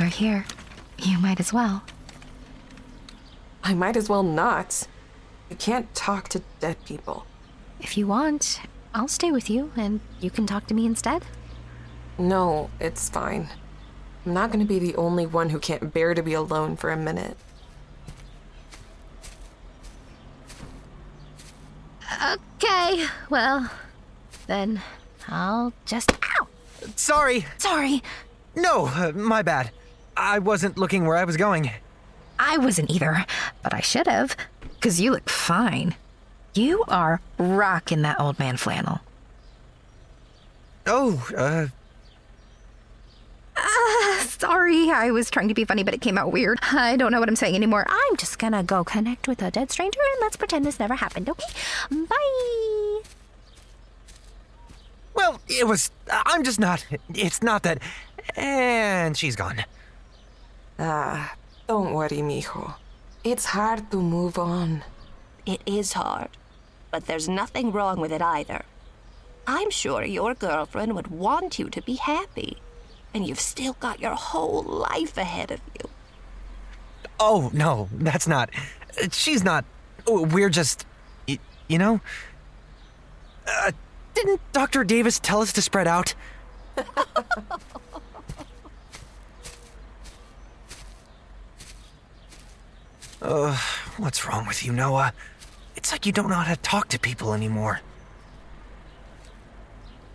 [0.00, 0.46] We're here.
[0.98, 1.82] You might as well.
[3.62, 4.88] I might as well not.
[5.50, 7.26] You can't talk to dead people.
[7.80, 8.60] If you want,
[8.94, 11.22] I'll stay with you and you can talk to me instead.
[12.18, 13.48] No, it's fine.
[14.24, 16.96] I'm not gonna be the only one who can't bear to be alone for a
[16.96, 17.36] minute.
[22.32, 23.70] Okay, well,
[24.46, 24.80] then
[25.28, 26.12] I'll just.
[26.12, 26.46] Ow!
[26.96, 27.46] Sorry.
[27.58, 28.02] Sorry.
[28.54, 29.70] No, uh, my bad.
[30.16, 31.70] I wasn't looking where I was going.
[32.38, 33.24] I wasn't either,
[33.62, 35.94] but I should have, because you look fine.
[36.54, 39.00] You are rocking that old man flannel.
[40.86, 41.66] Oh, uh,
[43.56, 46.58] Ah, sorry, I was trying to be funny, but it came out weird.
[46.62, 47.84] I don't know what I'm saying anymore.
[47.88, 51.28] I'm just gonna go connect with a dead stranger and let's pretend this never happened,
[51.28, 51.44] okay?
[51.90, 53.00] Bye!
[55.14, 55.90] Well, it was.
[56.10, 56.84] I'm just not.
[57.14, 57.78] It's not that.
[58.36, 59.64] And she's gone.
[60.78, 61.34] Ah,
[61.66, 62.74] don't worry, mijo.
[63.24, 64.84] It's hard to move on.
[65.46, 66.30] It is hard,
[66.90, 68.62] but there's nothing wrong with it either.
[69.46, 72.58] I'm sure your girlfriend would want you to be happy,
[73.12, 75.90] and you've still got your whole life ahead of you.
[77.18, 78.50] Oh, no, that's not.
[79.10, 79.64] She's not.
[80.06, 80.86] We're just.
[81.68, 82.00] You know?
[83.46, 83.72] Uh,
[84.14, 84.84] didn't Dr.
[84.84, 86.14] Davis tell us to spread out?
[86.76, 86.86] Ugh,
[93.22, 93.56] uh,
[93.98, 95.12] what's wrong with you, Noah?
[95.76, 97.80] It's like you don't know how to talk to people anymore.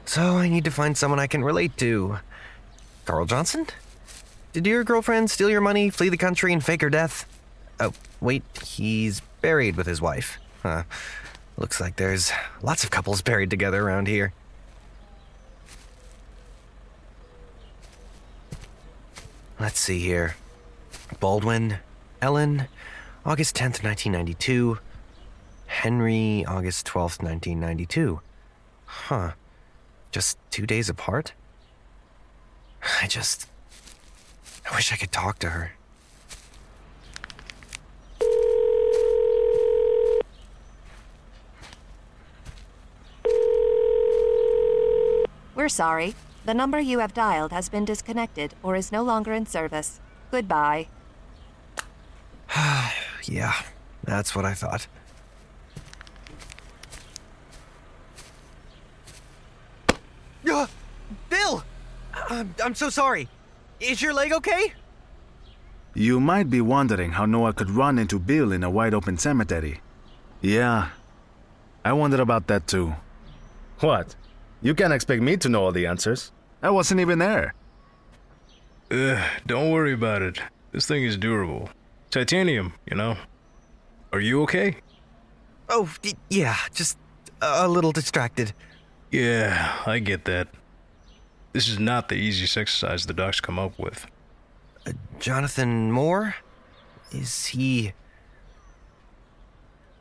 [0.05, 2.19] So I need to find someone I can relate to.
[3.05, 3.67] Carl Johnson?
[4.53, 7.25] Did your girlfriend steal your money, flee the country, and fake her death?
[7.79, 10.39] Oh, wait, he's buried with his wife.
[10.63, 10.83] Huh.
[11.57, 12.31] Looks like there's
[12.61, 14.31] lots of couples buried together around here.
[19.59, 20.35] Let's see here.
[21.19, 21.79] Baldwin,
[22.21, 22.67] Ellen,
[23.25, 24.77] August 10th, 1992.
[25.65, 28.21] Henry, August 12th, 1992.
[28.85, 29.31] Huh.
[30.11, 31.33] Just two days apart?
[33.01, 33.47] I just.
[34.69, 35.71] I wish I could talk to her.
[45.57, 46.13] We're sorry.
[46.45, 49.99] The number you have dialed has been disconnected or is no longer in service.
[50.29, 50.87] Goodbye.
[53.23, 53.53] yeah,
[54.03, 54.85] that's what I thought.
[60.47, 60.67] Uh,
[61.27, 61.63] Bill!
[62.29, 63.27] I'm, I'm so sorry.
[63.79, 64.73] Is your leg okay?
[65.95, 69.81] You might be wondering how Noah could run into Bill in a wide open cemetery.
[70.39, 70.89] Yeah,
[71.83, 72.93] I wondered about that too.
[73.79, 74.15] What?
[74.67, 76.33] You can't expect me to know all the answers.
[76.61, 77.53] I wasn't even there.
[78.91, 80.41] Ugh, don't worry about it.
[80.73, 81.69] This thing is durable.
[82.11, 83.15] Titanium, you know.
[84.11, 84.75] Are you okay?
[85.69, 86.97] Oh, y- yeah, just
[87.41, 88.51] a little distracted.
[89.09, 90.49] Yeah, I get that.
[91.53, 94.05] This is not the easiest exercise the docs come up with.
[94.85, 96.35] Uh, Jonathan Moore?
[97.13, 97.93] Is he.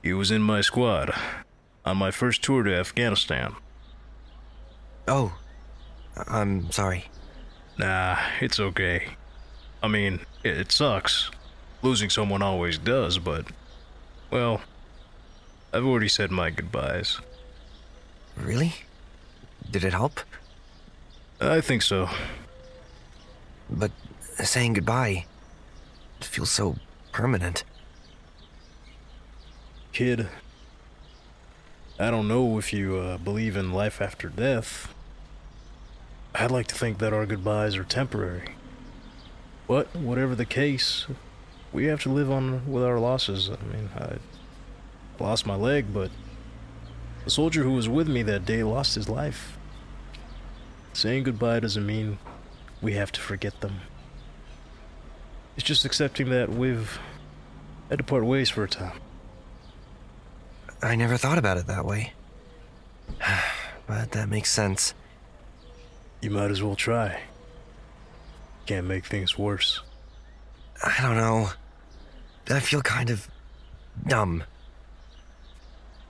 [0.02, 1.14] He was in my squad
[1.84, 3.54] on my first tour to Afghanistan.
[5.08, 5.32] Oh,
[6.28, 7.04] I'm sorry.
[7.78, 9.08] Nah, it's okay.
[9.82, 11.30] I mean, it, it sucks.
[11.82, 13.46] Losing someone always does, but.
[14.30, 14.60] Well,
[15.72, 17.20] I've already said my goodbyes.
[18.36, 18.74] Really?
[19.70, 20.20] Did it help?
[21.40, 22.08] I think so.
[23.70, 23.92] But
[24.42, 25.26] saying goodbye
[26.20, 26.76] feels so
[27.12, 27.64] permanent.
[29.92, 30.28] Kid,
[31.98, 34.92] I don't know if you uh, believe in life after death.
[36.38, 38.48] I'd like to think that our goodbyes are temporary.
[39.66, 41.06] But whatever the case,
[41.72, 43.48] we have to live on with our losses.
[43.48, 44.18] I mean, I
[45.18, 46.10] lost my leg, but
[47.24, 49.56] the soldier who was with me that day lost his life.
[50.92, 52.18] Saying goodbye doesn't mean
[52.82, 53.80] we have to forget them.
[55.56, 56.98] It's just accepting that we've
[57.88, 59.00] had to part ways for a time.
[60.82, 62.12] I never thought about it that way.
[63.86, 64.92] but that makes sense.
[66.20, 67.20] You might as well try.
[68.66, 69.80] Can't make things worse.
[70.84, 71.50] I don't know.
[72.50, 73.28] I feel kind of
[74.06, 74.44] dumb.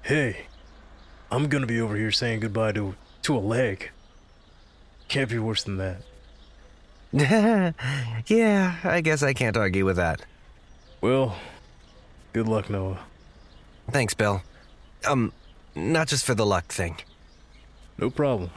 [0.02, 0.46] Hey,
[1.30, 3.90] I'm gonna be over here saying goodbye to to a leg.
[5.08, 6.02] Can't be worse than that.
[8.26, 10.22] yeah, I guess I can't argue with that.
[11.00, 11.36] Well,
[12.32, 12.98] good luck, Noah.
[13.90, 14.42] Thanks, Bill.
[15.06, 15.32] Um,
[15.74, 16.96] not just for the luck thing.
[17.98, 18.50] No problem.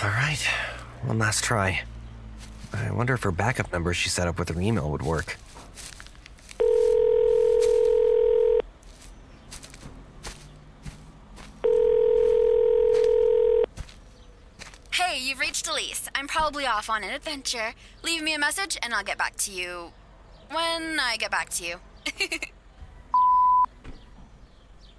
[0.00, 0.38] All right,
[1.02, 1.82] one last try.
[2.72, 5.36] I wonder if her backup number she set up with her email would work.
[14.92, 16.08] Hey, you've reached Elise.
[16.14, 17.74] I'm probably off on an adventure.
[18.04, 19.90] Leave me a message and I'll get back to you
[20.52, 21.76] when I get back to you.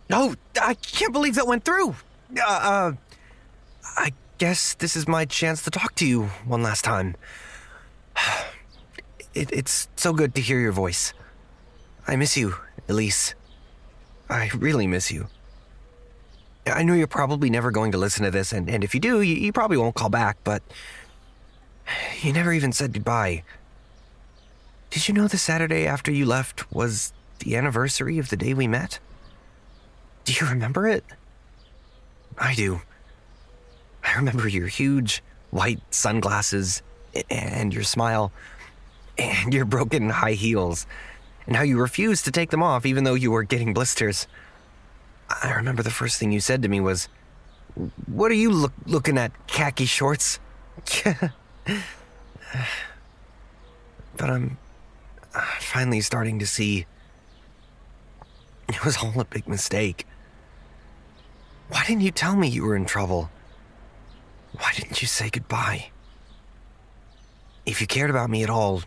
[0.10, 1.90] No, I can't believe that went through.
[2.36, 2.94] Uh, uh,
[3.96, 7.16] I guess this is my chance to talk to you one last time.
[9.36, 11.14] It, it's so good to hear your voice.
[12.08, 12.56] I miss you,
[12.90, 13.36] Elise.
[14.28, 15.28] I really miss you.
[16.66, 19.22] I know you're probably never going to listen to this, and, and if you do,
[19.22, 20.64] you, you probably won't call back, but
[22.24, 23.44] you never even said goodbye.
[24.90, 28.68] Did you know the Saturday after you left was the anniversary of the day we
[28.68, 28.98] met?
[30.26, 31.06] Do you remember it?
[32.36, 32.82] I do.
[34.10, 35.22] I remember your huge
[35.52, 36.82] white sunglasses
[37.30, 38.32] and your smile
[39.20, 40.88] and your broken high heels
[41.46, 44.26] and how you refused to take them off even though you were getting blisters.
[45.44, 47.08] I remember the first thing you said to me was,
[48.08, 50.40] What are you look- looking at, khaki shorts?
[51.04, 51.32] but
[54.18, 54.58] I'm
[55.60, 56.88] finally starting to see
[58.68, 60.08] it was all a big mistake.
[61.70, 63.30] Why didn't you tell me you were in trouble?
[64.54, 65.90] Why didn't you say goodbye?
[67.66, 68.82] If you cared about me at all,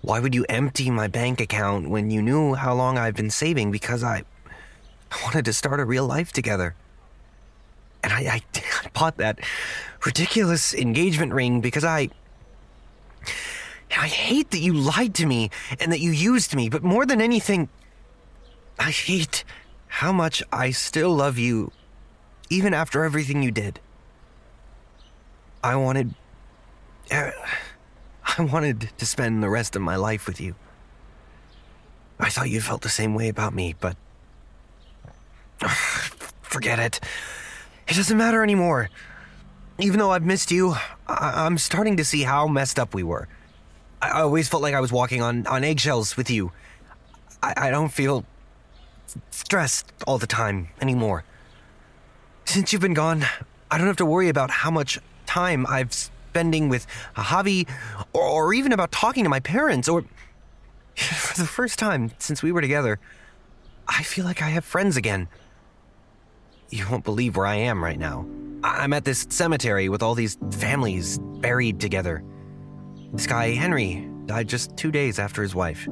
[0.00, 3.70] why would you empty my bank account when you knew how long I've been saving
[3.70, 4.24] because I,
[5.10, 6.74] I wanted to start a real life together?
[8.02, 8.42] And I, I,
[8.84, 9.40] I bought that
[10.04, 12.10] ridiculous engagement ring because I.
[13.90, 17.20] I hate that you lied to me and that you used me, but more than
[17.20, 17.68] anything,
[18.78, 19.42] I hate
[19.88, 21.72] how much I still love you,
[22.48, 23.80] even after everything you did.
[25.62, 26.14] I wanted.
[27.10, 27.30] uh,
[28.38, 30.54] I wanted to spend the rest of my life with you.
[32.20, 33.96] I thought you felt the same way about me, but.
[36.42, 37.00] Forget it.
[37.88, 38.88] It doesn't matter anymore.
[39.78, 40.74] Even though I've missed you,
[41.06, 43.28] I- I'm starting to see how messed up we were.
[44.02, 46.52] I, I always felt like I was walking on, on eggshells with you.
[47.42, 48.24] I, I don't feel
[49.30, 51.24] stressed all the time anymore.
[52.44, 53.24] Since you've been gone,
[53.70, 54.98] I don't have to worry about how much
[55.28, 56.86] time I've spending with
[57.16, 57.68] Javi,
[58.12, 60.04] or, or even about talking to my parents, or
[60.96, 62.98] for the first time since we were together,
[63.86, 65.28] I feel like I have friends again.
[66.70, 68.26] You won't believe where I am right now.
[68.62, 72.22] I'm at this cemetery with all these families buried together.
[73.12, 75.88] This guy, Henry, died just two days after his wife.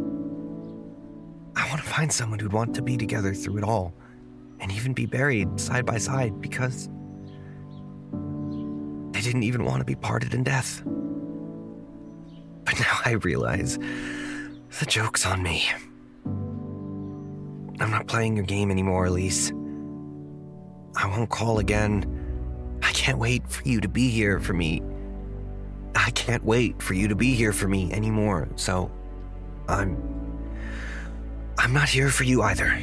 [1.56, 3.94] I want to find someone who'd want to be together through it all
[4.60, 6.90] and even be buried side by side because
[9.16, 10.82] they didn't even want to be parted in death.
[12.64, 13.78] But now I realize
[14.78, 15.64] the joke's on me.
[17.80, 19.52] I'm not playing your game anymore, Elise.
[20.97, 22.05] I won't call again.
[22.82, 24.82] I can't wait for you to be here for me.
[25.94, 28.48] I can't wait for you to be here for me anymore.
[28.56, 28.90] So
[29.66, 29.97] I'm.
[31.56, 32.78] I'm not here for you either.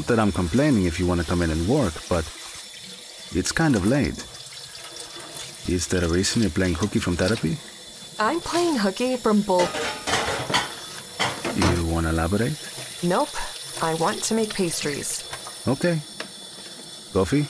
[0.00, 2.24] Not that I'm complaining if you want to come in and work, but
[3.38, 4.16] it's kind of late.
[5.68, 7.58] Is there a reason you're playing hooky from therapy?
[8.18, 9.68] I'm playing hooky from both.
[11.54, 12.56] You want to elaborate?
[13.02, 13.28] Nope.
[13.82, 15.28] I want to make pastries.
[15.68, 16.00] Okay.
[17.12, 17.44] Coffee?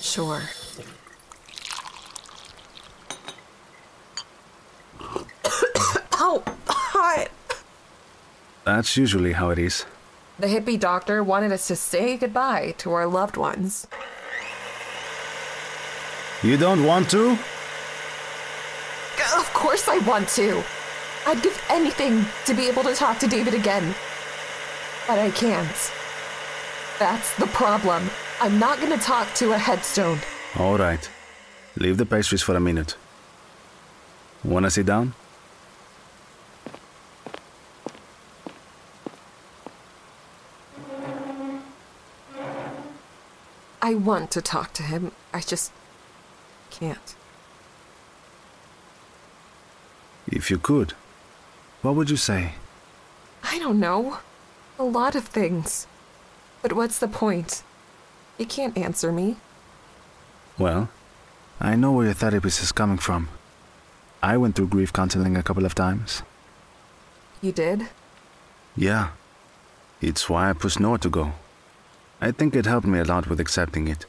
[0.00, 0.42] Sure.
[6.14, 7.28] oh, hot.
[8.64, 9.84] That's usually how it is.
[10.38, 13.88] The hippie doctor wanted us to say goodbye to our loved ones.
[16.44, 17.32] You don't want to?
[19.36, 20.62] Of course I want to.
[21.26, 23.94] I'd give anything to be able to talk to David again.
[25.08, 25.92] But I can't.
[27.00, 28.08] That's the problem.
[28.40, 30.20] I'm not gonna talk to a headstone.
[30.56, 31.10] All right.
[31.76, 32.96] Leave the pastries for a minute.
[34.44, 35.14] Wanna sit down?
[43.88, 45.12] I want to talk to him.
[45.32, 45.72] I just
[46.68, 47.16] can't.
[50.26, 50.92] If you could,
[51.80, 52.52] what would you say?
[53.42, 54.18] I don't know.
[54.78, 55.86] A lot of things.
[56.60, 57.62] But what's the point?
[58.36, 59.36] He can't answer me.
[60.58, 60.90] Well,
[61.58, 63.30] I know where your therapist is coming from.
[64.22, 66.22] I went through grief counseling a couple of times.
[67.40, 67.88] You did?
[68.76, 69.12] Yeah.
[70.02, 71.32] It's why I pushed Noah to go.
[72.20, 74.06] I think it helped me a lot with accepting it.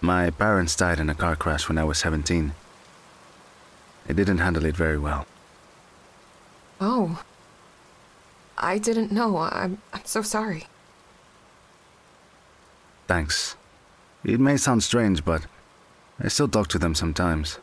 [0.00, 2.52] My parents died in a car crash when I was 17.
[4.08, 5.26] I didn't handle it very well.
[6.80, 7.22] Oh.
[8.56, 9.36] I didn't know.
[9.38, 10.66] I'm, I'm so sorry.
[13.08, 13.56] Thanks.
[14.24, 15.46] It may sound strange, but
[16.20, 17.58] I still talk to them sometimes.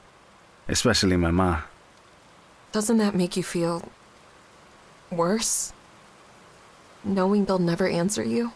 [0.67, 1.61] Especially my ma.
[2.71, 3.89] Doesn't that make you feel
[5.11, 5.71] worse?
[7.05, 8.51] Knowing they'll never answer you?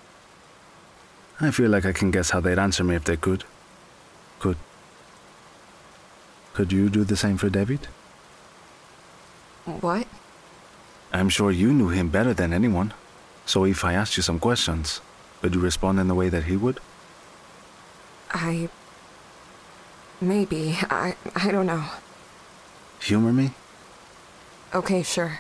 [1.40, 3.44] I feel like I can guess how they'd answer me if they could.
[4.40, 4.58] Could.
[6.54, 7.88] Could you do the same for David?
[9.66, 10.08] What?
[11.14, 12.94] I'm sure you knew him better than anyone.
[13.46, 15.00] So if I asked you some questions,
[15.42, 16.80] would you respond in the way that he would?
[18.32, 18.70] I.
[20.20, 20.78] Maybe.
[20.90, 21.16] I.
[21.36, 21.86] I don't know.
[23.02, 23.54] Humor me?
[24.74, 25.40] Okay, sure.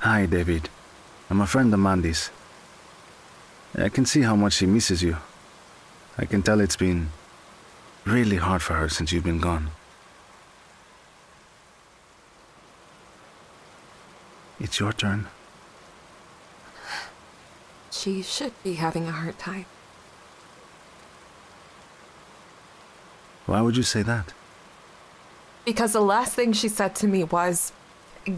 [0.00, 0.68] Hi, David.
[1.30, 2.30] I'm a friend of Mandy's.
[3.76, 5.16] I can see how much she misses you.
[6.18, 7.08] I can tell it's been
[8.04, 9.70] really hard for her since you've been gone.
[14.60, 15.26] It's your turn.
[17.90, 19.66] She should be having a hard time.
[23.46, 24.32] Why would you say that?
[25.64, 27.72] Because the last thing she said to me was,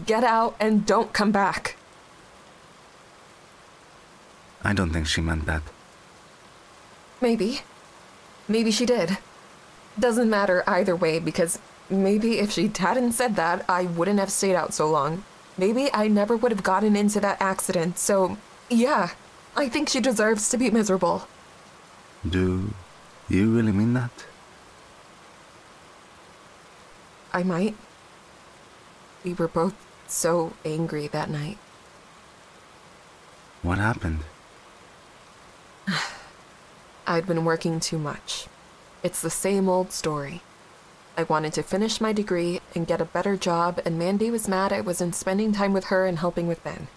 [0.05, 1.75] get out and don't come back.
[4.63, 5.63] I don't think she meant that.
[7.21, 7.61] Maybe.
[8.47, 9.17] Maybe she did.
[9.97, 11.59] Doesn't matter either way because
[11.89, 15.23] maybe if she hadn't said that, I wouldn't have stayed out so long.
[15.57, 18.37] Maybe I never would have gotten into that accident, so
[18.69, 19.11] yeah,
[19.55, 21.27] I think she deserves to be miserable.
[22.27, 22.73] Do
[23.27, 24.11] you really mean that?
[27.33, 27.75] I might.
[29.23, 29.75] We were both
[30.07, 31.57] so angry that night.
[33.61, 34.19] What happened?
[37.07, 38.47] I'd been working too much.
[39.03, 40.41] It's the same old story.
[41.17, 44.71] I wanted to finish my degree and get a better job, and Mandy was mad
[44.71, 46.87] I wasn't spending time with her and helping with Ben.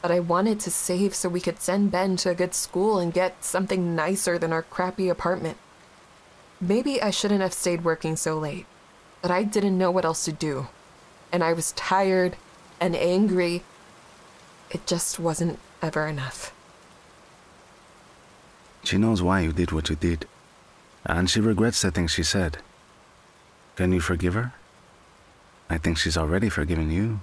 [0.00, 3.12] But I wanted to save so we could send Ben to a good school and
[3.12, 5.56] get something nicer than our crappy apartment.
[6.60, 8.66] Maybe I shouldn't have stayed working so late,
[9.20, 10.68] but I didn't know what else to do.
[11.32, 12.36] And I was tired
[12.80, 13.62] and angry.
[14.70, 16.52] It just wasn't ever enough.
[18.84, 20.26] She knows why you did what you did.
[21.04, 22.58] And she regrets the things she said.
[23.76, 24.52] Can you forgive her?
[25.70, 27.20] I think she's already forgiven you.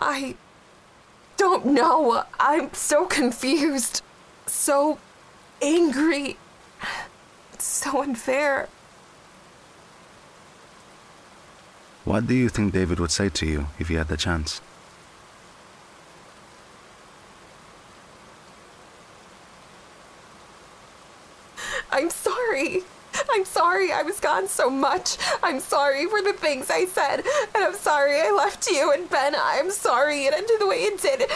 [0.00, 0.34] I
[1.36, 2.24] don't know.
[2.40, 4.02] I'm so confused.
[4.46, 4.98] So
[5.60, 6.36] angry.
[7.52, 8.68] It's so unfair.
[12.04, 14.60] What do you think David would say to you if he had the chance?
[21.92, 22.82] I'm sorry.
[23.30, 25.16] I'm sorry I was gone so much.
[25.44, 27.22] I'm sorry for the things I said.
[27.54, 29.34] And I'm sorry I left you and Ben.
[29.38, 31.30] I'm sorry it ended the way it did.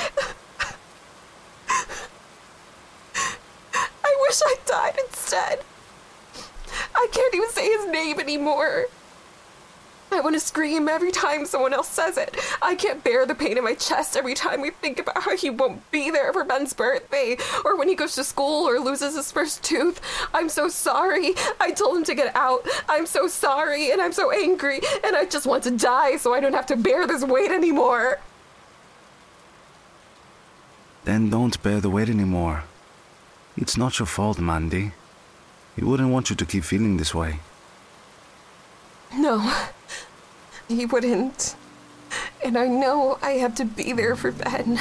[3.64, 5.60] I wish I died instead.
[6.94, 8.86] I can't even say his name anymore.
[10.12, 12.36] I want to scream every time someone else says it.
[12.62, 15.50] I can't bear the pain in my chest every time we think about how he
[15.50, 19.30] won't be there for Ben's birthday, or when he goes to school or loses his
[19.32, 20.00] first tooth.
[20.32, 21.34] I'm so sorry.
[21.60, 22.66] I told him to get out.
[22.88, 26.40] I'm so sorry, and I'm so angry, and I just want to die so I
[26.40, 28.20] don't have to bear this weight anymore.
[31.04, 32.64] Then don't bear the weight anymore.
[33.56, 34.92] It's not your fault, Mandy.
[35.76, 37.40] He wouldn't want you to keep feeling this way.
[39.14, 39.52] No,
[40.68, 41.56] he wouldn't.
[42.44, 44.78] And I know I have to be there for Ben.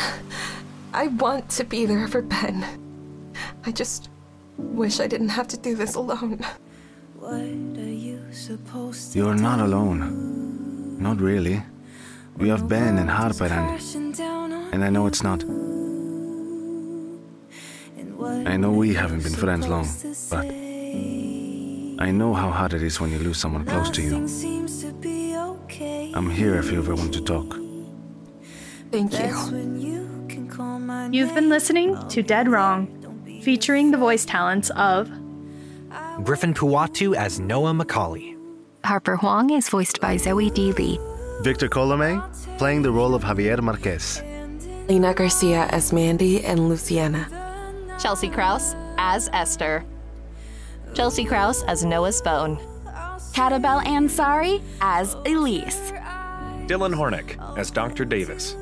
[0.94, 2.66] I want to be there for Ben.
[3.66, 4.10] I just
[4.58, 6.40] wish I didn't have to do this alone.
[9.14, 11.02] You're not alone.
[11.02, 11.64] Not really.
[12.38, 13.82] We have Ben and Harper and...
[14.74, 15.44] And I know it's not...
[18.48, 19.88] I know we haven't been friends long,
[20.30, 20.46] but...
[21.98, 24.28] I know how hard it is when you lose someone close to you.
[26.16, 27.60] I'm here if you ever want to talk.
[28.90, 29.28] Thank you.
[31.12, 32.88] You've been listening to Dead Wrong,
[33.44, 35.10] featuring the voice talents of
[36.24, 38.38] Griffin Puatu as Noah McCauley.
[38.86, 40.72] Harper Huang is voiced by Zoe D.
[40.72, 40.98] Lee.
[41.42, 42.24] Victor Colome,
[42.58, 44.24] playing the role of Javier Marquez.
[44.88, 47.28] Lena Garcia as Mandy and Luciana.
[48.00, 49.84] Chelsea Krause as Esther.
[50.94, 52.58] Chelsea Krause as Noah's Bone.
[53.34, 55.92] Katabel Ansari as Elise.
[56.68, 58.06] Dillon Horinek as Dr.
[58.06, 58.56] Davis.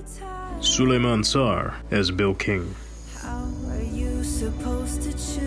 [0.59, 2.75] Souleymane Sarr as Bill King.
[3.23, 5.43] Are you supposed to choose?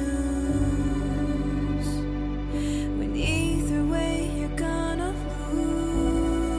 [2.99, 5.15] When either way you're gonna
[5.53, 6.55] lose.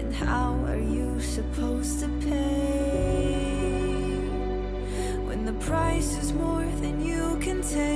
[0.00, 3.36] And how are you supposed to pay?
[5.24, 7.86] When the price is more than you can take.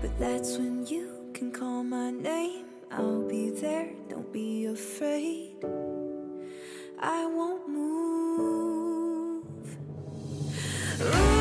[0.00, 2.69] But that's when you can call my name.
[2.92, 5.56] I'll be there, don't be afraid.
[6.98, 9.44] I won't move.
[11.00, 11.39] Ooh,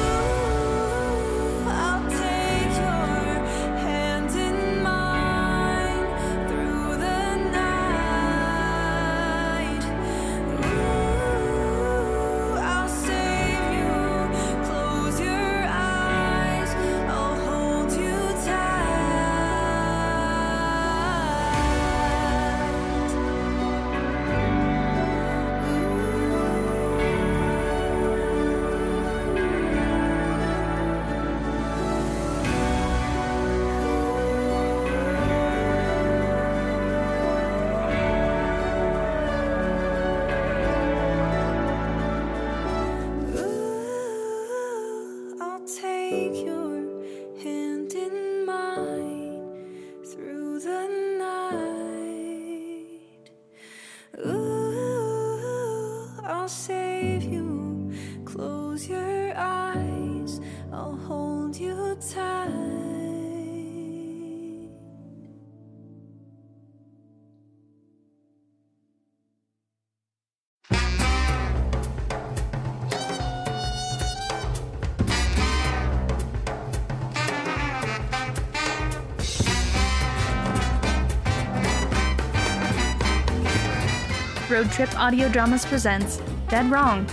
[84.60, 87.07] Road Trip Audio Dramas presents Dead Wrong,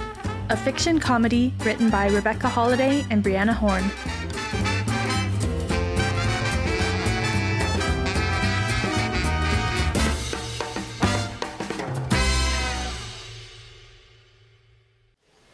[0.51, 3.89] a fiction comedy written by Rebekah Holladay and Brianna Horne.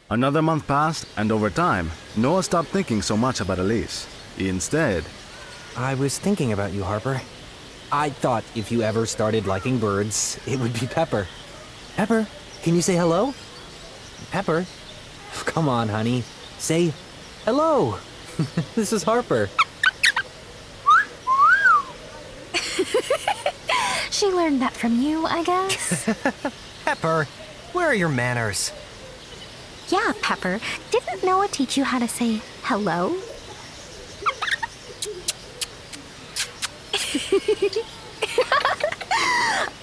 [0.08, 4.08] Another month passed, and over time, Noah stopped thinking so much about Elise.
[4.38, 5.04] Instead,
[5.76, 7.20] I was thinking about you, Harper.
[7.92, 11.28] I thought if you ever started liking birds, it would be Pepper.
[11.96, 12.26] Pepper,
[12.62, 13.34] can you say hello?
[14.30, 14.66] Pepper?
[15.44, 16.24] Come on, honey.
[16.58, 16.92] Say
[17.44, 17.98] hello.
[18.74, 19.48] this is Harper.
[24.10, 26.08] she learned that from you, I guess.
[26.84, 27.26] Pepper,
[27.72, 28.72] where are your manners?
[29.92, 30.58] yeah, Pepper.
[30.90, 33.14] Didn't Noah teach you how to say hello?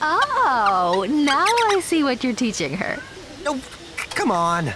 [0.01, 2.99] Oh, now I see what you're teaching her.
[3.43, 3.59] No,
[4.11, 4.73] come on.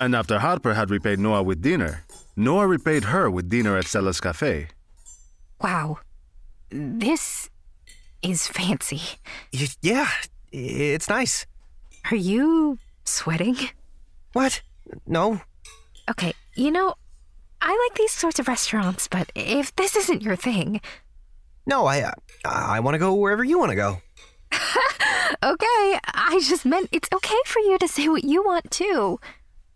[0.00, 2.04] and after Harper had repaid Noah with dinner,
[2.36, 4.66] Noah repaid her with dinner at Stella's Cafe.
[5.60, 5.98] Wow.
[6.70, 7.48] This
[8.20, 9.00] is fancy.
[9.52, 10.08] Y- yeah,
[10.50, 11.46] it's nice.
[12.10, 13.56] Are you sweating?
[14.32, 14.62] What?
[15.06, 15.40] No.
[16.10, 16.94] Okay, you know,
[17.62, 20.80] I like these sorts of restaurants, but if this isn't your thing.
[21.64, 22.12] No, I uh,
[22.44, 24.02] I want to go wherever you want to go.
[25.44, 29.18] Okay, I just meant it's okay for you to say what you want too.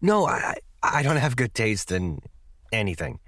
[0.01, 2.21] No, I I don't have good taste in
[2.71, 3.19] anything.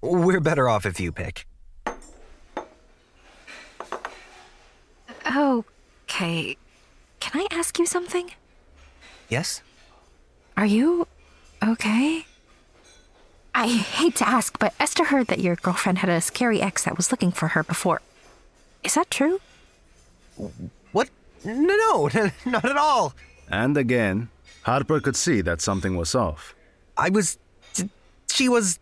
[0.00, 1.46] We're better off if you pick.
[5.26, 6.56] Okay.
[7.20, 8.30] Can I ask you something?
[9.28, 9.62] Yes?
[10.56, 11.06] Are you
[11.62, 12.24] okay?
[13.58, 16.96] I hate to ask, but Esther heard that your girlfriend had a scary ex that
[16.96, 18.00] was looking for her before.
[18.84, 19.40] Is that true?
[20.92, 21.10] What?
[21.44, 23.14] No, no, not at all.
[23.50, 24.28] And again,
[24.62, 26.54] Harper could see that something was off.
[26.96, 27.36] I was.
[28.30, 28.78] She was.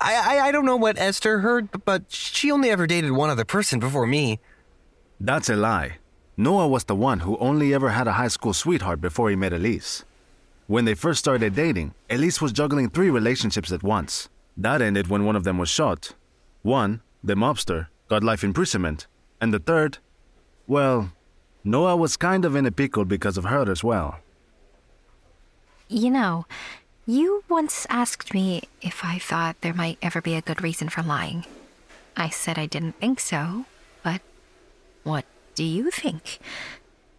[0.00, 3.44] I, I, I don't know what Esther heard, but she only ever dated one other
[3.44, 4.40] person before me.
[5.20, 5.98] That's a lie.
[6.38, 9.52] Noah was the one who only ever had a high school sweetheart before he met
[9.52, 10.06] Elise.
[10.66, 14.28] When they first started dating, Elise was juggling three relationships at once.
[14.56, 16.12] That ended when one of them was shot.
[16.62, 19.06] One, the mobster, got life imprisonment.
[19.40, 19.98] And the third,
[20.66, 21.12] well,
[21.62, 24.18] Noah was kind of in a pickle because of her as well.
[25.88, 26.46] You know,
[27.06, 31.02] you once asked me if I thought there might ever be a good reason for
[31.02, 31.44] lying.
[32.16, 33.66] I said I didn't think so,
[34.02, 34.20] but
[35.04, 36.40] what do you think?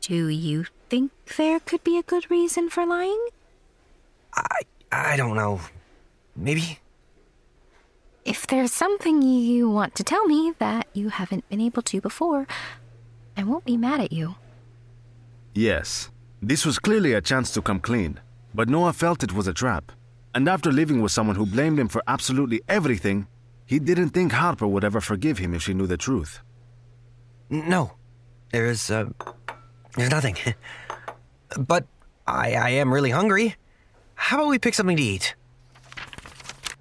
[0.01, 3.27] Do you think there could be a good reason for lying?
[4.33, 4.61] I
[4.91, 5.59] I don't know.
[6.35, 6.79] Maybe.
[8.25, 12.47] If there's something you want to tell me that you haven't been able to before,
[13.37, 14.35] I won't be mad at you.
[15.53, 16.09] Yes,
[16.41, 18.19] this was clearly a chance to come clean,
[18.53, 19.91] but Noah felt it was a trap.
[20.35, 23.27] And after living with someone who blamed him for absolutely everything,
[23.65, 26.41] he didn't think Harper would ever forgive him if she knew the truth.
[27.49, 27.93] No,
[28.51, 29.36] there's uh, there's
[29.97, 30.37] nothing.
[31.57, 31.85] but
[32.25, 33.55] I I am really hungry.
[34.15, 35.35] How about we pick something to eat?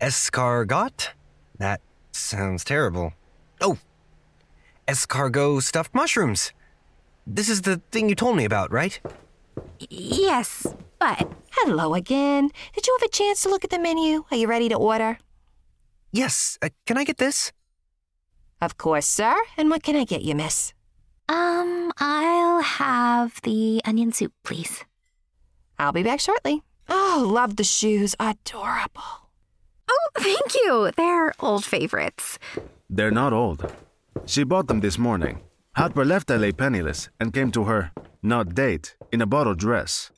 [0.01, 1.09] Escargot?
[1.59, 1.81] That
[2.13, 3.13] sounds terrible.
[3.61, 3.79] Oh,
[4.87, 6.53] escargot stuffed mushrooms.
[7.27, 9.01] This is the thing you told me about, right?
[9.91, 10.67] Yes,
[10.99, 12.51] but hello again.
[12.75, 14.25] Did you have a chance to look at the menu?
[14.31, 15.19] Are you ready to order?
[16.13, 16.59] Yes.
[16.63, 17.53] Uh, can I get this?
[18.61, 19.37] Of course, sir.
[19.57, 20.73] And what can I get you, miss?
[21.29, 24.85] Um, I'll have the onion soup, please.
[25.79, 26.63] I'll be back shortly.
[26.89, 28.15] Oh, love the shoes.
[28.21, 29.29] Adorable.
[29.89, 30.91] Oh, thank you.
[30.97, 32.39] They're old favorites.
[32.89, 33.73] They're not old.
[34.25, 35.41] She bought them this morning.
[35.75, 37.93] Harper left LA penniless and came to her,
[38.23, 40.11] not date, in a bottle dress.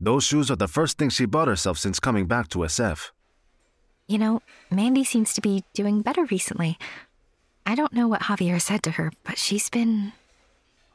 [0.00, 3.10] Those shoes are the first thing she bought herself since coming back to SF.
[4.06, 6.78] You know, Mandy seems to be doing better recently.
[7.66, 10.12] I don't know what Javier said to her, but she's been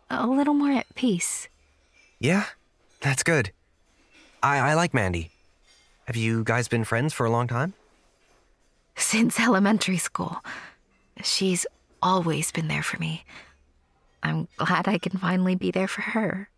[0.10, 1.48] a little more at peace.
[2.20, 2.46] Yeah,
[3.02, 3.52] that's good.
[4.42, 5.32] I I like Mandy.
[6.06, 7.74] Have you guys been friends for a long time?
[8.96, 10.44] Since elementary school.
[11.24, 11.66] She's
[12.02, 13.26] always been there for me.
[14.22, 16.50] I'm glad I can finally be there for her.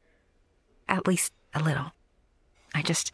[0.90, 1.94] At least a little.
[2.76, 3.12] I just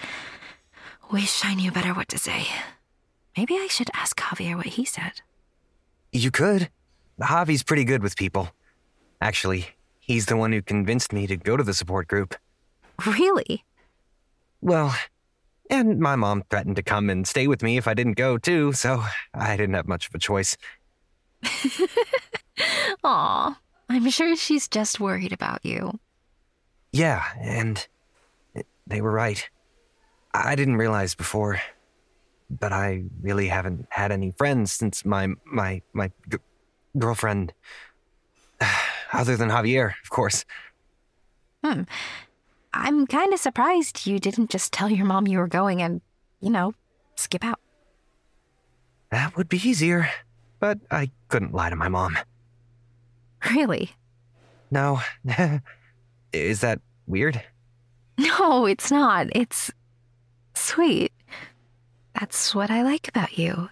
[1.12, 2.48] wish I knew better what to say.
[3.38, 5.22] Maybe I should ask Javier what he said.
[6.12, 6.70] You could.
[7.20, 8.50] Javi's pretty good with people.
[9.22, 9.68] Actually,
[10.06, 12.36] he's the one who convinced me to go to the support group.
[13.06, 13.64] Really?
[14.62, 14.96] Well,
[15.70, 18.74] and my mom threatened to come and stay with me if I didn't go, too,
[18.74, 19.04] so
[19.34, 20.58] I didn't have much of a choice.
[23.04, 23.58] Aw,
[23.90, 26.00] I'm sure she's just worried about you.
[26.92, 27.86] Yeah, and
[28.88, 29.50] they were right.
[30.34, 31.60] I didn't realize before,
[32.50, 36.38] but I really haven't had any friends since my my my g-
[36.98, 37.54] girlfriend,
[39.14, 40.46] other than Javier, of course.
[41.64, 41.84] Hmm.
[42.74, 46.02] I'm kind of surprised you didn't just tell your mom you were going and,
[46.42, 46.74] you know,
[47.16, 47.60] skip out.
[49.12, 50.10] That would be easier,
[50.60, 52.18] but I couldn't lie to my mom.
[53.52, 53.92] Really?
[54.72, 55.02] No,
[56.34, 57.42] is that weird?
[58.18, 59.28] No, it's not.
[59.36, 59.72] It's
[60.56, 61.12] sweet.
[62.20, 63.70] That's what I like about you.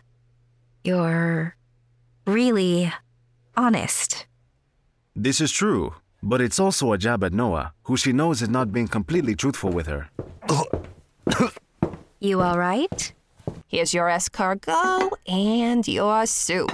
[0.84, 1.56] You're
[2.26, 2.92] really
[3.56, 4.26] honest.
[5.22, 5.94] This is true,
[6.24, 9.70] but it's also a jab at Noah, who she knows is not being completely truthful
[9.70, 10.10] with her.
[12.20, 13.14] You all right?
[13.68, 16.74] Here's your escargot and your soup.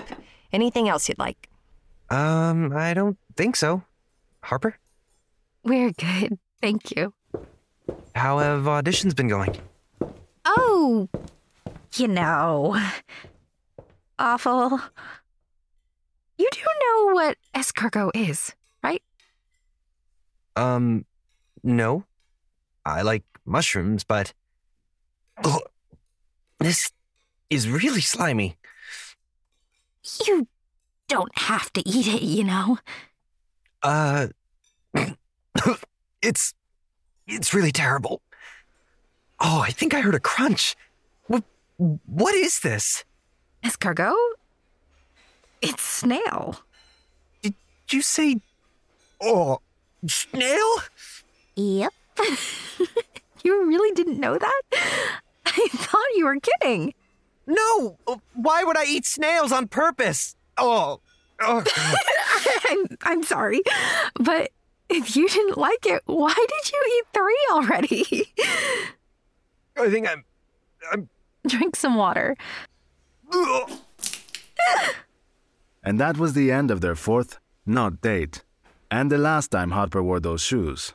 [0.53, 1.49] Anything else you'd like?
[2.09, 3.83] Um, I don't think so.
[4.43, 4.77] Harper,
[5.65, 6.39] We're good.
[6.61, 7.13] Thank you.
[8.15, 9.57] how have auditions been going?
[10.45, 11.09] Oh,
[11.97, 12.79] you know,
[14.17, 14.79] awful.
[16.37, 18.53] You do know what escargot is,
[18.83, 19.01] right?
[20.55, 21.05] Um,
[21.63, 22.05] no.
[22.85, 24.33] I like mushrooms, but.
[25.43, 25.61] Ugh.
[26.59, 26.91] this
[27.49, 28.57] is really slimy.
[30.25, 30.47] You
[31.07, 32.77] don't have to eat it, you know.
[33.83, 34.27] Uh,
[36.21, 36.53] it's.
[37.27, 38.21] It's really terrible.
[39.39, 40.75] Oh, I think I heard a crunch.
[41.27, 41.43] What,
[41.77, 43.03] what is this?
[43.63, 44.15] Escargot?
[45.61, 46.59] It's snail.
[47.41, 47.55] Did
[47.91, 48.37] you say.
[49.21, 49.59] Oh,
[50.05, 50.75] snail?
[51.55, 51.93] Yep.
[53.43, 54.61] you really didn't know that?
[55.45, 56.93] I thought you were kidding.
[57.47, 57.97] No!
[58.07, 60.35] Uh, why would I eat snails on purpose?
[60.57, 60.99] Oh.
[61.41, 61.63] oh.
[62.69, 63.61] I'm, I'm sorry,
[64.15, 64.51] but
[64.89, 68.33] if you didn't like it, why did you eat three already?
[69.77, 70.25] I think I'm.
[70.91, 71.09] I'm.
[71.47, 72.35] Drink some water.
[75.87, 78.43] And that was the end of their fourth, not date,
[78.91, 80.91] and the last time Harper wore those shoes.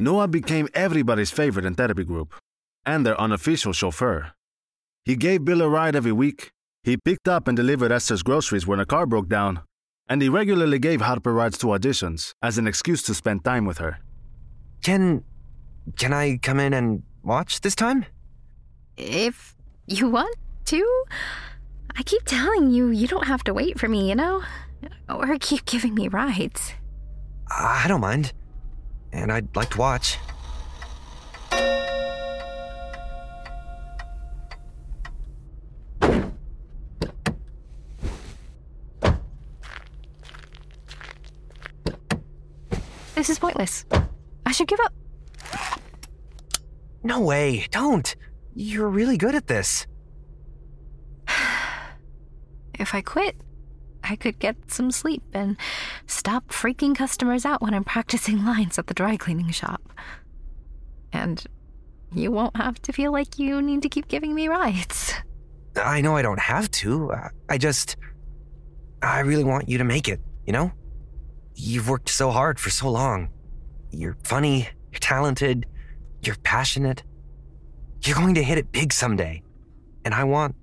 [0.00, 2.34] Noah became everybody's favorite in therapy group
[2.86, 4.32] and their unofficial chauffeur.
[5.04, 6.50] He gave Bill a ride every week.
[6.82, 9.60] He picked up and delivered Esther's groceries when a car broke down,
[10.08, 13.78] and he regularly gave Harper rides to auditions as an excuse to spend time with
[13.78, 13.98] her.
[14.82, 15.24] Can.
[15.96, 18.04] Can I come in and watch this time?
[18.98, 19.56] If
[19.86, 21.04] you want to,
[21.96, 24.42] I keep telling you you don't have to wait for me, you know?
[25.08, 26.74] Or keep giving me rides.
[27.50, 28.32] I don't mind.
[29.12, 30.18] And I'd like to watch.
[43.14, 43.84] This is pointless.
[44.46, 44.92] I should give up.
[47.02, 48.14] No way, don't.
[48.54, 49.86] You're really good at this.
[52.78, 53.34] If I quit,
[54.08, 55.56] I could get some sleep and
[56.06, 59.82] stop freaking customers out when I'm practicing lines at the dry cleaning shop.
[61.12, 61.44] And
[62.12, 65.14] you won't have to feel like you need to keep giving me rides.
[65.76, 67.12] I know I don't have to.
[67.12, 67.96] I- I just.
[69.00, 70.72] I really want you to make it, you know?
[71.54, 73.30] You've worked so hard for so long.
[73.90, 75.66] You're funny, you're talented,
[76.22, 77.04] you're passionate.
[78.02, 79.42] You're going to hit it big someday.
[80.04, 80.56] And I want.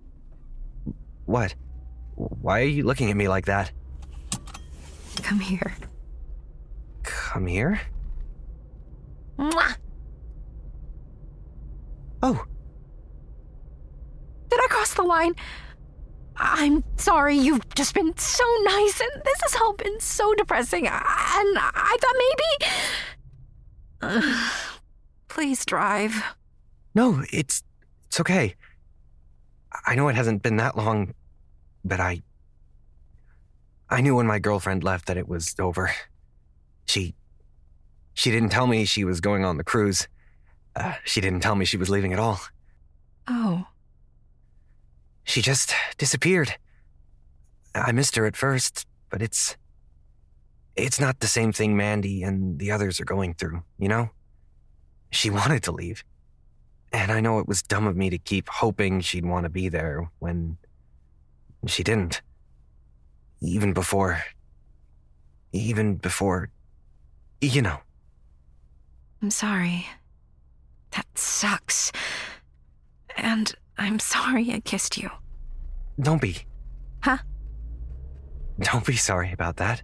[1.25, 1.55] What?
[2.15, 3.71] Why are you looking at me like that?
[5.21, 5.75] Come here.
[7.03, 7.81] Come here?
[9.37, 9.75] Mwah!
[12.23, 12.45] Oh.
[14.49, 15.35] Did I cross the line?
[16.37, 20.87] I'm sorry, you've just been so nice, and this has all been so depressing.
[20.87, 20.93] And
[21.57, 22.15] I thought
[24.01, 24.31] maybe.
[25.27, 26.23] Please drive.
[26.93, 27.63] No, it's.
[28.07, 28.55] It's okay.
[29.85, 31.13] I know it hasn't been that long,
[31.85, 32.23] but I.
[33.89, 35.91] I knew when my girlfriend left that it was over.
[36.87, 37.15] She.
[38.15, 40.07] She didn't tell me she was going on the cruise.
[40.75, 42.39] Uh, she didn't tell me she was leaving at all.
[43.27, 43.67] Oh.
[45.23, 46.55] She just disappeared.
[47.73, 49.55] I missed her at first, but it's.
[50.75, 54.09] It's not the same thing Mandy and the others are going through, you know?
[55.09, 56.03] She wanted to leave.
[56.91, 59.69] And I know it was dumb of me to keep hoping she'd want to be
[59.69, 60.57] there when
[61.67, 62.21] she didn't.
[63.41, 64.23] Even before.
[65.51, 66.49] Even before.
[67.41, 67.79] You know.
[69.21, 69.87] I'm sorry.
[70.91, 71.91] That sucks.
[73.17, 75.09] And I'm sorry I kissed you.
[75.99, 76.37] Don't be.
[77.01, 77.17] Huh?
[78.59, 79.81] Don't be sorry about that.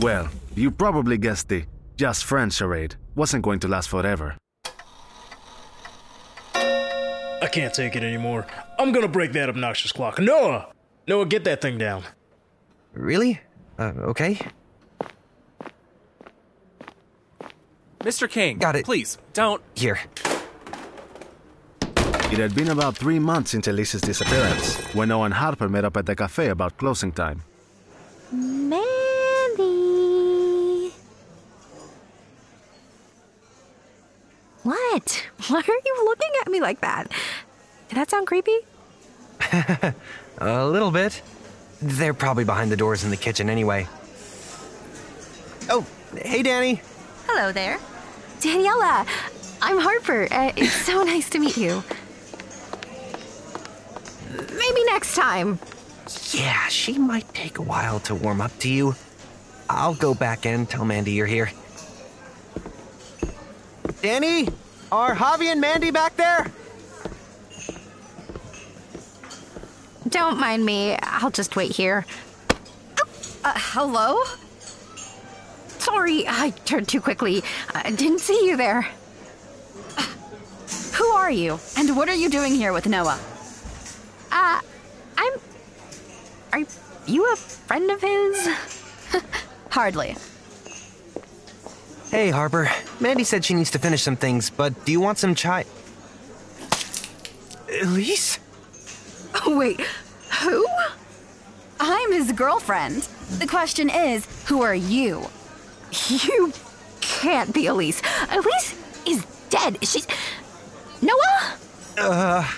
[0.00, 1.64] Well, you probably guessed the
[1.96, 4.36] just friends charade wasn't going to last forever.
[6.54, 8.46] I can't take it anymore.
[8.78, 10.18] I'm gonna break that obnoxious clock.
[10.20, 10.68] Noah!
[11.06, 12.04] Noah, get that thing down.
[12.92, 13.40] Really?
[13.78, 14.38] Uh, okay.
[18.00, 18.30] Mr.
[18.30, 18.84] King, Got it.
[18.84, 19.62] please, don't.
[19.74, 19.98] Here.
[22.30, 25.96] It had been about three months since Elise's disappearance when Noah and Harper met up
[25.96, 27.42] at the cafe about closing time.
[28.30, 28.84] Mandy.
[34.62, 35.26] What?
[35.48, 37.10] Why are you looking at me like that?
[37.88, 38.58] Did that sound creepy?
[40.38, 41.22] A little bit.
[41.80, 43.86] They're probably behind the doors in the kitchen anyway.
[45.70, 45.86] Oh,
[46.16, 46.82] hey, Danny.
[47.26, 47.78] Hello there.
[48.40, 49.06] Daniela,
[49.62, 50.28] I'm Harper.
[50.30, 51.82] Uh, it's so nice to meet you.
[54.32, 55.58] Maybe next time.
[56.32, 58.94] Yeah, she might take a while to warm up to you.
[59.70, 61.50] I'll go back in, tell Mandy you're here.
[64.02, 64.48] Danny?
[64.90, 66.50] Are Javi and Mandy back there?
[70.08, 70.96] Don't mind me.
[71.02, 72.06] I'll just wait here.
[73.44, 74.22] Uh, hello?
[75.66, 77.42] Sorry, I turned too quickly.
[77.74, 78.86] I didn't see you there.
[80.94, 81.58] Who are you?
[81.76, 83.18] And what are you doing here with Noah?
[84.32, 84.60] Uh,
[85.16, 85.32] I'm.
[86.52, 86.64] Are
[87.06, 88.48] you a friend of his?
[89.70, 90.16] Hardly.
[92.10, 92.70] Hey, Harper.
[93.00, 95.64] Mandy said she needs to finish some things, but do you want some chai?
[97.82, 98.38] Elise?
[99.46, 99.80] Wait,
[100.42, 100.66] who?
[101.80, 103.02] I'm his girlfriend.
[103.38, 105.28] The question is, who are you?
[106.08, 106.52] You
[107.00, 108.02] can't be Elise.
[108.30, 109.78] Elise is dead.
[109.82, 110.06] She's.
[111.00, 111.56] Noah?
[111.96, 112.52] Uh.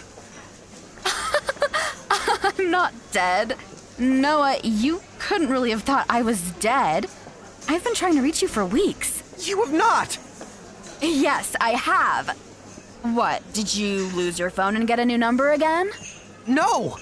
[2.11, 3.57] I'm not dead.
[3.99, 7.07] Noah, you couldn't really have thought I was dead.
[7.69, 9.23] I've been trying to reach you for weeks.
[9.49, 10.19] You have not!
[11.01, 12.37] Yes, I have.
[13.03, 15.91] What, did you lose your phone and get a new number again?
[16.55, 16.99] No!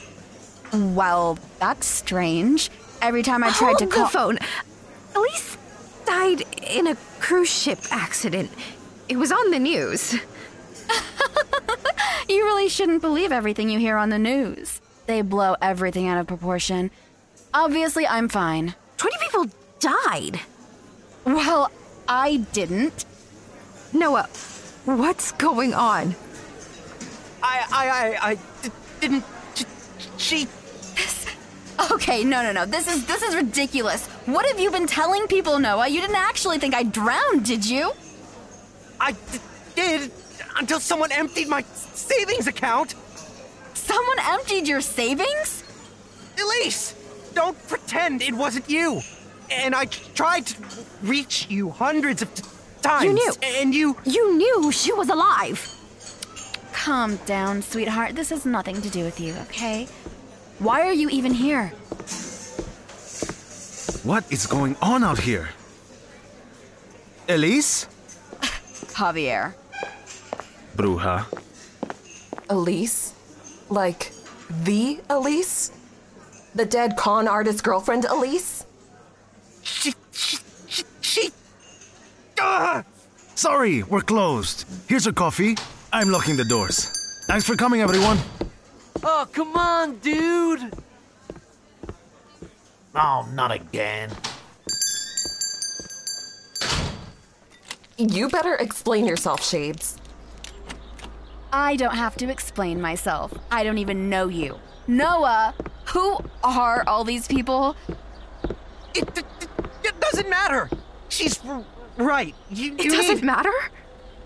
[0.72, 2.70] Well, that's strange.
[3.00, 4.04] Every time I tried Hold to call.
[4.04, 4.38] the phone.
[5.14, 5.56] Elise
[6.04, 8.50] died in a cruise ship accident.
[9.08, 10.14] It was on the news.
[12.28, 14.82] You really shouldn't believe everything you hear on the news.
[15.06, 16.90] They blow everything out of proportion.
[17.54, 18.74] Obviously, I'm fine.
[18.98, 19.46] 20 people
[19.80, 20.40] died.
[21.24, 21.70] Well,
[22.06, 23.06] I didn't.
[23.94, 24.24] Noah,
[24.84, 26.16] what's going on?
[27.42, 28.70] I, I, I, I d-
[29.00, 29.24] didn't.
[30.18, 30.46] She.
[30.94, 31.26] This.
[31.92, 32.66] Okay, no, no, no.
[32.66, 34.06] This is this is ridiculous.
[34.26, 35.88] What have you been telling people, Noah?
[35.88, 37.92] You didn't actually think I drowned, did you?
[39.00, 39.18] I d-
[39.76, 40.10] did
[40.56, 41.62] until someone emptied my
[41.94, 42.94] savings account.
[43.74, 45.62] Someone emptied your savings?
[46.42, 46.94] Elise,
[47.34, 49.00] don't pretend it wasn't you.
[49.50, 50.56] And I tried to
[51.02, 52.42] reach you hundreds of t-
[52.82, 53.04] times.
[53.04, 53.32] You knew.
[53.42, 53.96] And you.
[54.04, 55.74] You knew she was alive.
[56.78, 58.14] Calm down, sweetheart.
[58.14, 59.88] This has nothing to do with you, okay?
[60.60, 61.70] Why are you even here?
[64.04, 65.48] What is going on out here?
[67.28, 67.86] Elise?
[68.94, 69.54] Javier.
[70.76, 71.26] Bruja.
[72.48, 73.12] Elise?
[73.68, 74.12] Like,
[74.48, 75.72] the Elise?
[76.54, 78.64] The dead con artist girlfriend Elise?
[79.62, 79.94] She.
[80.12, 80.38] She.
[80.62, 80.84] She.
[81.00, 81.30] she
[82.40, 82.84] uh,
[83.34, 84.64] Sorry, we're closed.
[84.88, 85.56] Here's a coffee.
[85.92, 86.86] I'm locking the doors.
[87.26, 88.18] Thanks for coming, everyone.
[89.02, 90.72] Oh, come on, dude!
[92.94, 94.10] Oh, not again.
[97.96, 99.96] You better explain yourself, Shades.
[101.52, 103.32] I don't have to explain myself.
[103.50, 104.58] I don't even know you.
[104.86, 105.54] Noah,
[105.86, 107.76] who are all these people?
[108.94, 109.24] It, it,
[109.84, 110.70] it doesn't matter.
[111.08, 111.64] She's r-
[111.96, 112.34] right.
[112.50, 113.52] You, It you doesn't need- matter?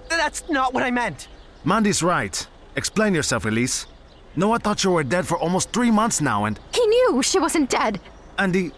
[0.09, 1.29] That's not what I meant.
[1.65, 2.47] Mandy's right.
[2.77, 3.87] Explain yourself, Elise.
[4.35, 6.59] Noah thought you were dead for almost three months now, and.
[6.75, 8.01] He knew she wasn't dead.
[8.39, 8.73] And the.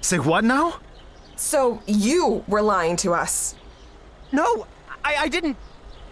[0.00, 0.80] Say what now?
[1.36, 3.54] So you were lying to us.
[4.32, 4.66] No,
[5.04, 5.56] I, I didn't.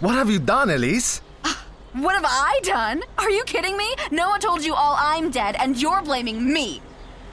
[0.00, 1.20] What have you done, Elise?
[1.94, 3.02] What have I done?
[3.18, 3.94] Are you kidding me?
[4.12, 6.80] Noah told you all I'm dead, and you're blaming me.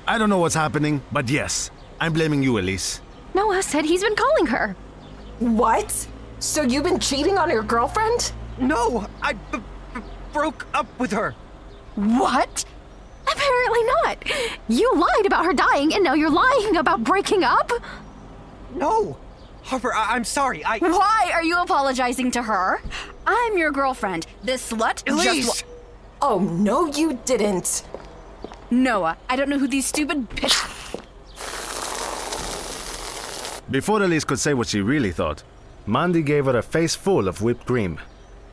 [0.07, 1.69] I don't know what's happening, but yes,
[1.99, 3.01] I'm blaming you, Elise.
[3.33, 4.75] Noah said he's been calling her.
[5.39, 6.07] What?
[6.39, 8.31] So you've been cheating on your girlfriend?
[8.57, 9.59] No, I b-
[9.93, 10.01] b-
[10.33, 11.33] broke up with her.
[11.95, 12.65] What?
[13.27, 14.17] Apparently not.
[14.67, 17.71] You lied about her dying, and now you're lying about breaking up?
[18.73, 19.17] No.
[19.63, 20.63] Harper, I- am sorry.
[20.63, 20.77] I.
[20.77, 22.81] Why are you apologizing to her?
[23.25, 24.27] I'm your girlfriend.
[24.43, 25.45] This slut Elise!
[25.47, 25.65] just.
[26.21, 27.83] Oh, no, you didn't.
[28.71, 30.71] Noah, I don't know who these stupid bitch.
[33.69, 35.43] Before Elise could say what she really thought,
[35.87, 37.99] Mandy gave her a face full of whipped cream.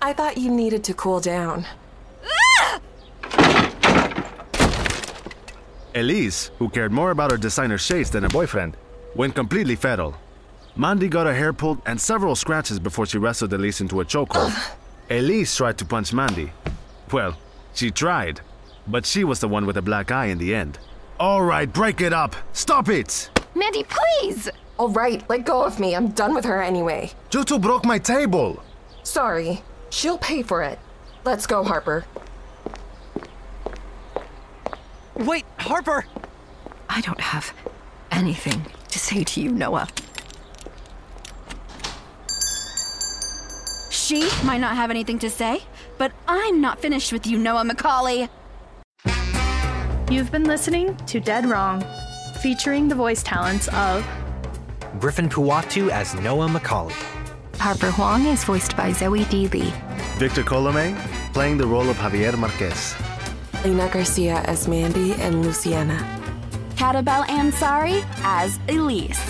[0.04, 1.64] I thought you needed to cool down.
[5.94, 8.76] Elise, who cared more about her designer shades than her boyfriend,
[9.14, 10.16] went completely feral.
[10.74, 14.52] Mandy got her hair pulled and several scratches before she wrestled Elise into a chokehold.
[15.10, 16.52] Elise tried to punch Mandy.
[17.12, 17.36] Well,
[17.72, 18.40] she tried,
[18.88, 20.80] but she was the one with a black eye in the end.
[21.20, 22.34] All right, break it up.
[22.54, 23.30] Stop it.
[23.54, 24.48] Mandy, please!
[24.78, 25.94] All right, let go of me.
[25.94, 27.12] I'm done with her anyway.
[27.32, 28.60] You two broke my table.
[29.04, 29.62] Sorry.
[29.92, 30.78] She'll pay for it.
[31.22, 32.06] Let's go, Harper.
[35.14, 36.06] Wait, Harper!
[36.88, 37.52] I don't have
[38.10, 39.86] anything to say to you, Noah.
[43.90, 45.62] She might not have anything to say,
[45.98, 48.30] but I'm not finished with you, Noah McCauley.
[50.10, 51.84] You've been listening to Dead Wrong,
[52.40, 54.06] featuring the voice talents of
[54.98, 57.21] Griffin Puatu as Noah McCauley.
[57.62, 59.46] Harper Huang is voiced by Zoe D.
[59.46, 59.72] Lee.
[60.18, 60.98] Victor Colome,
[61.32, 62.96] playing the role of Javier Marquez.
[63.64, 65.96] Lena Garcia as Mandy and Luciana.
[66.74, 69.22] Catabel Ansari as Elise.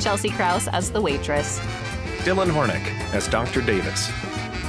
[0.00, 1.60] Chelsea Krause as the waitress.
[2.24, 3.60] Dillon Horinek as Dr.
[3.60, 4.08] Davis.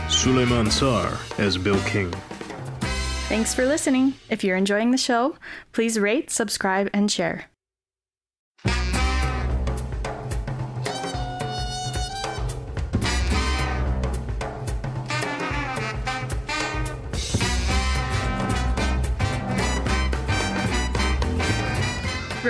[0.08, 1.10] Souleymane Sarr
[1.40, 2.12] as Bill King.
[3.30, 4.14] Thanks for listening.
[4.30, 5.38] If you're enjoying the show,
[5.74, 7.50] please rate, subscribe, and share.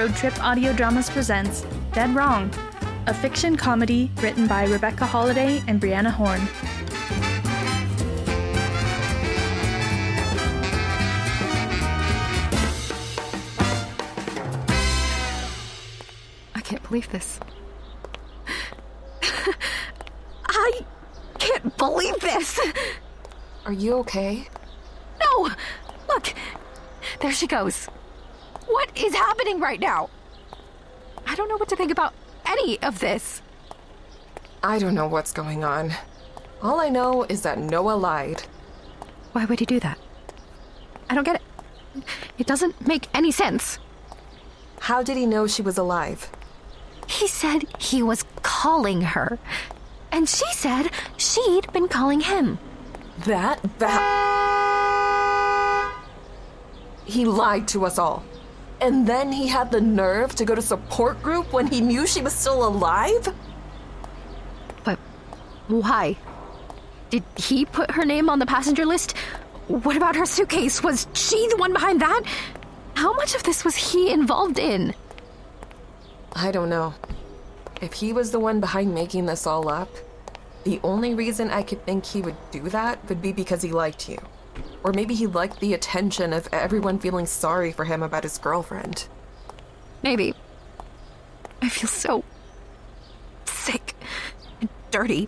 [0.06, 2.52] Road Trip Audio Dramas presents Dead Wrong,
[3.08, 6.42] a fiction comedy written by Rebekah Holladay and Brianna Horne.
[16.54, 17.40] I can't believe this.
[20.46, 20.82] I
[21.40, 22.60] can't believe this.
[23.66, 24.48] Are you okay?
[25.20, 25.50] No!
[26.08, 26.32] Look!
[27.22, 27.88] There she goes.
[28.68, 30.10] What is happening right now?
[31.26, 32.14] I don't know what to think about
[32.46, 33.42] any of this.
[34.64, 35.94] I don't know what's going on.
[36.62, 38.44] All I know is that Noah lied.
[39.34, 40.00] Why would he do that?
[41.10, 42.04] I don't get it.
[42.38, 43.80] It doesn't make any sense.
[44.80, 46.30] How did he know she was alive?
[47.08, 49.38] He said he was calling her.
[50.12, 52.58] And she said she'd been calling him.
[53.26, 54.02] That, that.
[57.06, 58.24] He lied to us all.
[58.82, 62.22] And then he had the nerve to go to support group when he knew she
[62.22, 63.34] was still alive?
[64.84, 65.00] But
[65.68, 66.18] why?
[67.10, 69.18] Did he put her name on the passenger list?
[69.68, 70.84] What about her suitcase?
[70.84, 72.24] Was she the one behind that?
[72.96, 74.94] How much of this was he involved in?
[76.36, 76.94] I don't know.
[77.82, 79.90] If he was the one behind making this all up,
[80.64, 84.10] the only reason I could think he would do that would be because he liked
[84.10, 84.18] you.
[84.86, 89.08] Or maybe he liked the attention of everyone feeling sorry for him about his girlfriend.
[90.04, 90.36] Maybe.
[91.60, 92.24] I feel so
[93.46, 93.96] sick
[94.62, 95.28] and dirty.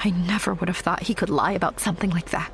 [0.00, 2.50] I never would have thought he could lie about something like that.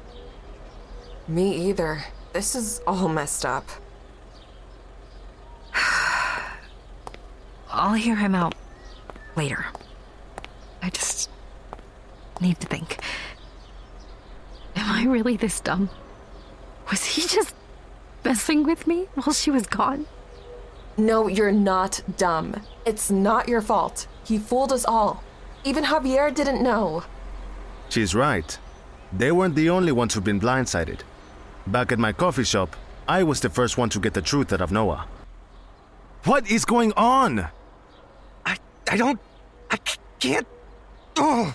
[1.27, 2.05] Me either.
[2.35, 3.67] This is all messed up.
[7.73, 8.55] I'll hear him out
[9.35, 9.65] later.
[10.83, 11.31] I just
[12.39, 12.99] need to think.
[14.77, 15.91] Am I really this dumb?
[16.91, 17.55] Was he just
[18.25, 20.07] messing with me while she was gone?
[20.97, 22.61] No, you're not dumb.
[22.85, 24.07] It's not your fault.
[24.25, 25.23] He fooled us all.
[25.65, 27.05] Even Javier didn't know.
[27.89, 28.59] She's right.
[29.13, 31.01] They weren't the only ones who've been blindsided.
[31.67, 32.77] Back at my coffee shop,
[33.09, 35.07] I was the first one to get the truth out of Noah.
[36.25, 37.49] What is going on?
[38.45, 38.57] I
[38.91, 39.19] I don't
[39.71, 39.79] I
[40.19, 40.47] can't
[41.17, 41.55] Oh.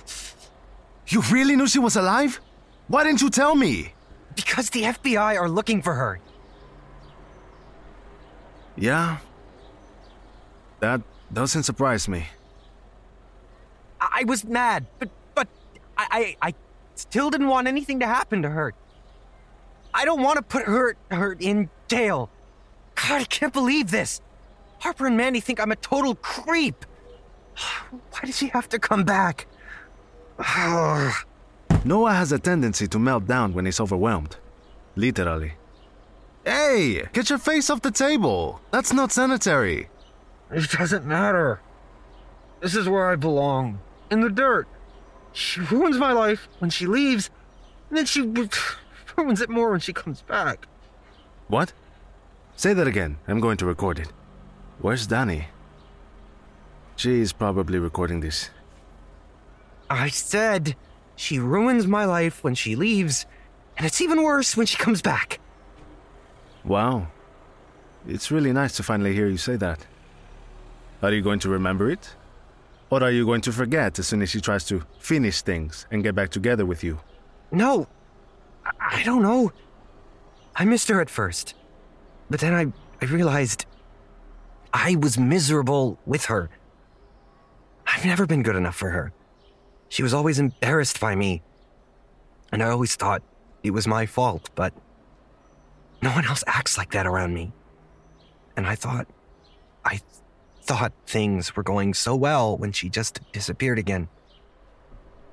[1.07, 2.39] You really knew she was alive?
[2.87, 3.93] Why didn't you tell me?
[4.35, 6.19] Because the FBI are looking for her.
[8.77, 9.17] Yeah.
[10.79, 11.01] That
[11.33, 12.27] doesn't surprise me.
[13.99, 15.47] I, I was mad, but but
[15.97, 16.53] I, I I
[16.95, 18.73] still didn't want anything to happen to her.
[19.93, 22.29] I don't want to put her her in jail.
[22.95, 24.21] God, I can't believe this.
[24.79, 26.85] Harper and Mandy think I'm a total creep.
[28.11, 29.47] Why does she have to come back?
[31.85, 34.37] Noah has a tendency to melt down when he's overwhelmed.
[34.95, 35.53] Literally.
[36.43, 38.59] Hey, get your face off the table.
[38.71, 39.89] That's not sanitary.
[40.51, 41.61] It doesn't matter.
[42.59, 43.79] This is where I belong.
[44.09, 44.67] In the dirt.
[45.31, 47.29] She ruins my life when she leaves,
[47.89, 48.21] and then she
[49.17, 50.67] ruins it more when she comes back.
[51.47, 51.71] What?
[52.55, 53.17] Say that again.
[53.27, 54.11] I'm going to record it.
[54.79, 55.49] Where's Danny?
[56.95, 58.49] She's probably recording this.
[59.89, 60.75] I said
[61.15, 63.25] she ruins my life when she leaves,
[63.77, 65.39] and it's even worse when she comes back.
[66.63, 67.07] Wow.
[68.07, 69.85] It's really nice to finally hear you say that.
[71.01, 72.15] Are you going to remember it?
[72.89, 76.03] Or are you going to forget as soon as she tries to finish things and
[76.03, 76.99] get back together with you?
[77.51, 77.87] No,
[78.79, 79.51] I, don't know.
[80.55, 81.55] I missed her at first,
[82.29, 82.71] but then I,
[83.03, 83.65] I realized
[84.73, 86.49] I was miserable with her.
[87.87, 89.13] I've never been good enough for her.
[89.89, 91.41] She was always embarrassed by me,
[92.51, 93.23] and I always thought
[93.63, 94.73] it was my fault, but
[96.01, 97.51] no one else acts like that around me.
[98.57, 99.07] And I thought,
[99.83, 100.01] I
[100.63, 104.07] thought things were going so well when she just disappeared again.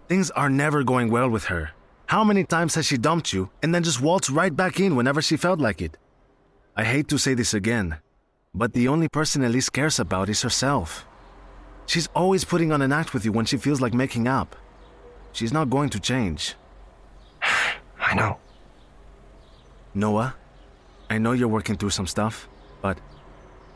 [0.08, 1.70] Things are never going well with her.
[2.06, 5.22] How many times has she dumped you and then just waltzed right back in whenever
[5.22, 5.96] she felt like it?
[6.76, 7.98] I hate to say this again,
[8.54, 11.06] but the only person Elise cares about is herself.
[11.86, 14.56] She's always putting on an act with you when she feels like making up.
[15.32, 16.54] She's not going to change.
[18.00, 18.38] I know.
[19.94, 20.34] Noah,
[21.10, 22.48] I know you're working through some stuff,
[22.80, 22.98] but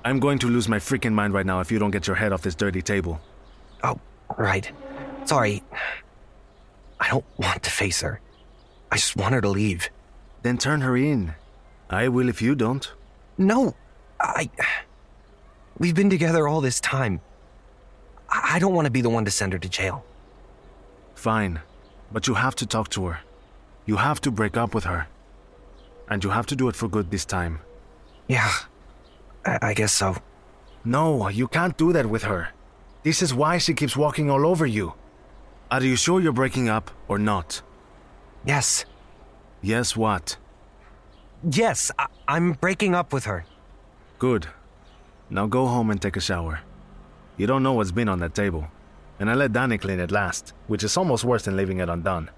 [0.04, 2.32] I'm going to lose my freaking mind right now if you don't get your head
[2.32, 3.20] off this dirty table.
[3.82, 4.00] Oh,
[4.38, 4.70] right.
[5.24, 5.62] Sorry.
[7.00, 8.20] I don't want to face her.
[8.90, 9.90] I just want her to leave.
[10.42, 11.34] Then turn her in.
[11.90, 12.90] I will if you don't.
[13.36, 13.74] No,
[14.20, 14.48] I.
[15.78, 17.20] We've been together all this time.
[18.28, 20.04] I don't want to be the one to send her to jail.
[21.14, 21.60] Fine,
[22.12, 23.20] but you have to talk to her.
[23.86, 25.06] You have to break up with her.
[26.08, 27.60] And you have to do it for good this time.
[28.28, 28.50] Yeah,
[29.44, 30.16] I, I guess so.
[30.84, 32.48] No, you can't do that with her.
[33.02, 34.94] This is why she keeps walking all over you.
[35.70, 37.62] Are you sure you're breaking up or not?
[38.44, 38.84] Yes.
[39.62, 40.36] Yes, what?
[41.48, 43.44] Yes, I- I'm breaking up with her.
[44.18, 44.46] Good.
[45.28, 46.60] Now go home and take a shower.
[47.38, 48.66] You don't know what's been on that table.
[49.20, 52.30] And I let Danny clean it last, which is almost worse than leaving it undone.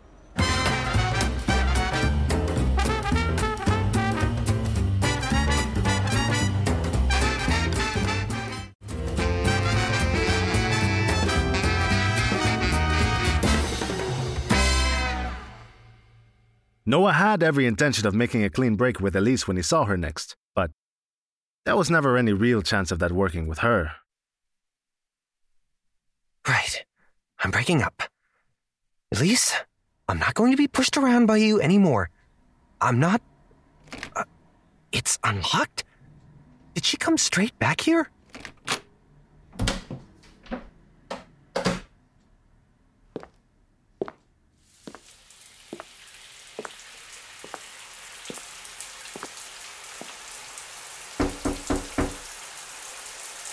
[16.85, 19.97] Noah had every intention of making a clean break with Elise when he saw her
[19.97, 20.71] next, but
[21.67, 23.93] there was never any real chance of that working with her.
[26.49, 26.87] Right.
[27.45, 28.03] I'm breaking up.
[29.13, 29.55] Elise,
[30.09, 32.09] I'm not going to be pushed around by you anymore.
[32.81, 33.21] I'm not.
[34.17, 34.25] Uh,
[34.91, 35.85] it's unlocked?
[36.73, 38.11] Did she come straight back here?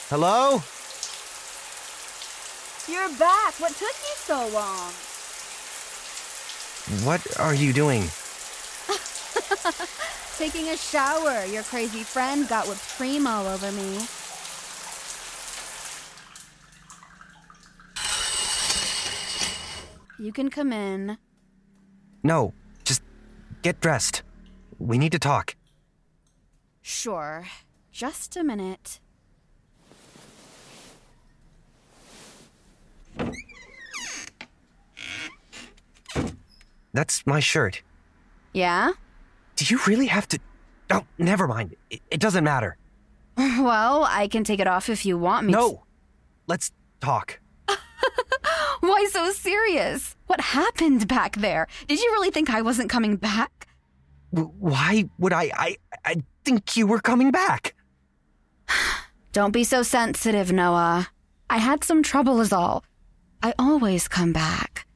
[0.10, 0.62] Hello?
[2.88, 3.56] You're back.
[3.60, 4.92] What took you so long?
[7.04, 8.02] What are you doing?
[10.38, 11.46] Taking a shower.
[11.46, 14.06] Your crazy friend got whipped cream all over me.
[20.20, 21.18] You can come in.
[22.22, 22.54] No,
[22.84, 23.02] just
[23.64, 24.22] get dressed.
[24.78, 25.56] We need to talk.
[26.84, 27.48] Sure.
[27.92, 29.00] Just a minute.
[36.94, 37.82] That's my shirt.
[38.54, 38.94] Yeah?
[39.58, 40.40] Do you really have to?
[40.90, 41.76] Oh, never mind.
[41.90, 42.78] It, it doesn't matter.
[43.38, 45.84] Well, I can take it off if you want me No.
[46.48, 46.72] Let's
[47.02, 47.40] talk.
[48.80, 50.16] Why so serious?
[50.28, 51.68] What happened back there?
[51.88, 53.68] Did you really think I wasn't coming back?
[54.34, 55.52] W- why would I?
[55.54, 56.16] I I
[56.46, 57.76] think you were coming back.
[59.34, 61.10] Don't be so sensitive, Noah.
[61.50, 62.84] I had some trouble, is all.
[63.46, 64.88] I always come back.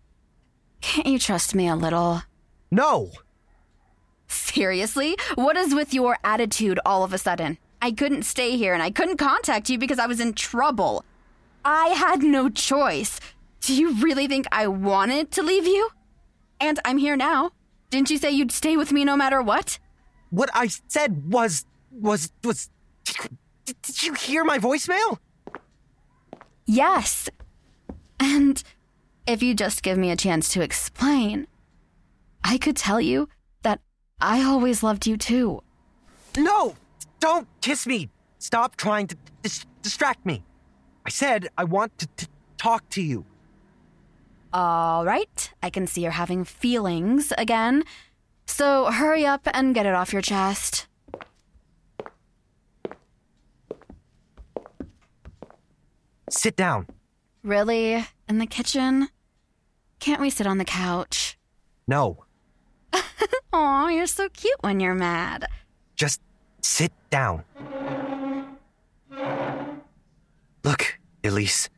[0.82, 2.24] Can't you trust me a little?
[2.72, 3.12] No.
[4.28, 5.16] Seriously?
[5.36, 7.60] What is with your attitude all of a sudden?
[7.80, 11.06] I couldn't stay here and I couldn't contact you because I was in trouble.
[11.64, 13.20] I had no choice.
[13.62, 15.92] Do you really think I wanted to leave you?
[16.60, 17.52] And I'm here now.
[17.92, 19.78] Didn't you say you'd stay with me no matter what?
[20.32, 22.72] What I said was was was.
[23.66, 25.20] Did, did you hear my voicemail?
[26.66, 27.30] Yes.
[28.20, 28.62] And
[29.26, 31.48] if you just give me a chance to explain,
[32.44, 33.30] I could tell you
[33.64, 33.80] that
[34.20, 35.62] I always loved you too.
[36.38, 36.76] No!
[37.20, 38.10] Don't kiss me!
[38.40, 40.44] Stop trying to dis- distract me.
[41.06, 42.28] I said I want to t-
[42.58, 43.26] talk to you.
[44.52, 47.84] All right, I can see you're having feelings again.
[48.48, 50.88] So hurry up and get it off your chest.
[56.30, 56.88] Sit down.
[57.44, 58.06] Really?
[58.28, 59.10] In the kitchen?
[60.00, 61.38] Can't we sit on the couch?
[61.88, 62.26] No,
[63.54, 65.48] Aw, you're so cute when you're mad.
[65.96, 66.22] just
[66.62, 67.44] sit down.
[70.64, 71.70] Look, Elise,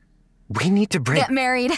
[0.50, 1.20] we need to break.
[1.20, 1.72] Get married.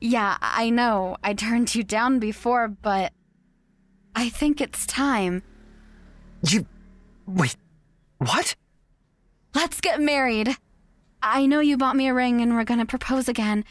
[0.00, 1.16] Yeah, I know.
[1.22, 3.12] I turned you down before, but
[4.14, 5.42] I think it's time.
[6.46, 6.66] You.
[7.26, 7.56] Wait.
[8.18, 8.54] What?
[9.54, 10.56] Let's get married.
[11.28, 13.64] I know you bought me a ring and we're gonna propose again.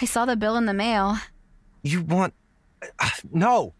[0.00, 1.18] I saw the bill in the mail.
[1.82, 2.32] You want.
[2.98, 3.74] uh, no.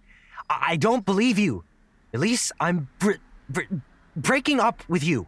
[0.50, 1.64] I don't believe you.
[2.12, 3.62] Elise, I'm br- br-
[4.14, 5.26] breaking up with you.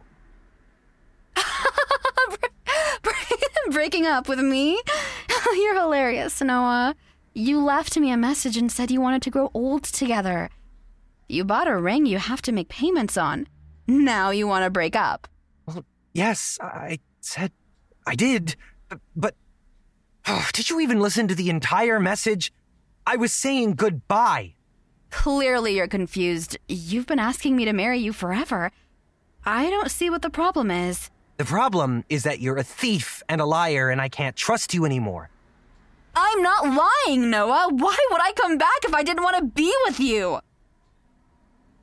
[3.71, 4.79] Breaking up with me?
[5.55, 6.95] You're hilarious, Noah.
[7.33, 10.49] You left me a message and said you wanted to grow old together.
[11.27, 13.47] You bought a ring you have to make payments on.
[13.87, 15.27] Now you want to break up.
[15.65, 15.83] Well,
[16.13, 17.51] yes, I said
[18.07, 18.55] I did,
[19.15, 19.35] but,
[20.27, 22.53] oh, did you even listen to the entire message?
[23.05, 24.53] I was saying goodbye.
[25.11, 26.57] Clearly, you're confused.
[26.67, 28.71] You've been asking me to marry you forever.
[29.45, 31.09] I don't see what the problem is.
[31.37, 34.85] The problem is that you're a thief and a liar, and I can't trust you
[34.85, 35.29] anymore.
[36.15, 37.67] I'm not lying, Noah.
[37.71, 40.39] Why would I come back if I didn't want to be with you?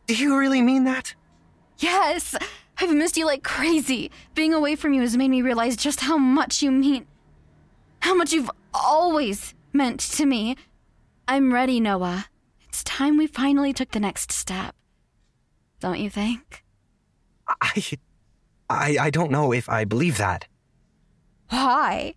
[0.07, 1.15] Do you really mean that?
[1.79, 2.35] Yes.
[2.79, 4.11] I've missed you like crazy.
[4.35, 7.07] Being away from you has made me realize just how much you mean.
[8.01, 10.57] How much you've always meant to me.
[11.27, 12.27] I'm ready, Noah.
[12.69, 14.75] It's time we finally took the next step.
[15.81, 16.65] Don't you think?
[17.61, 17.83] I,
[18.71, 20.47] I, I don't know if I believe that.
[21.51, 22.15] Why?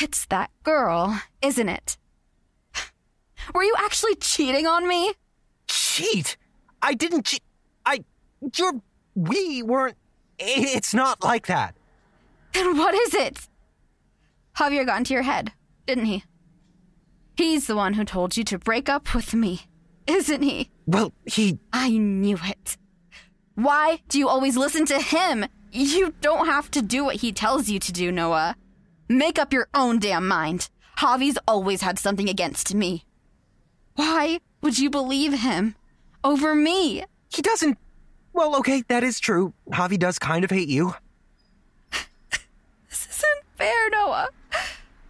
[0.00, 1.96] It's that girl, isn't it?
[3.54, 5.12] Were you actually cheating on me?
[5.66, 6.36] Cheat?
[6.80, 7.42] I didn't cheat.
[8.44, 8.80] I, you're,
[9.14, 9.96] we weren't.
[10.38, 11.74] It's not like that.
[12.52, 13.48] Then what is it?
[14.56, 15.52] Javier got into your head,
[15.86, 16.24] didn't he?
[17.36, 19.62] He's the one who told you to break up with me,
[20.06, 20.70] isn't he?
[20.86, 21.58] Well, he.
[21.72, 22.76] I knew it.
[23.56, 25.46] Why do you always listen to him?
[25.72, 28.56] You don't have to do what he tells you to do, Noah.
[29.08, 30.68] Make up your own damn mind.
[30.98, 33.04] Javi's always had something against me.
[33.96, 35.74] Why would you believe him
[36.22, 37.04] over me?
[37.32, 37.78] He doesn't.
[38.34, 39.54] Well, okay, that is true.
[39.70, 40.94] Javi does kind of hate you.
[42.90, 44.28] This isn't fair, Noah.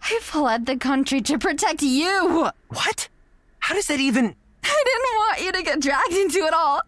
[0.03, 2.49] I fled the country to protect you.
[2.69, 3.09] What?
[3.59, 4.35] How does that even.
[4.63, 6.81] I didn't want you to get dragged into it all.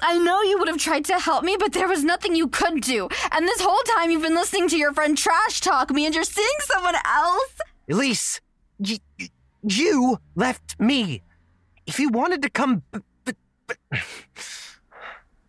[0.00, 2.80] I know you would have tried to help me, but there was nothing you could
[2.82, 3.08] do.
[3.32, 6.24] And this whole time you've been listening to your friend trash talk me and you're
[6.24, 7.58] seeing someone else.
[7.90, 8.40] Elise,
[8.78, 8.98] y-
[9.62, 11.22] you left me.
[11.86, 13.32] If you wanted to come b- b-
[13.68, 13.98] b-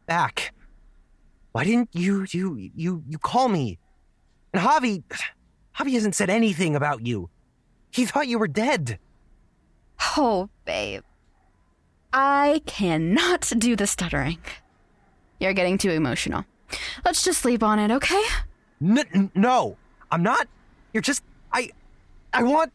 [0.09, 0.53] back,
[1.53, 3.77] why didn't you you you you call me?
[4.51, 5.03] And Javi,
[5.77, 7.29] Javi hasn't said anything about you.
[7.91, 8.99] He thought you were dead.
[10.17, 11.03] Oh, babe.
[12.11, 14.39] I cannot do the stuttering.
[15.39, 16.43] You're getting too emotional.
[17.05, 18.23] Let's just sleep on it, okay?
[18.81, 19.77] N- no,
[20.11, 20.47] I'm not.
[20.93, 21.23] You're just.
[21.53, 21.69] I.
[22.33, 22.73] I want.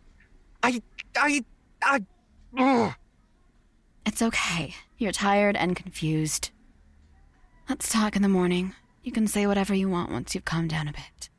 [0.62, 0.80] I.
[1.16, 1.44] I.
[1.82, 2.04] I.
[2.56, 2.94] Ugh.
[4.06, 4.74] It's okay.
[4.98, 6.50] You're tired and confused.
[7.68, 8.74] Let's talk in the morning.
[9.02, 11.30] You can say whatever you want once you've calmed down a bit.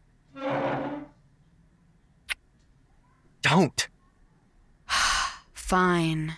[3.42, 3.88] Don't.
[5.54, 6.34] Fine.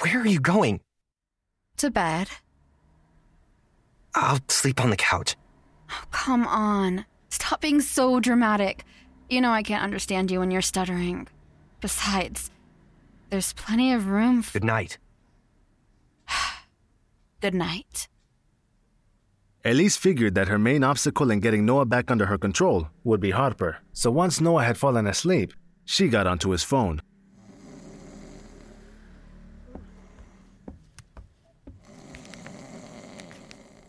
[0.00, 0.80] Where are you going?
[1.78, 2.28] To bed.
[4.14, 5.36] I'll sleep on the couch.
[5.90, 7.04] Oh, Come on.
[7.28, 8.84] Stop being so dramatic.
[9.28, 11.28] You know I can't understand you when you're stuttering.
[11.80, 12.50] Besides,
[13.30, 14.98] there's plenty of room for Good night.
[17.40, 18.08] Good night.
[19.64, 23.32] Elise figured that her main obstacle in getting Noah back under her control would be
[23.32, 25.52] Harper, so once Noah had fallen asleep,
[25.84, 27.00] she got onto his phone.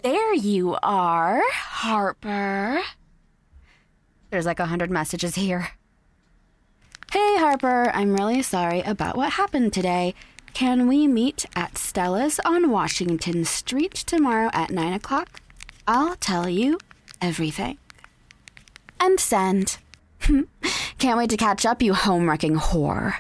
[0.02, 2.82] There you are, Harper.
[4.32, 5.70] There's like a hundred messages here.
[7.12, 10.14] Hey, Harper, I'm really sorry about what happened today.
[10.58, 15.40] Can we meet at Stella's on Washington Street tomorrow at 9 o'clock?
[15.88, 16.80] I'll tell you
[17.22, 17.78] everything.
[19.00, 19.78] And send.
[20.98, 23.18] Can't wait to catch up, you home wrecking whore.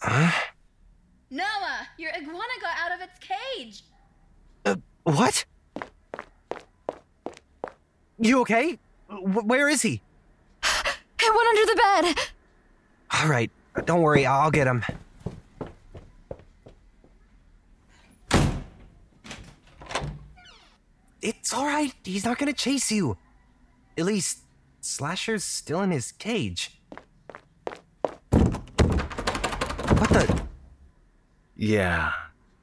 [0.00, 0.32] Huh?
[1.30, 3.84] Noah, your iguana got out of its cage.
[4.64, 5.44] Uh, what?
[8.22, 8.78] You okay?
[9.10, 10.00] W- where is he?
[10.62, 12.14] It went under the bed.
[13.10, 13.50] All right,
[13.84, 14.84] don't worry, I'll get him.
[21.20, 21.92] It's all right.
[22.04, 23.16] He's not gonna chase you.
[23.98, 24.38] At least,
[24.80, 26.80] Slasher's still in his cage.
[29.98, 30.42] What the?
[31.56, 32.12] Yeah.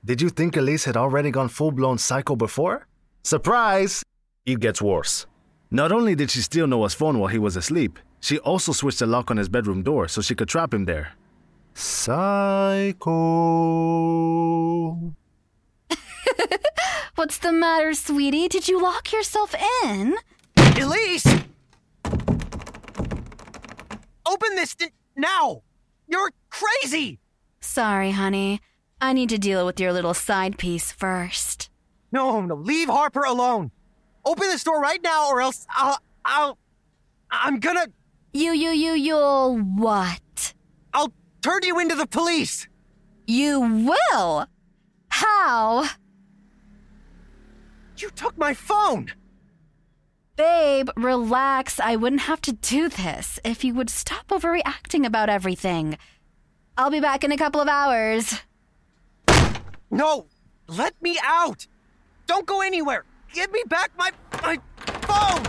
[0.04, 2.88] Did you think Elise had already gone full blown psycho before?
[3.24, 4.04] Surprise!
[4.46, 5.26] It gets worse.
[5.72, 9.06] Not only did she steal Noah's phone while he was asleep, she also switched the
[9.06, 11.14] lock on his bedroom door so she could trap him there.
[11.76, 13.06] Psycho.
[17.16, 18.48] What's the matter, sweetie?
[18.48, 19.54] Did you lock yourself
[19.86, 20.16] in?
[20.58, 21.28] Elise!
[24.26, 25.62] Open this n- now!
[26.08, 27.20] You're crazy!
[27.62, 28.60] Sorry, honey.
[29.00, 31.70] I need to deal with your little side piece first.
[32.12, 33.72] No, no, leave Harper alone.
[34.30, 36.60] Open this door right now, or else I'll, I'll,
[37.32, 37.88] I'm gonna.
[38.32, 40.54] You, you, you, you'll what?
[40.94, 42.68] I'll turn you into the police.
[43.26, 44.46] You will?
[45.10, 45.90] How?
[47.98, 49.12] You took my phone.
[50.36, 51.80] Babe, relax.
[51.80, 55.98] I wouldn't have to do this if you would stop overreacting about everything.
[56.78, 58.40] I'll be back in a couple of hours.
[59.90, 60.28] No,
[60.68, 61.66] let me out.
[62.28, 63.06] Don't go anywhere.
[63.34, 64.60] Give me back my my
[65.08, 65.44] phone.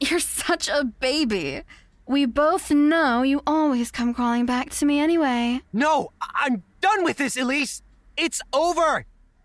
[0.00, 1.62] You're such a baby.
[2.06, 5.60] We both know you always come crawling back to me anyway.
[5.72, 7.82] No, I'm done with this, Elise.
[8.16, 9.04] It's over.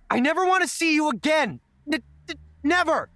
[0.10, 1.60] I never want to see you again.
[1.92, 3.10] N- n- never.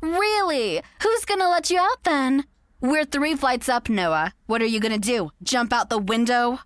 [0.00, 0.82] Really?
[1.02, 2.44] Who's gonna let you out then?
[2.80, 4.32] We're three flights up, Noah.
[4.46, 5.30] What are you gonna do?
[5.42, 6.60] Jump out the window?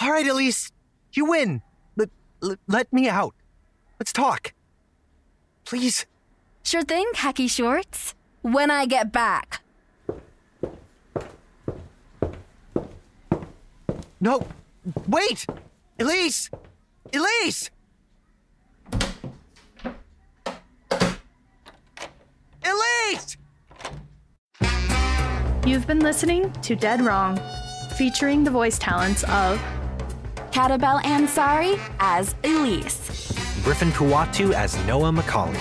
[0.00, 0.72] All right, Elise,
[1.12, 1.62] you win.
[1.96, 2.10] Let,
[2.40, 3.34] let, let me out.
[3.98, 4.52] Let's talk.
[5.64, 6.06] Please.
[6.62, 8.14] Sure thing, khaki shorts.
[8.42, 9.62] When I get back.
[14.20, 14.46] No,
[15.06, 15.46] wait!
[15.98, 16.50] Elise!
[17.12, 17.70] Elise!
[22.64, 23.36] Elise!
[25.66, 27.40] You've been listening to Dead Wrong,
[27.96, 29.60] featuring the voice talents of
[30.52, 33.35] Catabel Ansari as Elise.
[33.66, 35.58] Griffin Puatu as Noah McCauley.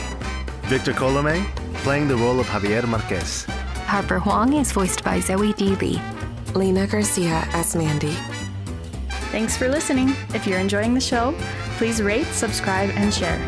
[0.66, 1.44] Victor Colome,
[1.78, 3.46] playing the role of Javier Marquez.
[3.88, 5.76] Harper Huang is voiced by Zoe D.
[5.78, 6.00] Lee.
[6.54, 8.16] Lena Garcia as Mandy.
[9.32, 10.10] Thanks for listening.
[10.36, 11.34] If you're enjoying the show,
[11.78, 13.40] please rate, subscribe, and share.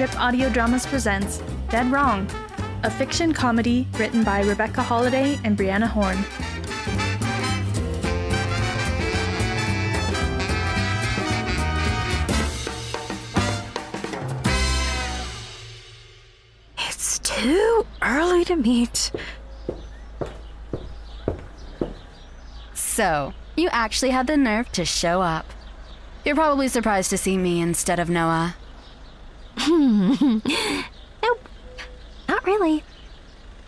[0.00, 2.26] Trip Audio Dramas presents Dead Wrong,
[2.84, 6.24] a fiction comedy written by Rebekah Holladay and Brianna Horne.
[16.88, 19.12] It's too early to meet.
[22.72, 25.44] So, you actually had the nerve to show up.
[26.24, 28.56] You're probably surprised to see me instead of Noah.
[29.62, 30.38] Hmm.
[31.22, 31.48] nope.
[32.28, 32.82] Not really.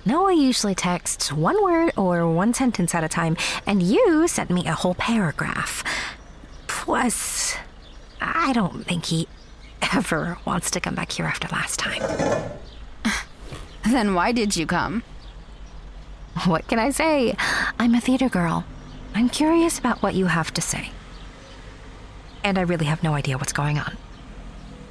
[0.04, 4.66] Noah usually texts one word or one sentence at a time, and you sent me
[4.66, 5.84] a whole paragraph.
[6.66, 7.56] Plus,
[8.20, 9.28] I don't think he
[9.94, 12.02] ever wants to come back here after last time.
[13.84, 15.02] Then why did you come?
[16.46, 17.36] What can I say?
[17.78, 18.64] I'm a theater girl.
[19.14, 20.90] I'm curious about what you have to say.
[22.42, 23.96] And I really have no idea what's going on.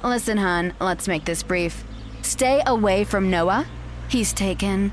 [0.02, 1.84] Listen, hon, let's make this brief.
[2.22, 3.66] Stay away from Noah.
[4.08, 4.92] He's taken.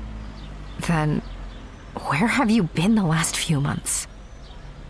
[0.86, 1.22] Then,
[2.06, 4.06] where have you been the last few months?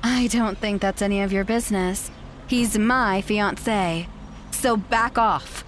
[0.02, 2.10] I don't think that's any of your business.
[2.46, 4.08] He's my fiance.
[4.50, 5.64] So back off.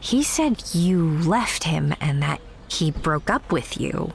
[0.00, 4.12] He said you left him and that he broke up with you.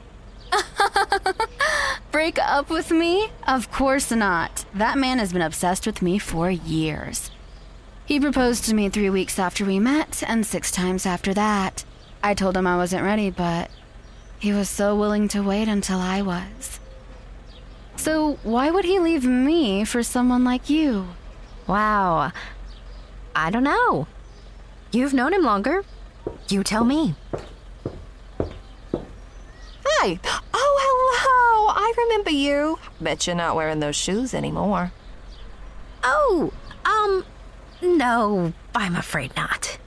[2.10, 3.30] Break up with me?
[3.46, 4.66] Of course not.
[4.74, 7.30] That man has been obsessed with me for years.
[8.08, 11.84] He proposed to me three weeks after we met, and six times after that.
[12.22, 13.70] I told him I wasn't ready, but
[14.38, 16.80] He was so willing to wait until I was.
[17.96, 21.08] So, why would he leave me for someone like you?
[21.66, 22.32] Wow.
[23.36, 24.06] I don't know.
[24.90, 25.84] You've known him longer.
[26.48, 27.14] You tell me.
[29.84, 30.18] Hi.
[30.54, 31.74] Oh, hello!
[31.76, 32.78] I remember you.
[33.02, 34.92] Bet you're not wearing those shoes anymore.
[36.02, 36.54] Oh,
[36.86, 37.24] um,
[37.82, 39.78] no, I'm afraid not.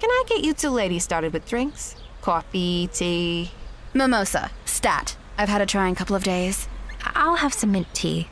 [0.00, 1.96] Can I get you two ladies started with drinks?
[2.20, 3.50] Coffee, tea?
[3.94, 4.50] Mimosa.
[4.64, 5.16] Stat.
[5.38, 6.68] I've had a trying couple of days.
[7.14, 8.28] I'll have some mint tea.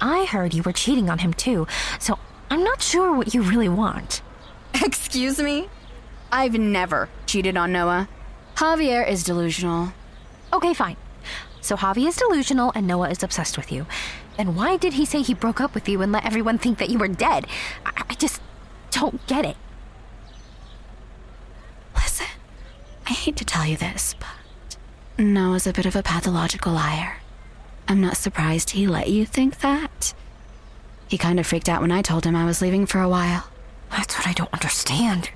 [0.00, 1.66] I heard you were cheating on him too,
[2.00, 2.18] so
[2.50, 4.20] I'm not sure what you really want.
[4.74, 5.68] Excuse me?
[6.32, 8.08] I've never cheated on Noah.
[8.56, 9.92] Javier is delusional.
[10.52, 10.96] Okay, fine.
[11.62, 13.86] So Javi is delusional and Noah is obsessed with you.
[14.36, 16.90] Then why did he say he broke up with you and let everyone think that
[16.90, 17.46] you were dead?
[17.86, 18.42] I, I just
[18.90, 19.56] don't get it.
[21.94, 22.26] Listen,
[23.06, 24.76] I hate to tell you this, but
[25.24, 27.18] Noah's a bit of a pathological liar.
[27.86, 30.14] I'm not surprised he let you think that.
[31.08, 33.48] He kind of freaked out when I told him I was leaving for a while.
[33.90, 35.30] That's what I don't understand.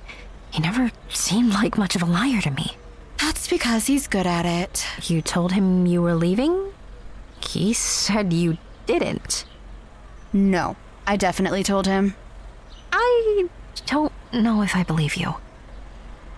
[0.51, 2.75] He never seemed like much of a liar to me.
[3.19, 4.85] That's because he's good at it.
[5.03, 6.71] You told him you were leaving?
[7.39, 9.45] He said you didn't.
[10.33, 12.15] No, I definitely told him.
[12.91, 13.47] I
[13.85, 15.35] don't know if I believe you.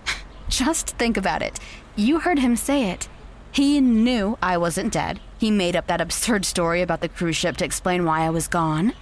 [0.48, 1.58] Just think about it.
[1.96, 3.08] You heard him say it.
[3.52, 5.20] He knew I wasn't dead.
[5.38, 8.46] He made up that absurd story about the cruise ship to explain why I was
[8.46, 8.92] gone.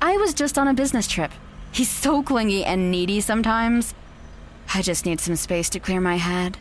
[0.00, 1.32] I was just on a business trip.
[1.72, 3.94] He's so clingy and needy sometimes.
[4.72, 6.58] I just need some space to clear my head.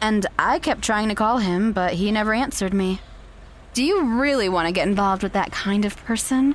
[0.00, 3.00] And I kept trying to call him, but he never answered me.
[3.74, 6.54] Do you really want to get involved with that kind of person?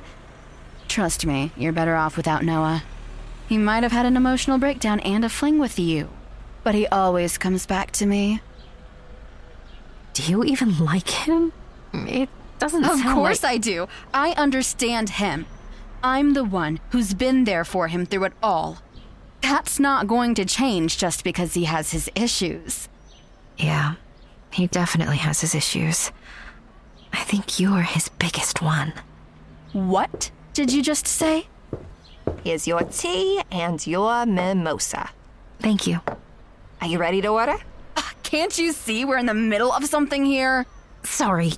[0.88, 2.82] Trust me, you're better off without Noah.
[3.48, 6.08] He might have had an emotional breakdown and a fling with you,
[6.64, 8.40] but he always comes back to me.
[10.12, 11.52] Do you even like him?
[11.92, 13.52] It doesn't Of course like...
[13.52, 13.88] I do.
[14.12, 15.46] I understand him.
[16.02, 18.82] I'm the one who's been there for him through it all.
[19.40, 22.88] That's not going to change just because he has his issues.
[23.58, 23.94] Yeah,
[24.50, 26.10] he definitely has his issues.
[27.12, 28.92] I think you're his biggest one.
[29.72, 31.48] What did you just say?
[32.44, 35.10] Here's your tea and your mimosa.
[35.58, 36.00] Thank you.
[36.80, 37.56] Are you ready to order?
[37.96, 40.66] Uh, can't you see we're in the middle of something here?
[41.02, 41.52] Sorry.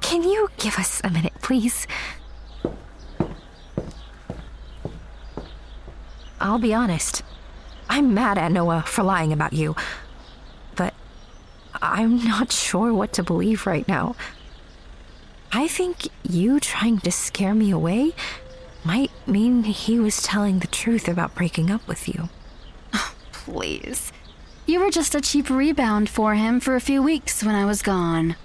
[0.00, 1.86] Can you give us a minute, please?
[6.40, 7.22] I'll be honest.
[7.88, 9.76] I'm mad at Noah for lying about you.
[11.82, 14.14] I'm not sure what to believe right now.
[15.50, 18.14] I think you trying to scare me away
[18.84, 22.28] might mean he was telling the truth about breaking up with you.
[23.32, 24.12] Please.
[24.64, 27.82] You were just a cheap rebound for him for a few weeks when I was
[27.82, 28.36] gone.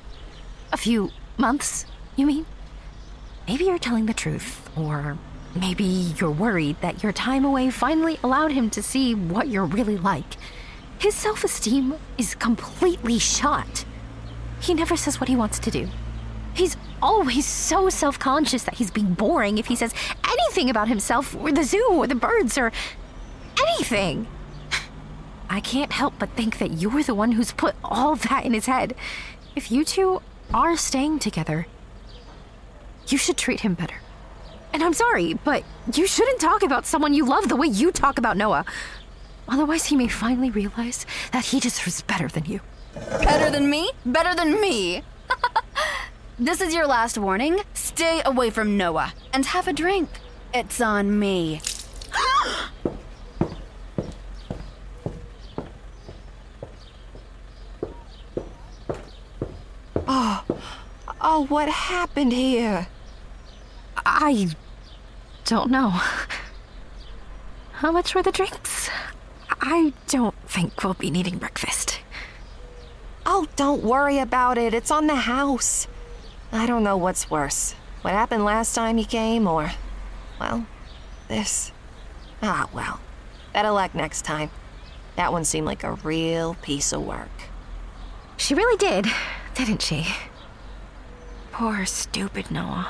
[0.73, 1.85] A few months,
[2.15, 2.47] you mean?
[3.47, 5.15] Maybe you're telling the truth, or
[5.55, 9.97] maybe you're worried that your time away finally allowed him to see what you're really
[9.97, 10.37] like.
[10.99, 13.85] His self esteem is completely shot.
[14.59, 15.87] He never says what he wants to do.
[16.53, 19.93] He's always so self conscious that he's being boring if he says
[20.27, 22.71] anything about himself, or the zoo, or the birds, or
[23.61, 24.27] anything.
[25.49, 28.65] I can't help but think that you're the one who's put all that in his
[28.65, 28.95] head.
[29.55, 30.21] If you two
[30.53, 31.67] are staying together,
[33.07, 34.01] you should treat him better.
[34.73, 38.17] And I'm sorry, but you shouldn't talk about someone you love the way you talk
[38.17, 38.65] about Noah.
[39.47, 42.59] Otherwise, he may finally realize that he deserves better than you.
[42.93, 43.91] Better than me?
[44.05, 45.03] Better than me!
[46.39, 47.61] this is your last warning.
[47.73, 50.09] Stay away from Noah and have a drink.
[50.53, 51.61] It's on me.
[60.09, 60.45] Oh,
[61.19, 62.87] oh, what happened here?
[64.05, 64.55] I
[65.43, 65.89] don't know.
[67.73, 68.89] How much were the drinks?
[69.61, 71.99] I don't think we'll be needing breakfast.
[73.25, 74.73] Oh, don't worry about it.
[74.73, 75.87] It's on the house.
[76.51, 77.73] I don't know what's worse.
[78.01, 79.71] What happened last time you came, or,
[80.39, 80.65] well,
[81.27, 81.71] this.
[82.41, 82.99] Ah, well.
[83.53, 84.49] Better luck next time.
[85.15, 87.29] That one seemed like a real piece of work.
[88.37, 89.07] She really did,
[89.55, 90.07] didn't she?
[91.51, 92.87] Poor stupid Noah.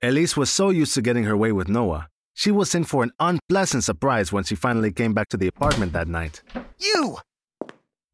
[0.00, 3.10] Elise was so used to getting her way with Noah, she was in for an
[3.18, 6.40] unpleasant surprise when she finally came back to the apartment that night.
[6.78, 7.18] You!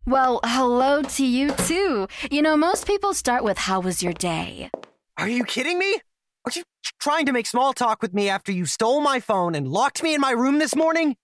[0.07, 2.09] Well, hello to you too.
[2.31, 4.71] You know, most people start with how was your day?
[5.19, 6.01] Are you kidding me?
[6.47, 6.63] Are you
[7.01, 10.15] trying to make small talk with me after you stole my phone and locked me
[10.15, 11.17] in my room this morning?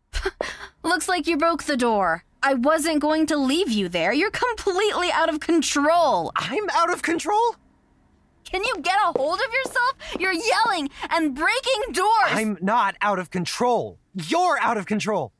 [0.82, 2.24] Looks like you broke the door.
[2.42, 4.14] I wasn't going to leave you there.
[4.14, 6.32] You're completely out of control.
[6.36, 7.56] I'm out of control?
[8.52, 9.92] Can you get a hold of yourself?
[10.20, 12.28] You're yelling and breaking doors.
[12.28, 13.98] I'm not out of control.
[14.14, 15.32] You're out of control.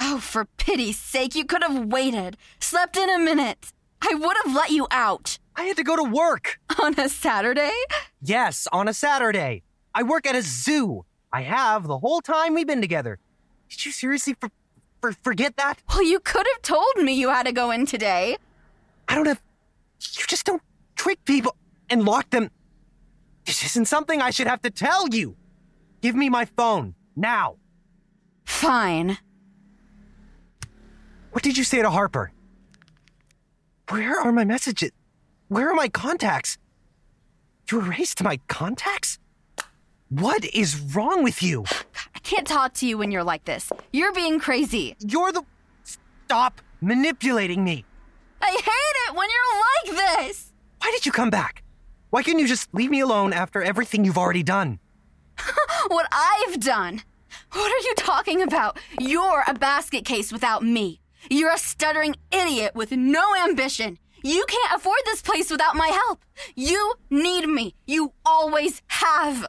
[0.00, 2.36] Oh, for pity's sake, you could have waited.
[2.58, 3.72] Slept in a minute.
[4.02, 5.38] I would have let you out.
[5.54, 6.58] I had to go to work.
[6.82, 7.72] On a Saturday?
[8.20, 9.62] Yes, on a Saturday.
[9.94, 11.04] I work at a zoo.
[11.32, 13.20] I have the whole time we've been together.
[13.68, 14.50] Did you seriously for,
[15.00, 15.76] for, forget that?
[15.90, 18.36] Well, you could have told me you had to go in today.
[19.06, 19.40] I don't have.
[20.00, 20.62] You just don't
[20.96, 21.54] trick people
[21.90, 22.50] and lock them.
[23.44, 25.36] This isn't something I should have to tell you.
[26.00, 27.56] Give me my phone now.
[28.44, 29.18] Fine.
[31.32, 32.32] What did you say to Harper?
[33.90, 34.90] Where are my messages?
[35.48, 36.58] Where are my contacts?
[37.70, 39.18] You erased my contacts?
[40.10, 41.64] What is wrong with you?
[42.14, 43.70] I can't talk to you when you're like this.
[43.92, 44.96] You're being crazy.
[45.00, 45.42] You're the.
[46.24, 47.84] Stop manipulating me.
[48.40, 50.52] I hate it when you're like this.
[50.80, 51.62] Why did you come back?
[52.10, 54.78] Why couldn't you just leave me alone after everything you've already done?
[55.88, 57.02] what I've done?
[57.52, 58.78] What are you talking about?
[58.98, 61.00] You're a basket case without me.
[61.30, 63.98] You're a stuttering idiot with no ambition.
[64.24, 66.20] You can't afford this place without my help.
[66.54, 67.74] You need me.
[67.86, 69.46] You always have.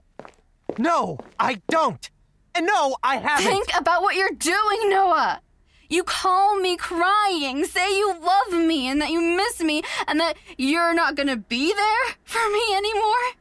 [0.78, 2.10] No, I don't.
[2.56, 3.46] And no, I haven't.
[3.46, 5.42] Think about what you're doing, Noah.
[5.90, 10.38] You call me crying, say you love me and that you miss me and that
[10.56, 13.34] you're not gonna be there for me anymore.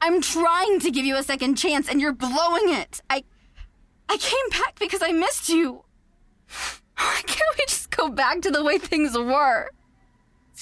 [0.00, 3.02] I'm trying to give you a second chance and you're blowing it.
[3.10, 3.24] I
[4.08, 5.84] I came back because I missed you.
[6.96, 9.68] Why can't we just go back to the way things were?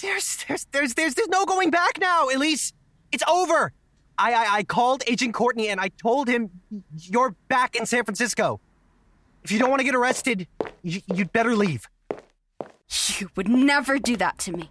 [0.02, 2.72] There's there's there's there's there's no going back now, Elise.
[3.12, 3.72] It's over.
[4.18, 6.50] I I, I called Agent Courtney and I told him
[6.98, 8.60] you're back in San Francisco.
[9.44, 10.48] If you don't want to get arrested,
[10.82, 11.86] you, you'd better leave.
[13.18, 14.70] You would never do that to me.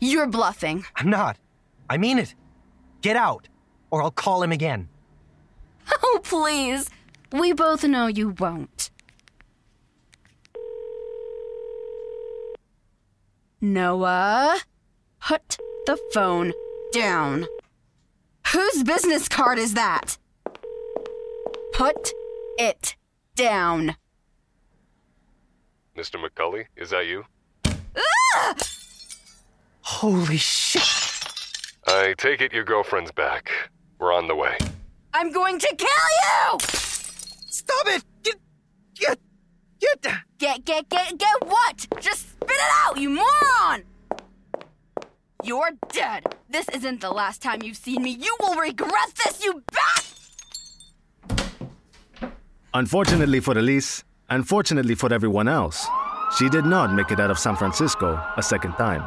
[0.00, 0.84] You're bluffing.
[0.96, 1.38] I'm not.
[1.88, 2.34] I mean it.
[3.00, 3.48] Get out,
[3.90, 4.88] or I'll call him again.
[6.02, 6.90] Oh, please.
[7.32, 8.90] We both know you won't.
[13.60, 14.60] Noah,
[15.20, 16.52] put the phone
[16.92, 17.46] down.
[18.52, 20.18] Whose business card is that?
[21.72, 22.10] Put
[22.58, 22.96] it
[23.40, 23.96] down.
[25.96, 26.22] Mr.
[26.22, 27.24] McCauley, is that you?
[27.64, 28.54] Ah!
[29.80, 30.82] Holy shit!
[31.86, 33.50] I take it your girlfriend's back.
[33.98, 34.58] We're on the way.
[35.14, 35.88] I'm going to kill
[36.22, 36.58] you!
[36.60, 38.04] Stop it!
[38.22, 38.36] Get,
[38.94, 39.18] get,
[39.80, 40.14] get.
[40.38, 41.86] Get, get, get, get what?
[41.98, 43.84] Just spit it out, you moron!
[45.42, 46.34] You're dead.
[46.50, 48.10] This isn't the last time you've seen me.
[48.10, 50.19] You will regret this, you bat!
[52.72, 55.84] Unfortunately for Elise, unfortunately for everyone else,
[56.38, 59.02] she did not make it out of San Francisco a second time.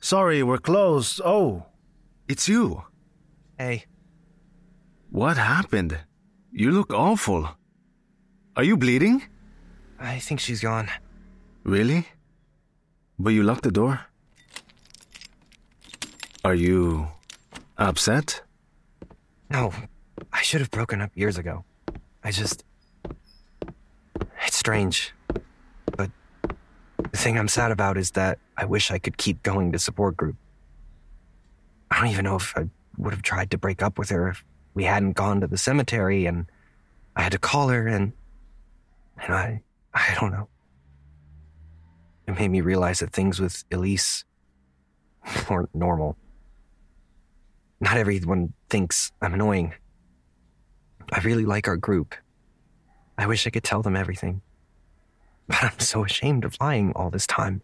[0.00, 1.20] Sorry, we're closed.
[1.22, 1.66] Oh,
[2.26, 2.82] it's you.
[3.58, 3.84] Hey.
[5.10, 5.98] What happened?
[6.50, 7.46] You look awful.
[8.56, 9.29] Are you bleeding?
[10.00, 10.88] I think she's gone.
[11.62, 12.08] Really?
[13.18, 14.00] But you locked the door?
[16.42, 17.08] Are you
[17.76, 18.40] upset?
[19.50, 19.72] No,
[20.32, 21.64] I should have broken up years ago.
[22.24, 22.64] I just.
[24.46, 25.12] It's strange.
[25.96, 26.10] But
[27.12, 30.16] the thing I'm sad about is that I wish I could keep going to support
[30.16, 30.36] group.
[31.90, 34.44] I don't even know if I would have tried to break up with her if
[34.72, 36.46] we hadn't gone to the cemetery and
[37.16, 38.12] I had to call her and.
[39.18, 39.62] And I.
[39.92, 40.48] I don't know.
[42.26, 44.24] It made me realize that things with Elise
[45.48, 46.16] weren't normal.
[47.80, 49.74] Not everyone thinks I'm annoying.
[51.12, 52.14] I really like our group.
[53.18, 54.42] I wish I could tell them everything.
[55.48, 57.62] But I'm so ashamed of lying all this time.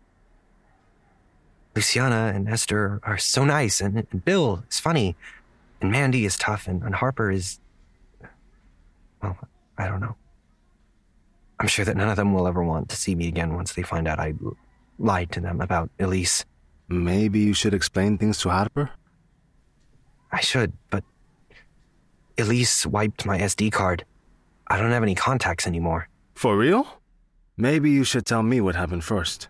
[1.77, 5.15] Luciana and Esther are so nice, and, and Bill is funny,
[5.81, 7.61] and Mandy is tough, and, and Harper is.
[9.23, 9.39] Well,
[9.79, 10.17] I don't know.
[11.59, 13.83] I'm sure that none of them will ever want to see me again once they
[13.83, 14.57] find out I l-
[14.99, 16.44] lied to them about Elise.
[16.89, 18.91] Maybe you should explain things to Harper?
[20.31, 21.02] I should, but
[22.39, 24.05] Elise wiped my SD card.
[24.68, 26.09] I don't have any contacts anymore.
[26.35, 26.86] For real?
[27.57, 29.49] Maybe you should tell me what happened first.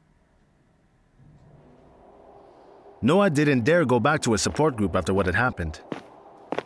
[3.03, 5.81] Noah didn't dare go back to his support group after what had happened.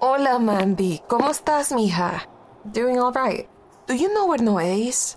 [0.01, 1.01] Hola, Mandy.
[1.09, 2.23] ¿Cómo estás, mija?
[2.73, 3.49] Doing all right.
[3.86, 5.17] Do you know where Noé is?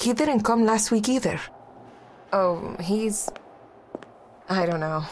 [0.00, 1.40] He didn't come last week either.
[2.32, 3.28] Oh, he's.
[4.48, 5.04] I don't know.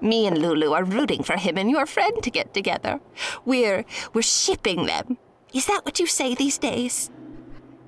[0.00, 3.00] Me and Lulu are rooting for him and your friend to get together.
[3.44, 5.18] We're we're shipping them.
[5.52, 7.10] Is that what you say these days?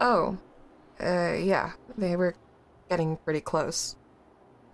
[0.00, 0.36] Oh,
[1.00, 1.73] uh, yeah.
[1.97, 2.34] They were
[2.89, 3.97] getting pretty close.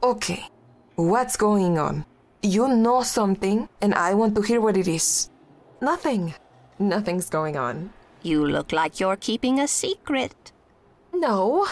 [0.02, 0.46] Okay,
[0.94, 2.06] what's going on?
[2.42, 5.30] You know something, and I want to hear what it is.
[5.80, 6.34] Nothing.
[6.78, 7.90] Nothing's going on.
[8.22, 10.52] You look like you're keeping a secret.
[11.12, 11.66] No.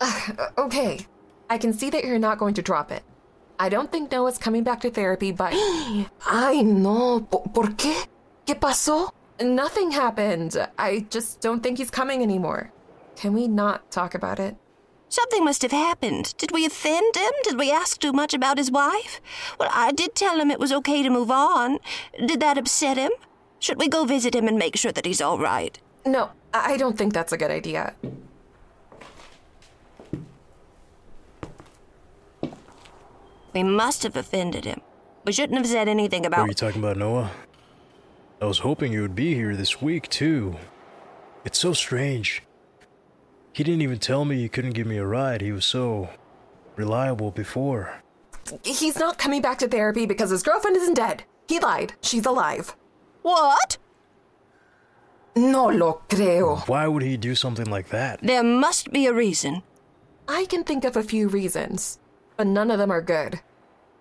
[0.58, 1.06] Okay,
[1.48, 3.02] I can see that you're not going to drop it.
[3.58, 5.52] I don't think Noah's coming back to therapy, but.
[6.26, 7.20] Ay, no.
[7.20, 8.06] ¿Por qué?
[8.46, 9.10] ¿Qué pasó?
[9.40, 10.56] Nothing happened.
[10.78, 12.72] I just don't think he's coming anymore.
[13.16, 14.56] Can we not talk about it?
[15.08, 16.34] Something must have happened.
[16.36, 17.32] Did we offend him?
[17.44, 19.20] Did we ask too much about his wife?
[19.58, 21.78] Well, I did tell him it was okay to move on.
[22.26, 23.12] Did that upset him?
[23.58, 25.78] Should we go visit him and make sure that he's all right?
[26.04, 27.94] No, I don't think that's a good idea.
[33.52, 34.80] We must have offended him.
[35.24, 36.40] We shouldn't have said anything about.
[36.40, 37.30] Are you talking about Noah?
[38.40, 40.56] I was hoping you would be here this week, too.
[41.44, 42.42] It's so strange.
[43.52, 45.40] He didn't even tell me he couldn't give me a ride.
[45.40, 46.10] He was so
[46.76, 48.02] reliable before.
[48.62, 51.24] He's not coming back to therapy because his girlfriend isn't dead.
[51.48, 51.94] He lied.
[52.02, 52.76] She's alive.
[53.26, 53.78] What?
[55.34, 56.62] No lo creo.
[56.68, 58.20] Why would he do something like that?
[58.22, 59.64] There must be a reason.
[60.28, 61.98] I can think of a few reasons,
[62.36, 63.40] but none of them are good.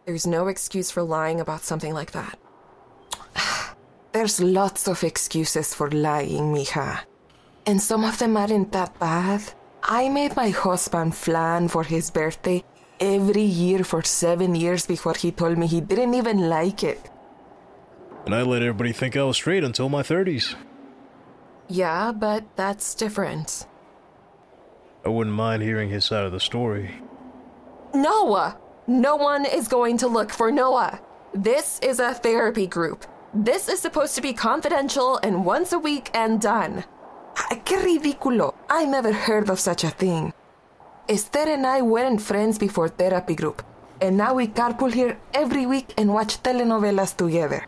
[0.05, 2.37] There's no excuse for lying about something like that.
[4.11, 6.99] There's lots of excuses for lying, mija.
[7.65, 9.41] And some of them aren't that bad.
[9.81, 12.63] I made my husband flan for his birthday
[12.99, 17.09] every year for seven years before he told me he didn't even like it.
[18.25, 20.55] And I let everybody think I was straight until my 30s.
[21.67, 23.67] Yeah, but that's different.
[25.05, 26.89] I wouldn't mind hearing his side of the story.
[27.93, 28.57] Noah!
[28.87, 30.99] No one is going to look for Noah.
[31.33, 33.05] This is a therapy group.
[33.33, 36.83] This is supposed to be confidential and once a week and done.
[37.35, 38.53] ¡Qué ridículo!
[38.69, 40.33] I never heard of such a thing.
[41.09, 43.63] Esther and I weren't friends before therapy group,
[44.01, 47.65] and now we carpool here every week and watch telenovelas together.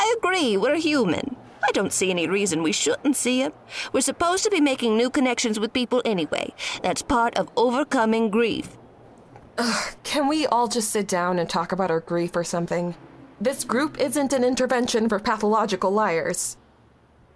[0.00, 1.36] I agree, we're human.
[1.62, 3.52] I don't see any reason we shouldn't see him.
[3.92, 6.54] We're supposed to be making new connections with people anyway.
[6.82, 8.78] That's part of overcoming grief.
[9.58, 12.94] Ugh, can we all just sit down and talk about our grief or something?
[13.38, 16.56] This group isn't an intervention for pathological liars.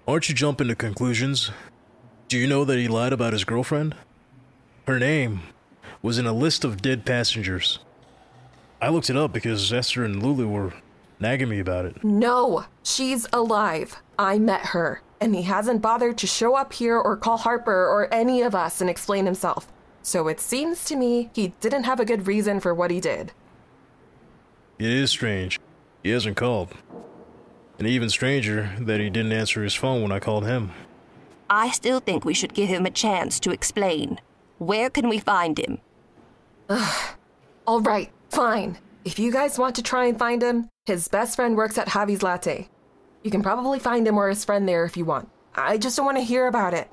[0.08, 1.50] Aren't you jumping to conclusions?
[2.28, 3.94] Do you know that he lied about his girlfriend?
[4.86, 5.42] Her name
[6.00, 7.78] was in a list of dead passengers.
[8.80, 10.72] I looked it up because Esther and Lulu were
[11.20, 12.02] nagging me about it.
[12.04, 13.96] No, she's alive.
[14.18, 18.12] I met her, and he hasn't bothered to show up here or call Harper or
[18.12, 19.72] any of us and explain himself.
[20.02, 23.32] So it seems to me he didn't have a good reason for what he did.
[24.78, 25.58] It is strange.
[26.02, 26.74] He hasn't called.
[27.78, 30.70] And even stranger that he didn't answer his phone when I called him.
[31.48, 34.20] I still think we should give him a chance to explain.
[34.58, 35.78] Where can we find him?
[36.68, 37.16] Ugh.
[37.66, 38.78] All right, fine.
[39.04, 42.22] If you guys want to try and find him, his best friend works at Javi's
[42.22, 42.70] Latte.
[43.22, 45.28] You can probably find him or his friend there if you want.
[45.54, 46.88] I just don't want to hear about it.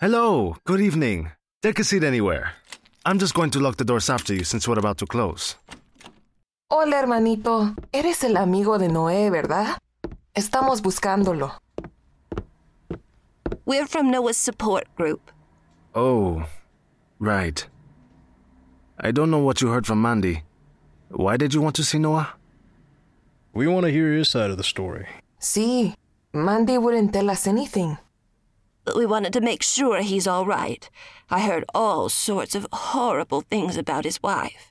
[0.00, 1.32] Hello, good evening.
[1.62, 2.52] Take a seat anywhere.
[3.04, 5.56] I'm just going to lock the doors after you since we're about to close.
[6.70, 7.76] Hola, hermanito.
[7.92, 9.76] Eres el amigo de Noé, ¿verdad?
[10.36, 11.52] Estamos buscándolo.
[13.64, 15.30] We're from Noah's support group.
[15.94, 16.44] Oh,
[17.18, 17.66] right.
[19.00, 20.42] I don't know what you heard from Mandy.
[21.08, 22.34] Why did you want to see Noah?
[23.54, 25.06] We want to hear his side of the story.
[25.40, 25.94] Sí,
[26.34, 27.96] Mandy wouldn't tell us anything.
[28.84, 30.88] But we wanted to make sure he's all right.
[31.30, 34.70] I heard all sorts of horrible things about his wife.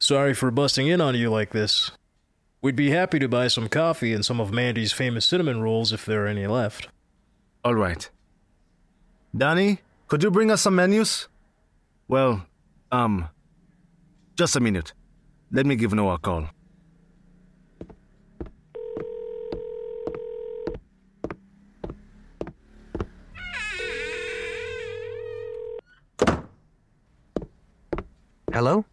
[0.00, 1.92] Sorry for busting in on you like this.
[2.62, 6.06] We'd be happy to buy some coffee and some of Mandy's famous cinnamon rolls if
[6.06, 6.86] there are any left.
[7.64, 8.08] All right.
[9.36, 11.26] Danny, could you bring us some menus?
[12.06, 12.46] Well,
[12.92, 13.28] um,
[14.36, 14.92] just a minute.
[15.50, 16.50] Let me give Noah a call.
[28.52, 28.84] Hello?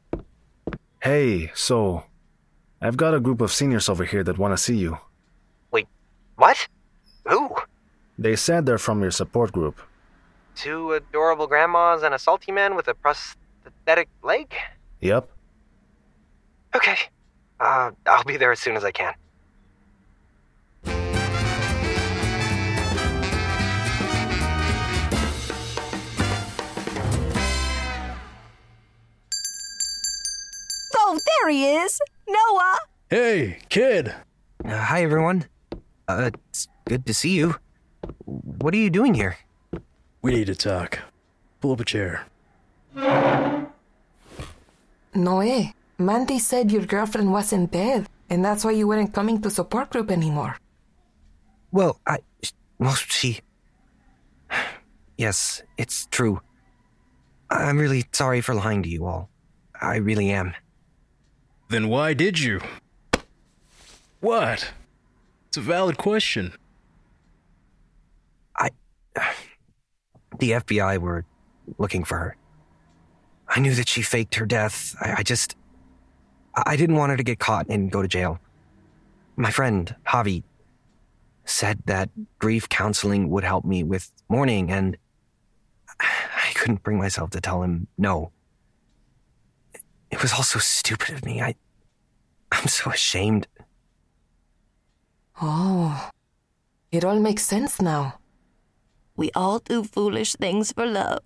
[1.03, 2.05] Hey, so
[2.81, 4.97] I've got a group of seniors over here that want to see you.
[5.71, 5.87] Wait,
[6.37, 6.67] what?
[7.27, 7.49] Who?
[8.17, 9.81] They said they're from your support group.
[10.55, 14.53] Two adorable grandmas and a salty man with a prosthetic leg?
[15.01, 15.29] Yep.
[16.75, 16.97] Okay.
[17.59, 19.13] Uh, I'll be there as soon as I can.
[30.95, 31.99] Oh, there he is!
[32.29, 32.77] Noah!
[33.09, 34.13] Hey, kid.
[34.63, 35.45] Uh, hi, everyone.
[36.07, 37.55] Uh, it's good to see you.
[38.25, 39.37] What are you doing here?
[40.21, 40.99] We need to talk.
[41.59, 42.25] Pull up a chair.
[45.15, 49.49] Noe, Mandy said your girlfriend was in bed, and that's why you weren't coming to
[49.49, 50.57] support group anymore.
[51.71, 52.19] Well, I.
[52.77, 53.39] Well, she.
[55.17, 56.41] Yes, it's true.
[57.49, 59.29] I'm really sorry for lying to you all.
[59.81, 60.53] I really am.
[61.69, 62.61] Then why did you?
[64.21, 64.71] What?
[65.47, 66.53] It's a valid question.
[68.55, 68.69] I.
[70.37, 71.25] The FBI were
[71.79, 72.37] looking for her.
[73.49, 74.95] I knew that she faked her death.
[75.01, 75.57] I, I just.
[76.55, 78.39] I didn't want her to get caught and go to jail.
[79.35, 80.43] My friend, Javi,
[81.45, 84.95] said that grief counseling would help me with mourning, and
[85.99, 88.31] I couldn't bring myself to tell him no.
[90.11, 91.41] It was all so stupid of me.
[91.41, 91.55] I.
[92.51, 93.47] I'm so ashamed.
[95.41, 96.09] Oh,
[96.91, 98.19] it all makes sense now.
[99.15, 101.21] We all do foolish things for love.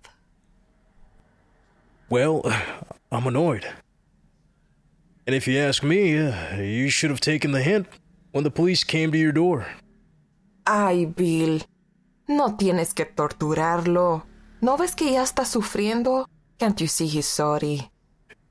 [2.10, 2.42] Well,
[3.10, 3.66] I'm annoyed.
[5.26, 7.86] And if you ask me, uh, you should have taken the hint
[8.32, 9.66] when the police came to your door.
[10.66, 11.60] Ay, Bill.
[12.28, 14.22] No tienes que torturarlo.
[14.60, 16.26] ¿No ves que ya está sufriendo?
[16.58, 17.90] Can't you see he's sorry?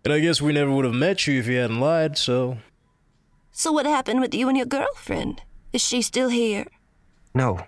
[0.04, 2.58] And I guess we never would have met you if you hadn't lied, so.
[3.52, 5.42] So, what happened with you and your girlfriend?
[5.72, 6.66] Is she still here?
[7.34, 7.60] No,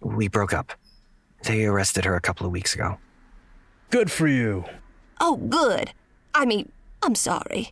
[0.00, 0.72] we broke up.
[1.44, 2.98] They arrested her a couple of weeks ago.
[3.90, 4.64] Good for you.
[5.20, 5.92] Oh, good.
[6.34, 6.72] I mean,
[7.02, 7.70] I'm sorry.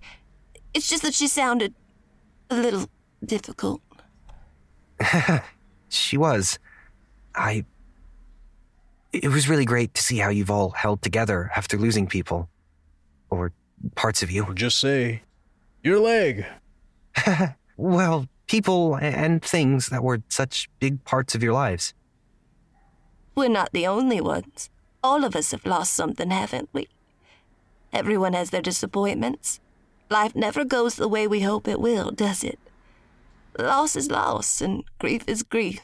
[0.74, 1.74] It's just that she sounded
[2.50, 2.90] a little
[3.24, 3.80] difficult.
[5.88, 6.58] she was.
[7.34, 7.64] I.
[9.12, 12.48] It was really great to see how you've all held together after losing people.
[13.30, 13.52] Or
[13.94, 14.44] parts of you.
[14.44, 15.22] Or just say,
[15.82, 16.46] your leg.
[17.76, 21.94] well, people and things that were such big parts of your lives.
[23.34, 24.70] We're not the only ones.
[25.02, 26.88] All of us have lost something, haven't we?
[27.92, 29.60] Everyone has their disappointments.
[30.10, 32.58] Life never goes the way we hope it will, does it?
[33.58, 35.80] Loss is loss, and grief is grief.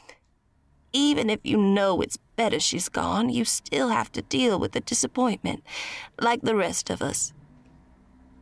[0.93, 4.79] Even if you know it's better she's gone, you still have to deal with the
[4.79, 5.63] disappointment,
[6.19, 7.33] like the rest of us.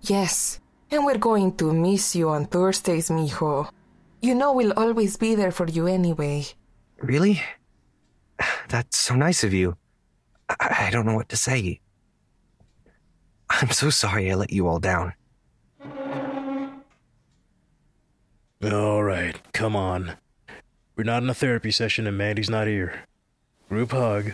[0.01, 0.59] Yes,
[0.91, 3.69] and we're going to miss you on Thursdays, mijo.
[4.21, 6.45] You know we'll always be there for you anyway.
[6.99, 7.41] Really?
[8.69, 9.77] That's so nice of you.
[10.49, 11.79] I, I don't know what to say.
[13.49, 15.13] I'm so sorry I let you all down.
[18.63, 20.17] All right, come on.
[20.95, 23.01] We're not in a therapy session and Mandy's not here.
[23.69, 24.31] Group hug.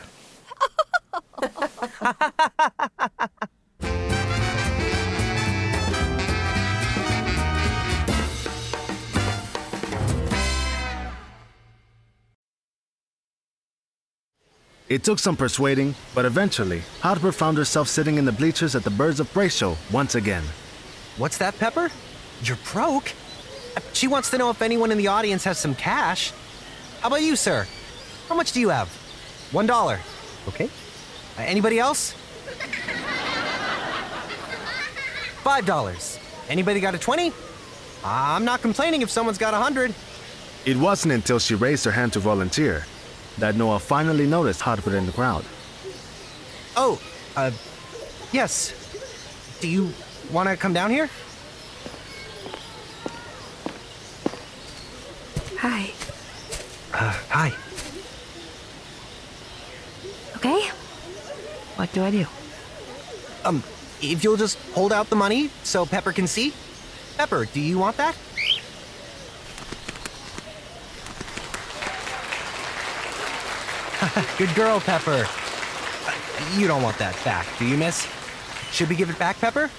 [14.92, 18.90] It took some persuading, but eventually, Harper found herself sitting in the bleachers at the
[18.90, 20.44] Birds of Prey show once again.
[21.16, 21.90] What's that, Pepper?
[22.44, 23.14] You're broke?
[23.94, 26.34] She wants to know if anyone in the audience has some cash.
[27.00, 27.66] How about you, sir?
[28.28, 28.90] How much do you have?
[29.54, 29.98] One dollar.
[30.50, 30.70] Okay.
[31.38, 32.12] Uh, anybody else?
[35.42, 36.20] Five dollars.
[36.50, 37.32] Anybody got a twenty?
[38.04, 39.96] I'm not complaining if someone's got a hundred.
[40.66, 42.84] It wasn't until she raised her hand to volunteer
[43.42, 45.44] that Noah finally noticed Harper in the crowd.
[46.78, 47.02] Oh,
[47.36, 47.52] uh,
[48.32, 48.72] yes.
[49.60, 49.92] Do you
[50.32, 51.10] want to come down here?
[55.58, 55.92] Hi.
[56.94, 57.54] Uh, hi.
[60.36, 60.70] Okay.
[61.76, 62.26] What do I do?
[63.44, 63.64] Um,
[64.02, 66.54] if you'll just hold out the money so Pepper can see.
[67.18, 68.16] Pepper, do you want that?
[74.38, 75.28] Good girl, Pepper.
[76.58, 78.08] You don't want that back, do you, miss?
[78.72, 79.70] Should we give it back, Pepper?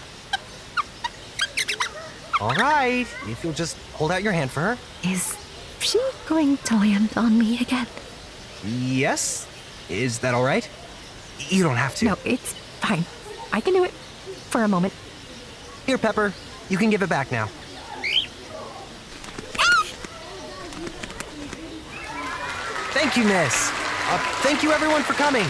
[2.40, 4.78] All right, if you'll just hold out your hand for her.
[5.02, 5.36] Is
[5.80, 7.86] she going to land on me again?
[8.64, 9.48] Yes?
[9.88, 10.68] Is that all right?
[11.38, 12.04] You don't have to.
[12.04, 13.04] No, it's fine.
[13.52, 14.94] I can do it for a moment.
[15.84, 16.32] Here, Pepper.
[16.68, 17.46] You can give it back now.
[22.94, 23.91] Thank you, miss.
[24.08, 25.46] Uh, thank you, everyone, for coming.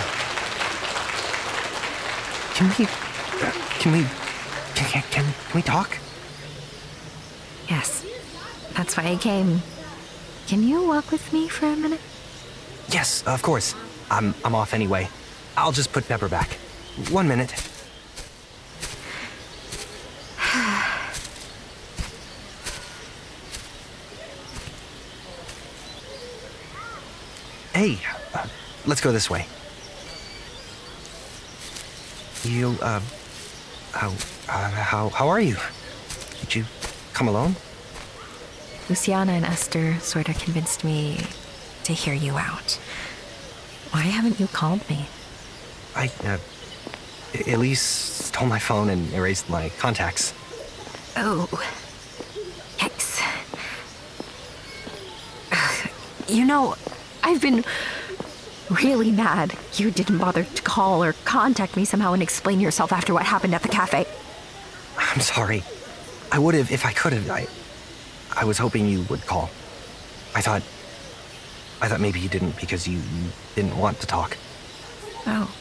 [2.55, 2.85] Can we.
[2.87, 3.51] uh,
[3.81, 4.07] Can we.
[4.75, 5.25] Can, can
[5.55, 5.97] we talk?
[7.69, 8.05] Yes,
[8.75, 9.63] that's why I came.
[10.47, 12.01] Can you walk with me for a minute?
[12.89, 13.75] Yes, of course.
[14.11, 15.09] I'm, I'm off anyway.
[15.57, 16.53] I'll just put Pepper back.
[17.11, 17.53] One minute.
[27.75, 27.99] Hey,
[28.35, 28.47] uh,
[28.85, 29.47] let's go this way.
[32.45, 33.01] You, uh,
[33.93, 34.09] how,
[34.49, 35.57] uh, how, how are you?
[36.41, 36.65] Did you
[37.15, 37.57] come alone?
[38.91, 41.25] Luciana and Esther sort of convinced me
[41.85, 42.79] to hear you out.
[43.93, 45.07] Why haven't you called me?
[45.97, 46.39] I, uh,
[47.47, 50.35] Elise stole my phone and erased my contacts.
[51.17, 51.49] Oh.
[52.77, 53.21] Yikes.
[56.29, 56.77] You know,
[57.23, 57.65] I've been
[58.83, 63.13] really mad you didn't bother to call or contact me somehow and explain yourself after
[63.13, 64.07] what happened at the cafe.
[64.97, 65.63] I'm sorry.
[66.31, 67.31] I would have if I could have.
[67.31, 67.47] I,
[68.35, 69.51] I was hoping you would call.
[70.35, 70.63] I thought,
[71.83, 74.37] I thought maybe you didn't because you, you didn't want to talk.
[75.27, 75.55] Oh.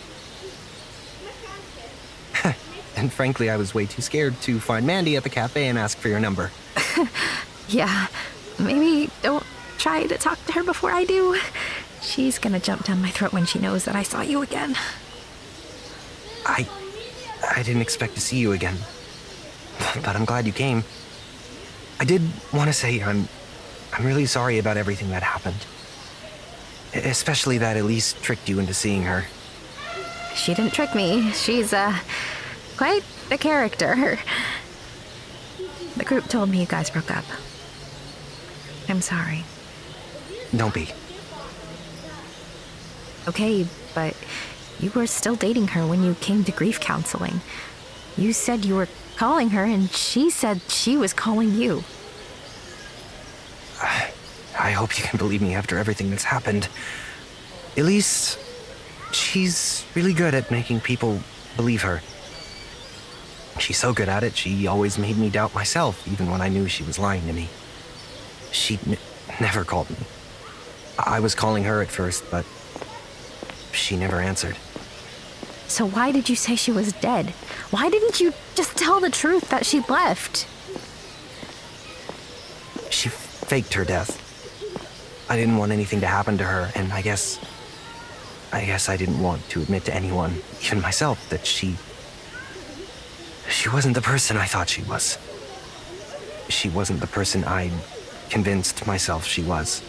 [2.98, 5.98] And frankly, I was way too scared to find Mandy at the cafe and ask
[5.98, 6.52] for your number.
[7.72, 8.08] Yeah,
[8.60, 9.46] maybe don't
[9.82, 11.40] try to talk to her before I do.
[12.02, 14.76] She's gonna jump down my throat when she knows that I saw you again.
[16.46, 16.68] I,
[17.56, 18.78] I didn't expect to see you again,
[19.96, 20.84] but I'm glad you came.
[22.00, 22.22] I did
[22.54, 23.28] want to say I'm,
[23.94, 25.66] I'm really sorry about everything that happened.
[26.94, 29.26] Especially that Elise tricked you into seeing her.
[30.36, 31.32] She didn't trick me.
[31.32, 31.98] She's, uh,
[32.78, 34.20] quite the character.
[35.98, 37.26] The group told me you guys broke up.
[38.90, 39.44] I'm sorry.
[40.56, 40.90] Don't be.
[43.28, 44.16] Okay, but
[44.80, 47.42] you were still dating her when you came to grief counseling.
[48.18, 51.84] You said you were calling her, and she said she was calling you.
[54.60, 56.68] I hope you can believe me after everything that's happened.
[57.78, 58.38] Elise,
[59.12, 61.20] she's really good at making people
[61.56, 62.02] believe her.
[63.60, 66.68] She's so good at it, she always made me doubt myself, even when I knew
[66.68, 67.50] she was lying to me.
[68.52, 68.98] She n-
[69.40, 69.98] never called me.
[70.98, 72.46] I-, was calling her at first, but
[73.72, 74.58] she never answered.
[75.68, 77.30] So why did you say she was dead?
[77.72, 80.46] Why didn't you just tell the truth that she left?
[82.94, 84.20] She faked her death.
[85.30, 87.40] I didn't want anything to happen to her, and I guess.
[88.52, 91.78] I guess I didn't want to admit to anyone, even myself, that she.
[93.50, 95.18] She wasn't the person I thought she was.
[96.50, 97.72] She wasn't the person I
[98.30, 99.82] convinced myself she was.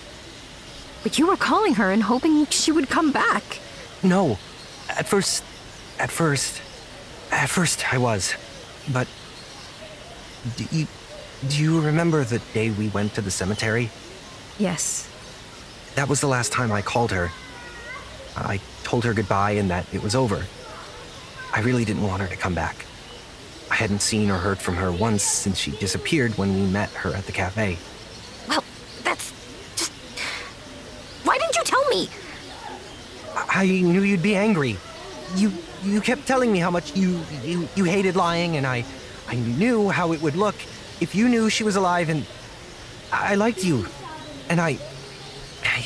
[1.02, 3.60] But you were calling her and hoping she would come back.
[4.02, 4.38] No.
[4.88, 5.44] At first.
[5.98, 6.60] At first.
[7.30, 8.34] At first, I was.
[8.92, 9.08] But.
[10.56, 10.86] Do you,
[11.48, 13.90] do you remember the day we went to the cemetery?
[14.58, 15.08] Yes.
[15.94, 17.30] That was the last time I called her.
[18.36, 20.44] I told her goodbye and that it was over.
[21.52, 22.86] I really didn't want her to come back.
[23.70, 27.14] I hadn't seen or heard from her once since she disappeared when we met her
[27.14, 27.78] at the cafe.
[28.48, 28.64] Well,
[29.02, 29.32] that's
[29.76, 29.92] just.
[31.24, 32.08] Why didn't you tell me?
[33.34, 34.76] I knew you'd be angry.
[35.36, 35.52] You
[35.84, 38.84] you kept telling me how much you you, you hated lying, and I
[39.28, 40.54] I knew how it would look
[41.00, 42.26] if you knew she was alive, and
[43.12, 43.86] I liked you,
[44.48, 44.78] and I
[45.64, 45.80] I,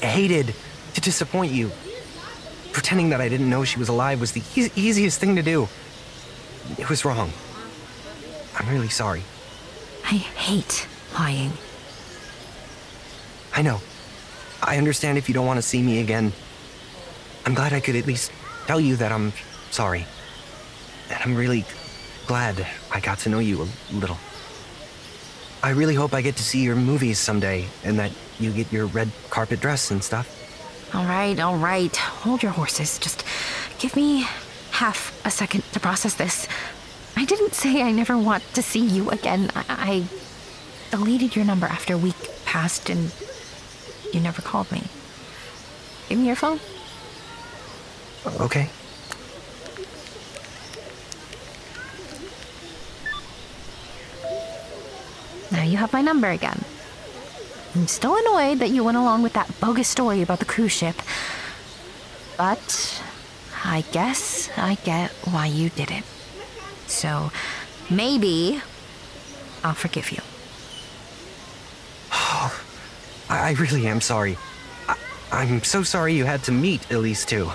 [0.00, 0.54] hated
[0.94, 1.70] to disappoint you.
[2.72, 5.68] Pretending that I didn't know she was alive was the eas easiest thing to do.
[6.78, 7.30] It was wrong.
[8.58, 9.22] I'm really sorry.
[10.04, 11.52] I hate lying.
[13.54, 13.80] I know.
[14.62, 16.32] I understand if you don't want to see me again.
[17.46, 18.32] I'm glad I could at least
[18.66, 19.32] tell you that I'm
[19.70, 20.06] sorry.
[21.08, 21.64] And I'm really
[22.26, 24.18] glad I got to know you a little.
[25.62, 28.86] I really hope I get to see your movies someday and that you get your
[28.86, 30.36] red carpet dress and stuff.
[30.94, 31.94] All right, all right.
[31.96, 32.98] Hold your horses.
[32.98, 33.24] Just
[33.78, 34.26] give me
[34.72, 36.48] half a second to process this.
[37.16, 39.50] I didn't say I never want to see you again.
[39.54, 40.04] I, I
[40.90, 43.12] deleted your number after a week passed and
[44.12, 44.82] you never called me.
[46.08, 46.60] Give me your phone.
[48.40, 48.68] Okay.
[55.52, 56.64] Now you have my number again.
[57.74, 60.96] I'm still annoyed that you went along with that bogus story about the cruise ship.
[62.36, 63.02] But
[63.64, 66.04] I guess I get why you did it.
[66.86, 67.30] So
[67.88, 68.60] maybe
[69.62, 70.22] I'll forgive you.
[72.42, 72.69] Oh,
[73.30, 74.36] I, I really am sorry.
[74.88, 74.96] I,
[75.32, 77.50] I'm so sorry you had to meet Elise too.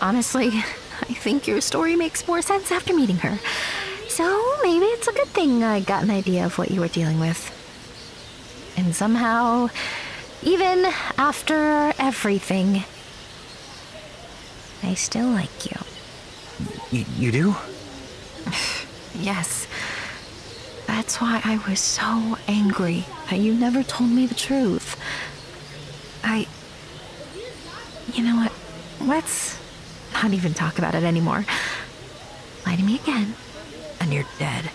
[0.00, 0.48] Honestly,
[1.00, 3.38] I think your story makes more sense after meeting her.
[4.08, 4.24] So
[4.62, 7.40] maybe it's a good thing I got an idea of what you were dealing with.
[8.76, 9.68] And somehow,
[10.42, 10.84] even
[11.16, 12.84] after everything,
[14.82, 15.78] I still like you.
[16.92, 17.54] Y- you do?
[19.14, 19.66] Yes.
[20.86, 24.96] That's why I was so angry that you never told me the truth.
[26.24, 26.46] I.
[28.12, 28.52] You know what?
[29.00, 29.58] Let's
[30.12, 31.44] not even talk about it anymore.
[32.66, 33.34] Lie to me again,
[34.00, 34.70] and you're dead.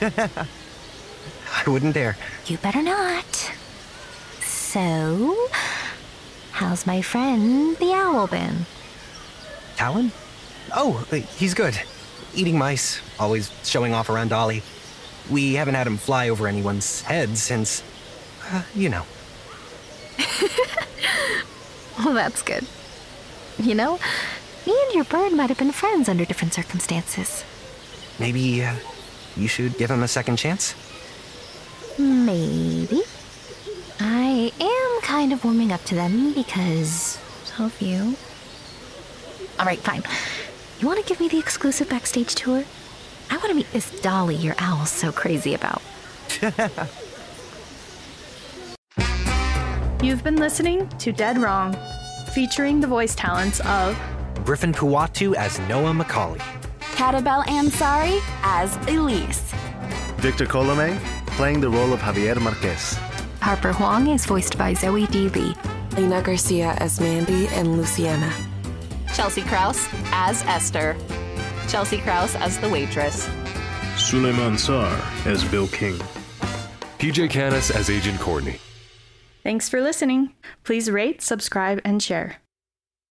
[0.00, 2.16] I wouldn't dare.
[2.46, 3.52] You better not.
[4.40, 5.36] So,
[6.52, 8.66] how's my friend the owl been?
[9.76, 10.10] Talon?
[10.74, 11.78] Oh, uh, he's good.
[12.34, 14.62] Eating mice, always showing off around Dolly.
[15.32, 17.82] We haven't had him fly over anyone's head since,
[18.50, 19.04] uh, you know.
[21.98, 22.66] Well, that's good.
[23.58, 23.98] You know,
[24.66, 27.44] me and your bird might have been friends under different circumstances.
[28.18, 28.74] Maybe uh,
[29.36, 30.74] you should give him a second chance?
[31.98, 33.02] Maybe.
[34.00, 37.18] I am kind of warming up to them because
[37.58, 38.16] of you.
[39.58, 40.02] All right, fine.
[40.80, 42.64] You want to give me the exclusive backstage tour?
[43.32, 45.80] I want to meet this Dolly your owl's so crazy about.
[50.02, 51.74] You've been listening to Dead Wrong,
[52.34, 53.98] featuring the voice talents of
[54.44, 56.42] Griffin Puatu as Noah McCauley.
[56.92, 59.50] Catabel Ansari as Elise.
[60.18, 62.98] Victor Colome, playing the role of Javier Marquez.
[63.40, 65.30] Harper Huang is voiced by Zoe D.
[65.30, 65.54] Lee.
[65.96, 68.30] Lena Garcia as Mandy and Luciana.
[69.14, 70.98] Chelsea Krause as Esther.
[71.68, 73.28] Chelsea Krause as the waitress.
[73.96, 75.94] Souleymane Sarr as Bill King.
[76.98, 78.58] PJ Canis as Agent Courtney.
[79.42, 80.34] Thanks for listening.
[80.64, 82.41] Please rate, subscribe, and share.